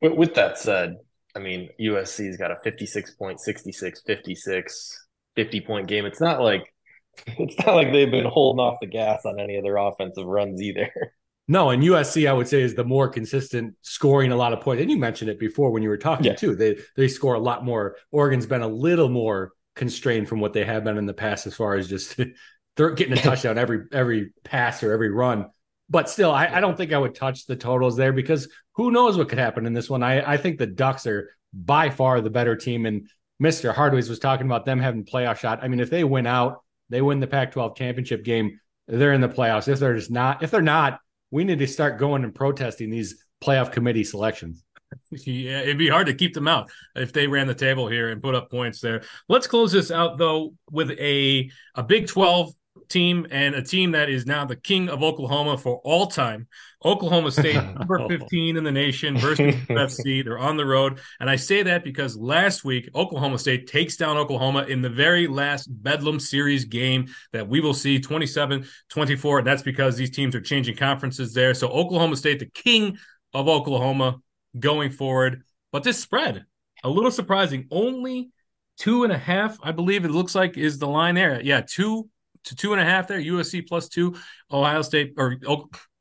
With 0.00 0.34
that 0.34 0.58
said, 0.58 0.96
I 1.34 1.38
mean, 1.38 1.70
USC's 1.80 2.36
got 2.36 2.50
a 2.50 2.56
56 2.62 3.14
point, 3.14 3.40
66, 3.40 4.02
56, 4.06 5.06
50 5.36 5.60
point 5.62 5.88
game. 5.88 6.04
It's 6.04 6.20
not 6.20 6.40
like 6.40 6.72
it's 7.26 7.58
not 7.64 7.74
like 7.74 7.92
they've 7.92 8.10
been 8.10 8.26
holding 8.26 8.60
off 8.60 8.78
the 8.80 8.86
gas 8.86 9.22
on 9.24 9.40
any 9.40 9.56
of 9.56 9.64
their 9.64 9.76
offensive 9.76 10.26
runs 10.26 10.60
either. 10.60 10.90
No, 11.46 11.68
and 11.68 11.82
USC 11.82 12.26
I 12.26 12.32
would 12.32 12.48
say 12.48 12.62
is 12.62 12.74
the 12.74 12.84
more 12.84 13.06
consistent, 13.08 13.74
scoring 13.82 14.32
a 14.32 14.36
lot 14.36 14.54
of 14.54 14.62
points. 14.62 14.80
And 14.80 14.90
you 14.90 14.96
mentioned 14.96 15.30
it 15.30 15.38
before 15.38 15.70
when 15.72 15.82
you 15.82 15.90
were 15.90 15.98
talking 15.98 16.24
yeah. 16.24 16.36
too. 16.36 16.56
They 16.56 16.78
they 16.96 17.06
score 17.06 17.34
a 17.34 17.38
lot 17.38 17.66
more. 17.66 17.96
Oregon's 18.10 18.46
been 18.46 18.62
a 18.62 18.66
little 18.66 19.10
more 19.10 19.52
constrained 19.76 20.26
from 20.26 20.40
what 20.40 20.54
they 20.54 20.64
have 20.64 20.84
been 20.84 20.96
in 20.96 21.04
the 21.04 21.12
past 21.12 21.46
as 21.46 21.54
far 21.54 21.74
as 21.74 21.86
just 21.86 22.18
they're 22.76 22.92
getting 22.92 23.12
a 23.12 23.20
touchdown 23.20 23.58
every 23.58 23.84
every 23.92 24.32
pass 24.42 24.82
or 24.82 24.92
every 24.92 25.10
run. 25.10 25.50
But 25.90 26.08
still, 26.08 26.30
I, 26.30 26.46
I 26.46 26.60
don't 26.60 26.76
think 26.76 26.92
I 26.92 26.98
would 26.98 27.14
touch 27.14 27.46
the 27.46 27.56
totals 27.56 27.96
there 27.96 28.12
because 28.12 28.48
who 28.72 28.90
knows 28.90 29.16
what 29.16 29.28
could 29.28 29.38
happen 29.38 29.66
in 29.66 29.72
this 29.72 29.90
one. 29.90 30.02
I, 30.02 30.32
I 30.32 30.36
think 30.36 30.58
the 30.58 30.66
Ducks 30.66 31.06
are 31.06 31.30
by 31.52 31.90
far 31.90 32.20
the 32.20 32.30
better 32.30 32.56
team. 32.56 32.86
And 32.86 33.08
Mr. 33.42 33.74
Hardways 33.74 34.08
was 34.08 34.18
talking 34.18 34.46
about 34.46 34.64
them 34.64 34.80
having 34.80 35.04
playoff 35.04 35.38
shot. 35.38 35.60
I 35.62 35.68
mean, 35.68 35.80
if 35.80 35.90
they 35.90 36.04
win 36.04 36.26
out, 36.26 36.62
they 36.88 37.02
win 37.02 37.20
the 37.20 37.26
Pac-12 37.26 37.76
championship 37.76 38.24
game, 38.24 38.60
they're 38.86 39.12
in 39.12 39.20
the 39.20 39.28
playoffs. 39.28 39.68
If 39.68 39.78
they're 39.78 39.96
just 39.96 40.10
not, 40.10 40.42
if 40.42 40.50
they're 40.50 40.62
not, 40.62 41.00
we 41.30 41.44
need 41.44 41.58
to 41.58 41.66
start 41.66 41.98
going 41.98 42.24
and 42.24 42.34
protesting 42.34 42.90
these 42.90 43.24
playoff 43.42 43.72
committee 43.72 44.04
selections. 44.04 44.64
Yeah, 45.10 45.60
it'd 45.60 45.76
be 45.76 45.88
hard 45.88 46.06
to 46.06 46.14
keep 46.14 46.34
them 46.34 46.46
out 46.46 46.70
if 46.94 47.12
they 47.12 47.26
ran 47.26 47.48
the 47.48 47.54
table 47.54 47.88
here 47.88 48.10
and 48.10 48.22
put 48.22 48.36
up 48.36 48.48
points 48.48 48.80
there. 48.80 49.02
Let's 49.28 49.48
close 49.48 49.72
this 49.72 49.90
out 49.90 50.18
though 50.18 50.54
with 50.70 50.92
a 50.92 51.50
a 51.74 51.82
Big 51.82 52.06
12 52.06 52.52
team 52.88 53.26
and 53.30 53.54
a 53.54 53.62
team 53.62 53.92
that 53.92 54.08
is 54.08 54.26
now 54.26 54.44
the 54.44 54.56
king 54.56 54.88
of 54.88 55.02
Oklahoma 55.02 55.58
for 55.58 55.80
all 55.84 56.06
time. 56.06 56.46
Oklahoma 56.84 57.30
State, 57.30 57.54
number 57.78 58.06
15 58.08 58.56
in 58.56 58.64
the 58.64 58.72
nation 58.72 59.16
versus 59.16 59.54
UFC. 59.54 60.22
They're 60.24 60.38
on 60.38 60.56
the 60.56 60.66
road. 60.66 61.00
And 61.20 61.30
I 61.30 61.36
say 61.36 61.62
that 61.62 61.84
because 61.84 62.16
last 62.16 62.64
week, 62.64 62.88
Oklahoma 62.94 63.38
State 63.38 63.66
takes 63.66 63.96
down 63.96 64.16
Oklahoma 64.16 64.64
in 64.64 64.82
the 64.82 64.90
very 64.90 65.26
last 65.26 65.66
Bedlam 65.66 66.20
Series 66.20 66.64
game 66.64 67.06
that 67.32 67.48
we 67.48 67.60
will 67.60 67.74
see 67.74 68.00
27 68.00 68.66
24. 68.88 69.38
And 69.38 69.46
that's 69.46 69.62
because 69.62 69.96
these 69.96 70.10
teams 70.10 70.34
are 70.34 70.40
changing 70.40 70.76
conferences 70.76 71.32
there. 71.32 71.54
So 71.54 71.68
Oklahoma 71.68 72.16
State, 72.16 72.38
the 72.38 72.46
king 72.46 72.98
of 73.32 73.48
Oklahoma 73.48 74.20
going 74.58 74.90
forward. 74.90 75.42
But 75.72 75.82
this 75.82 75.98
spread, 75.98 76.44
a 76.84 76.88
little 76.88 77.10
surprising, 77.10 77.66
only 77.70 78.30
two 78.78 79.04
and 79.04 79.12
a 79.12 79.18
half, 79.18 79.58
I 79.62 79.72
believe 79.72 80.04
it 80.04 80.10
looks 80.10 80.34
like 80.34 80.56
is 80.56 80.78
the 80.78 80.88
line 80.88 81.14
there. 81.14 81.40
Yeah, 81.42 81.62
two 81.66 82.08
to 82.44 82.56
two 82.56 82.72
and 82.72 82.80
a 82.80 82.84
half 82.84 83.08
there. 83.08 83.20
USC 83.20 83.66
plus 83.66 83.88
two, 83.88 84.14
Ohio 84.50 84.82
State 84.82 85.14
or 85.16 85.36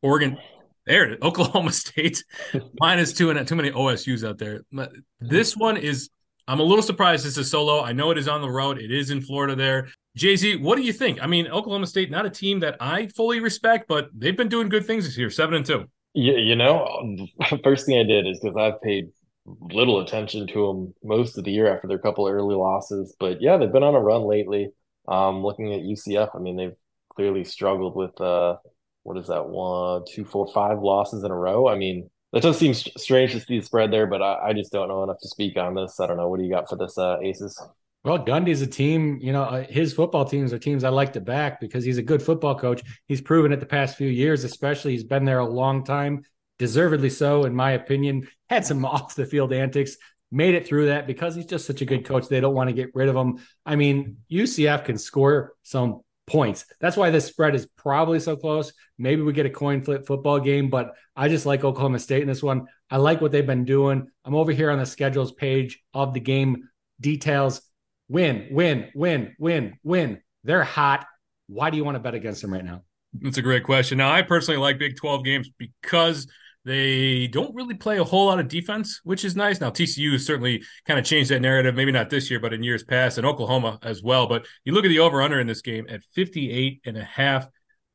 Oregon. 0.01 0.37
There 0.85 1.05
it 1.05 1.13
is. 1.13 1.17
Oklahoma 1.23 1.71
State 1.71 2.23
minus 2.79 3.13
two 3.13 3.29
and 3.29 3.47
too 3.47 3.55
many 3.55 3.71
OSU's 3.71 4.23
out 4.23 4.37
there. 4.37 4.61
Mm-hmm. 4.73 5.01
This 5.21 5.55
one 5.55 5.77
is 5.77 6.09
I'm 6.47 6.59
a 6.59 6.63
little 6.63 6.83
surprised 6.83 7.25
this 7.25 7.37
is 7.37 7.49
so 7.49 7.63
low. 7.63 7.83
I 7.83 7.93
know 7.93 8.11
it 8.11 8.17
is 8.17 8.27
on 8.27 8.41
the 8.41 8.49
road. 8.49 8.77
It 8.77 8.91
is 8.91 9.11
in 9.11 9.21
Florida 9.21 9.55
there. 9.55 9.87
JZ, 10.17 10.61
what 10.61 10.75
do 10.75 10.83
you 10.83 10.93
think? 10.93 11.23
I 11.23 11.27
mean, 11.27 11.47
Oklahoma 11.47 11.87
State, 11.87 12.11
not 12.11 12.25
a 12.25 12.29
team 12.29 12.59
that 12.59 12.75
I 12.79 13.07
fully 13.07 13.39
respect, 13.39 13.87
but 13.87 14.09
they've 14.13 14.35
been 14.35 14.49
doing 14.49 14.69
good 14.69 14.85
things 14.85 15.05
this 15.05 15.17
year, 15.17 15.29
seven 15.29 15.55
and 15.55 15.65
two. 15.65 15.85
Yeah, 16.13 16.37
you 16.37 16.55
know, 16.55 17.27
first 17.63 17.85
thing 17.85 17.97
I 17.97 18.03
did 18.03 18.27
is 18.27 18.39
because 18.39 18.57
I've 18.57 18.81
paid 18.81 19.09
little 19.45 20.01
attention 20.01 20.47
to 20.47 20.67
them 20.67 20.93
most 21.03 21.37
of 21.37 21.43
the 21.43 21.51
year 21.51 21.73
after 21.73 21.87
their 21.87 21.97
couple 21.97 22.27
early 22.27 22.55
losses. 22.55 23.15
But 23.19 23.41
yeah, 23.41 23.57
they've 23.57 23.71
been 23.71 23.83
on 23.83 23.95
a 23.95 23.99
run 23.99 24.23
lately. 24.23 24.69
Um, 25.07 25.43
looking 25.43 25.73
at 25.73 25.81
UCF, 25.81 26.29
I 26.35 26.39
mean, 26.39 26.55
they've 26.55 26.75
clearly 27.15 27.43
struggled 27.43 27.95
with 27.95 28.19
uh, 28.19 28.57
what 29.03 29.17
is 29.17 29.27
that 29.27 29.47
one, 29.47 30.03
two, 30.09 30.25
four, 30.25 30.51
five 30.53 30.79
losses 30.79 31.23
in 31.23 31.31
a 31.31 31.35
row. 31.35 31.67
I 31.67 31.75
mean, 31.75 32.09
that 32.31 32.41
does 32.41 32.57
seem 32.57 32.73
strange 32.73 33.31
to 33.33 33.39
see 33.39 33.59
the 33.59 33.65
spread 33.65 33.91
there, 33.91 34.07
but 34.07 34.21
I, 34.21 34.49
I, 34.49 34.53
just 34.53 34.71
don't 34.71 34.87
know 34.87 35.03
enough 35.03 35.19
to 35.21 35.27
speak 35.27 35.55
on 35.55 35.75
this. 35.75 35.99
I 35.99 36.07
don't 36.07 36.17
know. 36.17 36.29
What 36.29 36.39
do 36.39 36.45
you 36.45 36.51
got 36.51 36.67
for 36.67 36.75
this, 36.75 36.97
uh, 36.97 37.17
Aces? 37.21 37.61
Well, 38.03 38.19
Gundy's 38.19 38.61
a 38.61 38.67
team, 38.67 39.19
you 39.21 39.31
know, 39.31 39.43
uh, 39.43 39.63
his 39.63 39.93
football 39.93 40.25
teams 40.25 40.51
are 40.51 40.59
teams 40.59 40.83
I 40.83 40.89
like 40.89 41.13
to 41.13 41.21
back 41.21 41.61
because 41.61 41.85
he's 41.85 41.97
a 41.97 42.03
good 42.03 42.21
football 42.21 42.55
coach. 42.55 42.81
He's 43.07 43.21
proven 43.21 43.53
it 43.53 43.59
the 43.59 43.65
past 43.65 43.95
few 43.97 44.09
years, 44.09 44.43
especially. 44.43 44.91
He's 44.91 45.05
been 45.05 45.23
there 45.23 45.39
a 45.39 45.45
long 45.45 45.85
time, 45.85 46.23
deservedly 46.59 47.09
so, 47.09 47.45
in 47.45 47.55
my 47.55 47.71
opinion. 47.71 48.27
Had 48.49 48.65
some 48.65 48.83
off 48.85 49.15
the 49.15 49.25
field 49.25 49.53
antics, 49.53 49.95
made 50.33 50.55
it 50.55 50.67
through 50.67 50.87
that 50.87 51.05
because 51.05 51.35
he's 51.35 51.45
just 51.45 51.67
such 51.67 51.81
a 51.81 51.85
good 51.85 52.05
coach. 52.05 52.27
They 52.27 52.41
don't 52.41 52.55
want 52.55 52.67
to 52.69 52.73
get 52.73 52.89
rid 52.95 53.07
of 53.07 53.15
him. 53.15 53.37
I 53.65 53.75
mean, 53.75 54.17
UCF 54.31 54.83
can 54.83 54.97
score 54.97 55.53
some 55.61 56.01
points. 56.25 56.65
That's 56.81 56.97
why 56.97 57.11
this 57.11 57.25
spread 57.25 57.53
is 57.53 57.67
probably 57.77 58.19
so 58.19 58.35
close. 58.35 58.73
Maybe 58.97 59.21
we 59.21 59.31
get 59.31 59.45
a 59.45 59.51
coin 59.51 59.83
flip 59.83 60.07
football 60.07 60.39
game, 60.39 60.71
but 60.71 60.95
I 61.15 61.29
just 61.29 61.45
like 61.45 61.63
Oklahoma 61.63 61.99
State 61.99 62.23
in 62.23 62.27
this 62.27 62.41
one. 62.41 62.65
I 62.89 62.97
like 62.97 63.21
what 63.21 63.31
they've 63.31 63.45
been 63.45 63.65
doing. 63.65 64.07
I'm 64.25 64.33
over 64.33 64.51
here 64.51 64.71
on 64.71 64.79
the 64.79 64.85
schedules 64.87 65.31
page 65.31 65.79
of 65.93 66.15
the 66.15 66.19
game 66.19 66.67
details. 66.99 67.61
Win, 68.09 68.47
win, 68.49 68.89
win, 68.95 69.35
win, 69.37 69.77
win. 69.83 70.19
They're 70.43 70.63
hot. 70.63 71.05
Why 71.47 71.69
do 71.69 71.77
you 71.77 71.83
want 71.83 71.95
to 71.95 71.99
bet 71.99 72.15
against 72.15 72.41
them 72.41 72.51
right 72.51 72.65
now? 72.65 72.81
That's 73.13 73.37
a 73.37 73.43
great 73.43 73.63
question. 73.63 73.99
Now, 73.99 74.11
I 74.11 74.23
personally 74.23 74.59
like 74.59 74.79
Big 74.79 74.97
12 74.97 75.23
games 75.23 75.51
because– 75.59 76.27
they 76.65 77.27
don't 77.27 77.53
really 77.53 77.75
play 77.75 77.97
a 77.97 78.03
whole 78.03 78.27
lot 78.27 78.39
of 78.39 78.47
defense, 78.47 79.01
which 79.03 79.25
is 79.25 79.35
nice. 79.35 79.59
Now, 79.59 79.69
TCU 79.69 80.19
certainly 80.19 80.63
kind 80.85 80.99
of 80.99 81.05
changed 81.05 81.31
that 81.31 81.41
narrative, 81.41 81.75
maybe 81.75 81.91
not 81.91 82.09
this 82.09 82.29
year, 82.29 82.39
but 82.39 82.53
in 82.53 82.63
years 82.63 82.83
past, 82.83 83.17
and 83.17 83.27
Oklahoma 83.27 83.79
as 83.83 84.01
well. 84.01 84.27
But 84.27 84.47
you 84.63 84.73
look 84.73 84.85
at 84.85 84.89
the 84.89 84.99
over 84.99 85.21
under 85.21 85.39
in 85.39 85.47
this 85.47 85.61
game 85.61 85.85
at 85.89 86.03
58 86.15 86.81
and 86.85 86.97
a 86.97 87.03
half. 87.03 87.47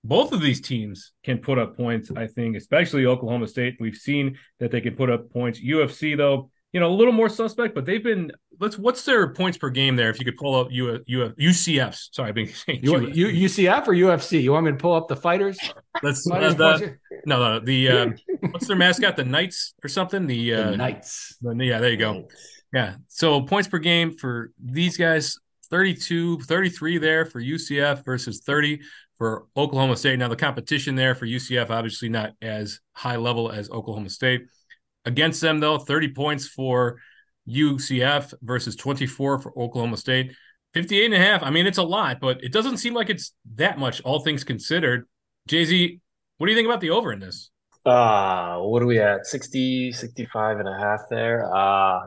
Both 0.04 0.32
of 0.32 0.40
these 0.40 0.60
teams 0.60 1.12
can 1.24 1.38
put 1.38 1.58
up 1.58 1.76
points, 1.76 2.10
I 2.14 2.28
think, 2.28 2.56
especially 2.56 3.04
Oklahoma 3.04 3.48
State. 3.48 3.76
We've 3.80 3.96
seen 3.96 4.38
that 4.60 4.70
they 4.70 4.80
can 4.80 4.94
put 4.94 5.10
up 5.10 5.30
points. 5.32 5.60
UFC, 5.60 6.16
though, 6.16 6.50
you 6.72 6.80
know, 6.80 6.90
a 6.90 6.94
little 6.94 7.12
more 7.12 7.28
suspect, 7.28 7.74
but 7.74 7.86
they've 7.86 8.02
been. 8.02 8.32
Let's. 8.60 8.76
What's 8.78 9.04
their 9.04 9.32
points 9.32 9.56
per 9.56 9.70
game 9.70 9.96
there? 9.96 10.10
If 10.10 10.18
you 10.18 10.24
could 10.24 10.36
pull 10.36 10.54
up 10.54 10.68
U, 10.70 11.02
U, 11.06 11.32
UCFs. 11.38 12.08
Sorry, 12.12 12.28
I've 12.28 12.34
been 12.34 12.48
saying 12.66 12.80
U, 12.82 13.08
U, 13.08 13.26
UCF 13.26 13.86
or 13.86 13.92
UFC. 13.92 14.42
You 14.42 14.52
want 14.52 14.66
me 14.66 14.72
to 14.72 14.76
pull 14.76 14.94
up 14.94 15.08
the 15.08 15.16
fighters? 15.16 15.58
Let's. 16.02 16.28
Fighters 16.28 16.60
uh, 16.60 16.78
no, 17.24 17.38
no. 17.38 17.60
The 17.60 17.88
uh, 17.88 18.06
what's 18.50 18.66
their 18.66 18.76
mascot? 18.76 19.16
The 19.16 19.24
Knights 19.24 19.74
or 19.82 19.88
something? 19.88 20.26
The, 20.26 20.54
uh, 20.54 20.70
the 20.72 20.76
Knights. 20.76 21.36
The, 21.40 21.54
yeah, 21.64 21.78
there 21.78 21.90
you 21.90 21.96
go. 21.96 22.28
Yeah. 22.72 22.96
So 23.08 23.42
points 23.42 23.68
per 23.68 23.78
game 23.78 24.12
for 24.12 24.52
these 24.62 24.96
guys 24.96 25.38
32, 25.70 26.40
33 26.40 26.98
there 26.98 27.24
for 27.24 27.40
UCF 27.40 28.04
versus 28.04 28.40
30 28.40 28.80
for 29.16 29.46
Oklahoma 29.56 29.96
State. 29.96 30.18
Now 30.18 30.28
the 30.28 30.36
competition 30.36 30.94
there 30.94 31.14
for 31.14 31.26
UCF 31.26 31.70
obviously 31.70 32.08
not 32.08 32.32
as 32.42 32.80
high 32.92 33.16
level 33.16 33.50
as 33.50 33.70
Oklahoma 33.70 34.10
State. 34.10 34.46
Against 35.04 35.40
them, 35.40 35.60
though, 35.60 35.78
30 35.78 36.12
points 36.12 36.46
for 36.46 36.98
UCF 37.48 38.34
versus 38.42 38.76
24 38.76 39.38
for 39.38 39.58
Oklahoma 39.58 39.96
State. 39.96 40.32
58 40.74 41.06
and 41.06 41.14
a 41.14 41.18
half. 41.18 41.42
I 41.42 41.50
mean, 41.50 41.66
it's 41.66 41.78
a 41.78 41.82
lot, 41.82 42.20
but 42.20 42.42
it 42.44 42.52
doesn't 42.52 42.76
seem 42.76 42.94
like 42.94 43.10
it's 43.10 43.32
that 43.56 43.78
much, 43.78 44.00
all 44.02 44.20
things 44.20 44.44
considered. 44.44 45.06
JZ, 45.48 46.00
what 46.36 46.46
do 46.46 46.52
you 46.52 46.58
think 46.58 46.66
about 46.66 46.80
the 46.80 46.90
over 46.90 47.12
in 47.12 47.20
this? 47.20 47.50
Uh, 47.86 48.58
what 48.58 48.82
are 48.82 48.86
we 48.86 48.98
at? 48.98 49.26
60, 49.26 49.92
65 49.92 50.58
and 50.58 50.68
a 50.68 50.78
half 50.78 51.00
there. 51.08 51.52
Uh, 51.54 52.00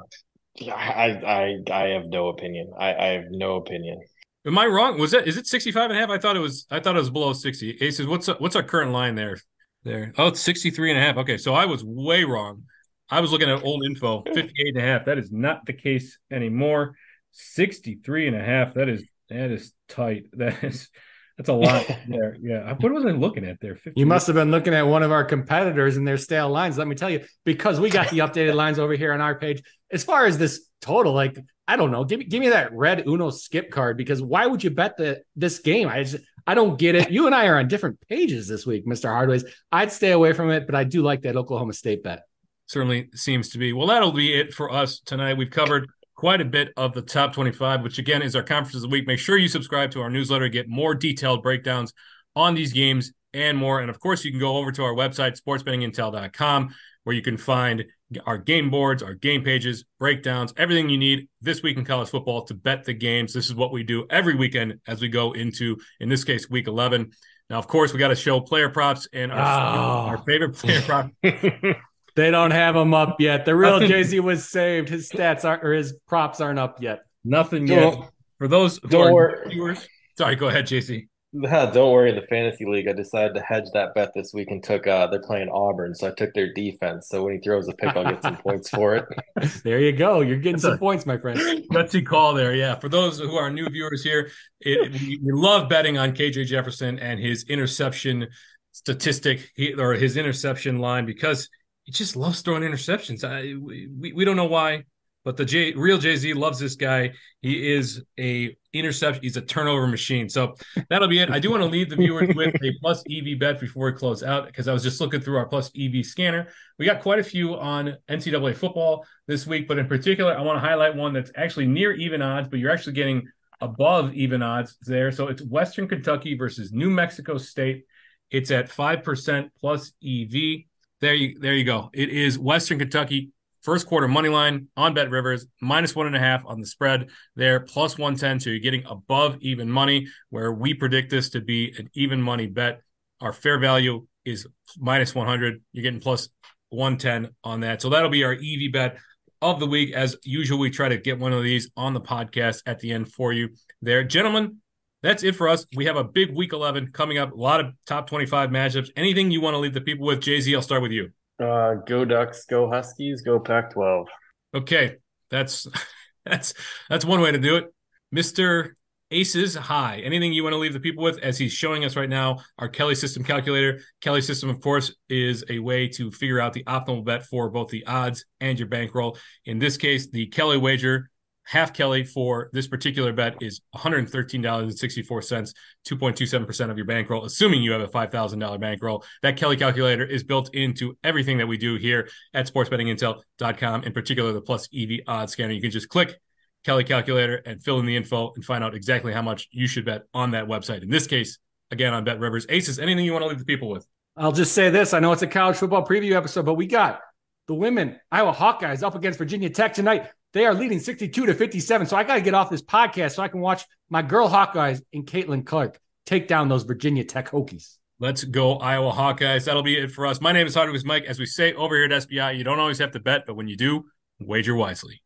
yeah, 0.56 0.76
I, 0.76 1.08
I, 1.26 1.58
I 1.72 1.88
have 1.90 2.06
no 2.06 2.28
opinion. 2.28 2.72
I, 2.78 2.94
I 2.94 3.08
have 3.14 3.26
no 3.30 3.56
opinion. 3.56 4.00
Am 4.46 4.58
I 4.58 4.68
wrong? 4.68 5.00
Was 5.00 5.14
it, 5.14 5.28
is 5.28 5.38
it 5.38 5.48
65 5.48 5.90
and 5.90 5.98
a 5.98 6.02
half? 6.02 6.10
I 6.10 6.20
thought 6.20 6.36
it 6.36 6.40
was, 6.42 6.66
I 6.70 6.80
thought 6.80 6.96
it 6.96 7.00
was 7.00 7.10
below 7.10 7.34
60. 7.34 7.78
Aces, 7.82 8.06
what's, 8.06 8.28
what's 8.28 8.56
our 8.56 8.64
current 8.64 8.92
line 8.92 9.16
there? 9.16 9.38
There. 9.84 10.14
Oh, 10.18 10.28
it's 10.28 10.42
63 10.42 10.92
and 10.92 11.00
a 11.00 11.02
half. 11.02 11.18
Okay. 11.18 11.38
So 11.38 11.56
I 11.56 11.66
was 11.66 11.84
way 11.84 12.24
wrong. 12.24 12.64
I 13.12 13.20
was 13.20 13.32
looking 13.32 13.50
at 13.50 13.64
old 13.64 13.84
info, 13.84 14.24
58 14.34 14.76
and 14.76 14.78
a 14.78 14.82
half. 14.82 15.06
That 15.06 15.18
is 15.18 15.32
not 15.32 15.66
the 15.66 15.74
case 15.74 16.18
anymore. 16.32 16.96
63 17.32 18.28
and 18.28 18.36
a 18.36 18.44
half. 18.44 18.74
That 18.74 18.90
is 18.90 19.06
that 19.30 19.52
is 19.52 19.74
tight. 19.88 20.26
That 20.34 20.64
is 20.64 20.90
that's 21.38 21.50
a 21.50 21.54
lot 21.54 21.86
there. 22.08 22.38
Yeah. 22.42 22.74
What 22.80 22.94
was 22.94 23.06
I 23.06 23.12
looking 23.12 23.46
at 23.46 23.60
there? 23.60 23.78
You 23.96 24.06
must 24.06 24.28
have 24.28 24.36
been 24.36 24.52
looking 24.52 24.74
at 24.74 24.84
one 24.84 25.04
of 25.04 25.12
our 25.12 25.24
competitors 25.26 25.98
and 25.98 26.08
their 26.08 26.18
stale 26.18 26.50
lines. 26.50 26.78
Let 26.78 26.88
me 26.88 26.96
tell 26.96 27.10
you, 27.10 27.26
because 27.46 27.80
we 27.80 27.90
got 27.90 28.10
the 28.10 28.20
updated 28.20 28.54
lines 28.54 28.80
over 28.80 28.94
here 28.94 29.12
on 29.12 29.22
our 29.22 29.36
page. 29.36 29.62
As 29.92 30.04
far 30.04 30.26
as 30.26 30.38
this 30.38 30.68
total, 30.82 31.14
like 31.14 31.38
I 31.68 31.76
don't 31.76 31.92
know, 31.92 32.06
give 32.06 32.20
me 32.20 32.26
give 32.26 32.40
me 32.40 32.50
that 32.50 32.72
red 32.74 33.08
Uno 33.08 33.30
skip 33.30 33.72
card 33.72 33.98
because 33.98 34.22
why 34.22 34.46
would 34.46 34.64
you 34.64 34.70
bet 34.70 34.98
the 34.98 35.22
this 35.36 35.60
game? 35.60 35.88
I 35.88 36.04
just 36.04 36.24
I 36.48 36.54
don't 36.54 36.80
get 36.80 36.96
it. 36.96 37.12
You 37.12 37.26
and 37.26 37.36
I 37.36 37.48
are 37.48 37.58
on 37.58 37.68
different 37.68 38.00
pages 38.08 38.48
this 38.48 38.66
week, 38.66 38.86
Mr. 38.86 39.10
Hardways. 39.10 39.44
I'd 39.72 39.92
stay 39.92 40.12
away 40.12 40.34
from 40.34 40.50
it, 40.50 40.66
but 40.66 40.76
I 40.76 40.84
do 40.86 41.02
like 41.02 41.22
that 41.22 41.36
Oklahoma 41.36 41.74
State 41.74 42.04
bet 42.04 42.24
certainly 42.72 43.10
seems 43.14 43.50
to 43.50 43.58
be. 43.58 43.74
Well, 43.74 43.88
that'll 43.88 44.12
be 44.12 44.34
it 44.34 44.54
for 44.54 44.72
us 44.72 45.00
tonight. 45.00 45.38
We've 45.38 45.50
covered 45.50 45.90
quite 46.16 46.40
a 46.40 46.46
bit 46.46 46.72
of 46.78 46.94
the 46.94 47.02
top 47.02 47.34
25, 47.34 47.84
which 47.84 47.98
again 47.98 48.22
is 48.22 48.36
our 48.36 48.44
conference 48.44 48.76
of 48.76 48.82
the 48.82 48.88
week. 48.88 49.08
Make 49.08 49.20
sure 49.20 49.38
you 49.38 49.48
subscribe 49.48 49.92
to 49.92 50.02
our 50.02 50.10
newsletter, 50.10 50.46
to 50.46 50.50
get 50.50 50.70
more 50.70 50.96
detailed 50.96 51.44
breakdowns 51.44 51.94
on 52.36 52.56
these 52.56 52.72
games 52.74 53.12
and 53.34 53.58
more. 53.58 53.82
And 53.82 53.90
of 53.90 54.00
course, 54.00 54.24
you 54.24 54.32
can 54.32 54.40
go 54.40 54.58
over 54.58 54.72
to 54.72 54.84
our 54.84 54.94
website, 54.94 55.40
sportsbettingintel.com, 55.40 56.74
where 57.04 57.16
you 57.16 57.22
can 57.22 57.38
find 57.38 57.86
our 58.26 58.38
game 58.38 58.70
boards, 58.70 59.02
our 59.02 59.14
game 59.14 59.44
pages, 59.44 59.86
breakdowns, 60.00 60.54
everything 60.58 60.90
you 60.90 60.98
need 60.98 61.28
this 61.42 61.64
week 61.64 61.78
in 61.78 61.86
college 61.86 62.10
football 62.10 62.44
to 62.44 62.54
bet 62.54 62.84
the 62.84 62.94
games. 62.94 63.34
This 63.34 63.48
is 63.48 63.56
what 63.56 63.72
we 63.72 63.84
do 63.84 64.06
every 64.10 64.36
weekend 64.36 64.80
as 64.88 65.02
we 65.02 65.08
go 65.08 65.32
into, 65.32 65.78
in 66.00 66.10
this 66.10 66.24
case, 66.24 66.50
week 66.50 66.68
11. 66.68 67.12
Now, 67.50 67.58
of 67.58 67.68
course, 67.68 67.94
we 67.94 68.00
got 68.00 68.10
to 68.10 68.16
show 68.16 68.40
player 68.40 68.70
props 68.70 69.08
and 69.12 69.32
our, 69.32 69.40
oh. 69.40 70.10
our 70.10 70.18
favorite 70.20 70.56
player 70.56 70.82
prop. 70.82 71.10
They 72.16 72.32
don't 72.32 72.52
have 72.52 72.76
him 72.76 72.94
up 72.94 73.20
yet. 73.20 73.46
The 73.46 73.56
real 73.56 73.80
JZ 73.80 74.20
was 74.20 74.48
saved. 74.50 74.90
His 74.90 75.10
stats 75.10 75.46
aren't 75.46 75.64
or 75.64 75.74
his 75.74 75.94
props 76.08 76.42
aren't 76.42 76.60
up 76.60 76.82
yet. 76.82 77.04
Nothing 77.24 77.66
don't, 77.66 78.00
yet. 78.00 78.10
For 78.38 78.48
those 78.48 78.80
who 78.82 78.90
don't 78.90 79.14
are 79.14 79.46
viewers, 79.48 79.88
sorry, 80.18 80.36
go 80.36 80.48
ahead, 80.48 80.66
JZ. 80.66 81.08
don't 81.42 81.92
worry. 81.94 82.10
In 82.10 82.16
the 82.18 82.28
fantasy 82.28 82.66
league, 82.66 82.90
I 82.90 82.94
decided 82.94 83.36
to 83.36 83.42
hedge 83.42 83.64
that 83.74 83.94
bet 83.96 84.12
this 84.14 84.34
week 84.34 84.52
and 84.52 84.62
took. 84.62 84.86
uh 84.86 85.08
They're 85.08 85.22
playing 85.22 85.48
Auburn, 85.50 85.96
so 85.96 86.10
I 86.10 86.12
took 86.12 86.34
their 86.34 86.54
defense. 86.54 87.08
So 87.08 87.24
when 87.24 87.36
he 87.36 87.40
throws 87.40 87.70
a 87.70 87.74
pick, 87.74 87.96
I'll 87.96 88.04
get 88.04 88.22
some 88.22 88.36
points 88.38 88.70
for 88.70 88.96
it. 88.96 89.06
There 89.64 89.80
you 89.80 89.94
go. 89.94 90.22
You're 90.22 90.38
getting 90.38 90.54
That's 90.54 90.64
some 90.64 90.74
a, 90.74 90.78
points, 90.78 91.06
my 91.06 91.18
friend. 91.18 91.40
Gutsy 91.72 92.06
call 92.06 92.34
there. 92.34 92.54
Yeah. 92.54 92.76
For 92.76 92.90
those 92.90 93.20
who 93.20 93.36
are 93.36 93.50
new 93.50 93.70
viewers 93.70 94.04
here, 94.04 94.30
it, 94.60 94.92
we, 94.92 95.20
we 95.24 95.32
love 95.32 95.70
betting 95.70 95.98
on 95.98 96.14
KJ 96.14 96.48
Jefferson 96.48 97.00
and 97.00 97.20
his 97.20 97.46
interception 97.48 98.28
statistic 98.74 99.52
he, 99.56 99.74
or 99.74 99.94
his 99.94 100.18
interception 100.18 100.80
line 100.80 101.06
because 101.06 101.50
he 101.92 101.98
just 101.98 102.16
loves 102.16 102.40
throwing 102.40 102.64
interceptions. 102.64 103.26
I, 103.26 103.58
we, 103.60 104.14
we 104.14 104.24
don't 104.24 104.38
know 104.38 104.46
why, 104.46 104.86
but 105.26 105.36
the 105.36 105.44
J, 105.44 105.74
real 105.74 106.00
JZ 106.00 106.36
loves 106.36 106.58
this 106.58 106.76
guy. 106.76 107.12
He 107.42 107.70
is 107.70 108.02
a 108.18 108.56
interception. 108.72 109.22
He's 109.22 109.36
a 109.36 109.42
turnover 109.42 109.88
machine. 109.88 110.30
So 110.30 110.56
that'll 110.90 111.10
be 111.10 111.20
it. 111.20 111.30
I 111.30 111.40
do 111.40 111.52
want 111.52 111.64
to 111.64 111.68
leave 111.68 111.90
the 111.90 111.98
viewers 111.98 112.34
with 112.34 112.56
a 112.56 112.72
plus 112.80 113.04
EV 113.12 113.38
bet 113.38 113.60
before 113.60 113.88
we 113.88 113.92
close 113.92 114.24
out 114.24 114.46
because 114.46 114.70
I 114.70 114.74
was 114.74 114.84
just 114.84 115.02
looking 115.02 115.20
through 115.20 115.36
our 115.36 115.48
plus 115.48 115.70
EV 115.78 116.06
scanner. 116.06 116.48
We 116.80 116.86
got 116.86 117.02
quite 117.02 117.20
a 117.20 117.24
few 117.24 117.60
on 117.60 117.98
NCAA 118.10 118.56
football 118.56 119.06
this 119.28 119.46
week, 119.46 119.68
but 119.68 119.78
in 119.78 119.88
particular, 119.88 120.34
I 120.34 120.42
want 120.44 120.56
to 120.62 120.66
highlight 120.66 120.96
one 120.96 121.12
that's 121.12 121.32
actually 121.36 121.68
near 121.68 121.92
even 121.92 122.22
odds, 122.22 122.48
but 122.48 122.60
you're 122.60 122.72
actually 122.72 122.94
getting 122.94 123.28
above 123.60 124.14
even 124.14 124.42
odds 124.42 124.78
there. 124.84 125.12
So 125.12 125.28
it's 125.28 125.42
Western 125.42 125.90
Kentucky 125.90 126.38
versus 126.38 126.72
New 126.72 126.90
Mexico 126.90 127.38
State. 127.38 127.84
It's 128.30 128.50
at 128.50 128.70
5% 128.70 129.50
plus 129.60 129.92
EV. 130.02 130.64
There 131.02 131.16
you 131.16 131.40
there 131.40 131.54
you 131.54 131.64
go. 131.64 131.90
It 131.94 132.10
is 132.10 132.38
Western 132.38 132.80
Kentucky 132.80 133.32
first 133.62 133.88
quarter 133.88 134.08
money 134.08 134.30
line 134.30 134.68
on 134.76 134.96
BetRivers 134.96 135.46
minus 135.62 135.96
one 135.96 136.08
and 136.08 136.16
a 136.16 136.20
half 136.20 136.44
on 136.46 136.60
the 136.60 136.66
spread 136.66 137.10
there 137.36 137.60
plus 137.60 137.98
one 137.98 138.16
ten. 138.16 138.40
So 138.40 138.50
you're 138.50 138.60
getting 138.60 138.84
above 138.86 139.38
even 139.42 139.70
money 139.70 140.08
where 140.30 140.52
we 140.52 140.74
predict 140.74 141.10
this 141.10 141.30
to 141.32 141.42
be 141.42 141.74
an 141.78 141.90
even 141.94 142.22
money 142.22 142.48
bet. 142.48 142.82
Our 143.20 143.34
fair 143.34 143.60
value 143.60 144.06
is 144.26 144.48
minus 144.78 145.16
one 145.16 145.28
hundred. 145.28 145.62
You're 145.72 145.84
getting 145.84 146.00
plus 146.00 146.30
one 146.70 146.98
ten 146.98 147.30
on 147.44 147.62
that. 147.62 147.82
So 147.82 147.90
that'll 147.90 148.10
be 148.10 148.24
our 148.24 148.34
EV 148.34 148.72
bet 148.72 148.98
of 149.42 149.60
the 149.60 149.68
week. 149.68 149.94
As 149.94 150.16
usual, 150.24 150.60
we 150.60 150.70
try 150.70 150.90
to 150.90 150.98
get 150.98 151.20
one 151.20 151.34
of 151.34 151.44
these 151.44 151.70
on 151.76 151.94
the 151.94 152.02
podcast 152.02 152.62
at 152.66 152.80
the 152.80 152.92
end 152.92 153.12
for 153.12 153.34
you 153.34 153.50
there. 153.82 154.04
Gentlemen, 154.04 154.58
that's 155.04 155.24
it 155.24 155.36
for 155.36 155.48
us. 155.48 155.66
We 155.76 155.86
have 155.86 155.98
a 155.98 156.04
big 156.04 156.36
week 156.36 156.54
11 156.54 156.92
coming 156.92 157.18
up, 157.18 157.32
a 157.32 157.36
lot 157.36 157.60
of 157.60 157.74
top 157.86 158.08
25 158.08 158.50
matchups. 158.50 158.90
Anything 158.96 159.32
you 159.32 159.42
want 159.42 159.56
to 159.56 159.60
leave 159.60 159.74
the 159.74 159.82
people 159.82 160.06
with? 160.06 160.20
JZ, 160.20 160.56
I'll 160.56 160.62
start 160.62 160.82
with 160.82 160.92
you. 160.92 161.12
Uh, 161.40 161.76
go 161.88 162.06
Ducks, 162.06 162.46
go 162.46 162.70
Huskies, 162.70 163.22
go 163.22 163.40
Pac 163.40 163.74
12. 163.74 164.08
Okay. 164.54 164.98
That's 165.32 165.68
that's 166.26 166.54
that's 166.90 167.06
one 167.06 167.22
way 167.22 167.32
to 167.32 167.40
do 167.40 167.56
it. 167.56 167.74
Mr. 168.14 168.72
Aces 169.10 169.56
High. 169.56 170.00
Anything 170.00 170.32
you 170.32 170.44
want 170.44 170.54
to 170.54 170.58
leave 170.60 170.74
the 170.74 170.80
people 170.80 171.04
with 171.04 171.20
as 171.20 171.38
he's 171.38 171.52
showing 171.52 171.84
us 171.84 171.96
right 171.96 172.10
now 172.10 172.38
our 172.58 172.70
Kelly 172.70 172.96
system 172.96 173.24
calculator. 173.24 173.82
Kelly 174.00 174.22
system, 174.22 174.50
of 174.50 174.62
course, 174.62 174.96
is 175.10 175.44
a 175.50 175.60
way 175.60 175.88
to 175.90 176.12
figure 176.12 176.40
out 176.40 176.54
the 176.54 176.64
optimal 176.64 177.04
bet 177.04 177.26
for 177.26 177.50
both 177.50 177.70
the 177.70 177.86
odds 177.88 178.26
and 178.40 178.58
your 178.58 178.70
bankroll. 178.70 179.18
In 179.46 179.60
this 179.60 179.78
case, 179.78 180.10
the 180.10 180.28
Kelly 180.28 180.58
wager 180.58 181.10
half 181.44 181.74
Kelly 181.74 182.04
for 182.04 182.50
this 182.54 182.68
particular 182.68 183.14
bet 183.14 183.42
is 183.42 183.62
$113.64, 183.76 185.54
2.27% 185.88 186.70
of 186.70 186.78
your 186.78 186.86
bankroll, 186.86 187.26
assuming 187.26 187.64
you 187.64 187.72
have 187.72 187.82
a 187.82 187.88
$5,000 187.88 188.60
bankroll. 188.60 189.04
That 189.22 189.38
Kelly 189.38 189.58
calculator 189.58 190.06
is 190.06 190.24
built 190.24 190.54
into 190.54 190.98
everything 191.04 191.40
that 191.40 191.48
we 191.48 191.58
do 191.58 191.76
here 191.76 192.10
at 192.34 192.52
sportsbettingintel.com, 192.52 193.84
in 193.84 193.94
particular 193.94 194.32
the 194.34 194.42
plus 194.42 194.70
EV 194.76 195.00
odds 195.08 195.34
scanner. 195.34 195.54
You 195.54 195.62
can 195.62 195.72
just 195.72 195.90
click 195.90 196.16
Kelly 196.64 196.84
calculator 196.84 197.42
and 197.46 197.62
fill 197.64 197.80
in 197.80 197.86
the 197.86 197.96
info 197.96 198.32
and 198.36 198.46
find 198.46 198.64
out 198.64 198.76
exactly 198.76 199.14
how 199.14 199.22
much 199.22 199.48
you 199.52 199.68
should 199.68 199.86
bet 199.86 200.04
on 200.14 200.32
that 200.32 200.48
website. 200.48 200.84
In 200.84 200.90
this 200.90 201.08
case, 201.08 201.40
again 201.72 201.94
on 201.94 202.06
BetRivers. 202.06 202.46
Aces, 202.50 202.80
anything 202.80 203.06
you 203.06 203.14
want 203.14 203.24
to 203.24 203.28
leave 203.30 203.40
the 203.40 203.46
people 203.46 203.70
with? 203.70 203.86
I'll 204.16 204.32
just 204.32 204.54
say 204.54 204.70
this. 204.70 204.94
I 204.94 205.00
know 205.00 205.12
it's 205.14 205.22
a 205.22 205.28
college 205.28 205.58
football 205.58 205.86
preview 205.86 206.14
episode, 206.14 206.46
but 206.46 206.56
we 206.56 206.68
got 206.68 207.00
the 207.48 207.56
women, 207.56 208.00
Iowa 208.12 208.34
Hawkeyes, 208.34 208.84
up 208.84 208.96
against 208.96 209.18
Virginia 209.18 209.50
Tech 209.50 209.74
tonight. 209.74 210.08
They 210.34 210.46
are 210.46 210.54
leading 210.54 210.80
62 210.80 211.26
to 211.26 211.34
57. 211.34 211.88
So 211.88 211.98
I 211.98 212.04
got 212.04 212.16
to 212.16 212.22
get 212.22 212.34
off 212.34 212.50
this 212.50 212.62
podcast 212.62 213.16
so 213.16 213.24
I 213.24 213.28
can 213.28 213.42
watch 213.42 213.66
my 213.90 214.02
girl 214.02 214.30
Hawkeyes 214.30 214.82
and 214.94 215.06
Caitlin 215.06 215.46
Clark 215.46 215.80
take 216.06 216.28
down 216.28 216.48
those 216.48 216.64
Virginia 216.64 217.04
Tech 217.04 217.30
Hokies. 217.30 217.78
Let's 218.00 218.24
go, 218.24 218.56
Iowa 218.56 218.92
Hawkeyes. 218.92 219.46
That'll 219.46 219.62
be 219.62 219.78
it 219.78 219.92
for 219.92 220.08
us. 220.08 220.22
My 220.22 220.32
name 220.32 220.48
is 220.48 220.56
Hardways 220.56 220.86
Mike. 220.86 221.04
As 221.04 221.20
we 221.20 221.26
say 221.26 221.54
over 221.54 221.76
here 221.76 221.86
at 221.86 221.92
SBI, 221.92 222.38
you 222.38 222.44
don't 222.44 222.60
always 222.60 222.80
have 222.80 222.92
to 222.92 223.00
bet, 223.00 223.26
but 223.28 223.36
when 223.36 223.48
you 223.48 223.56
do, 223.56 223.86
wager 224.20 224.56
wisely. 224.56 225.02